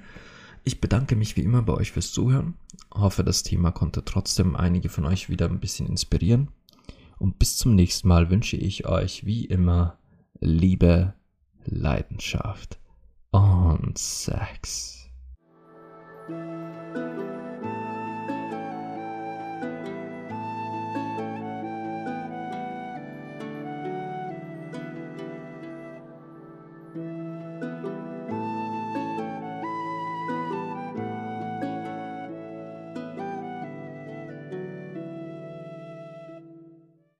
ich 0.64 0.80
bedanke 0.80 1.14
mich 1.16 1.36
wie 1.36 1.42
immer 1.42 1.62
bei 1.62 1.74
euch 1.74 1.92
fürs 1.92 2.12
Zuhören. 2.12 2.54
Hoffe, 2.92 3.22
das 3.22 3.42
Thema 3.42 3.70
konnte 3.70 4.04
trotzdem 4.04 4.56
einige 4.56 4.88
von 4.88 5.04
euch 5.04 5.28
wieder 5.28 5.46
ein 5.46 5.60
bisschen 5.60 5.86
inspirieren. 5.86 6.48
Und 7.18 7.38
bis 7.38 7.56
zum 7.56 7.74
nächsten 7.74 8.08
Mal 8.08 8.30
wünsche 8.30 8.56
ich 8.56 8.86
euch 8.86 9.24
wie 9.26 9.44
immer 9.44 9.98
Liebe, 10.40 11.14
Leidenschaft 11.64 12.78
und 13.30 13.98
Sex. 13.98 14.95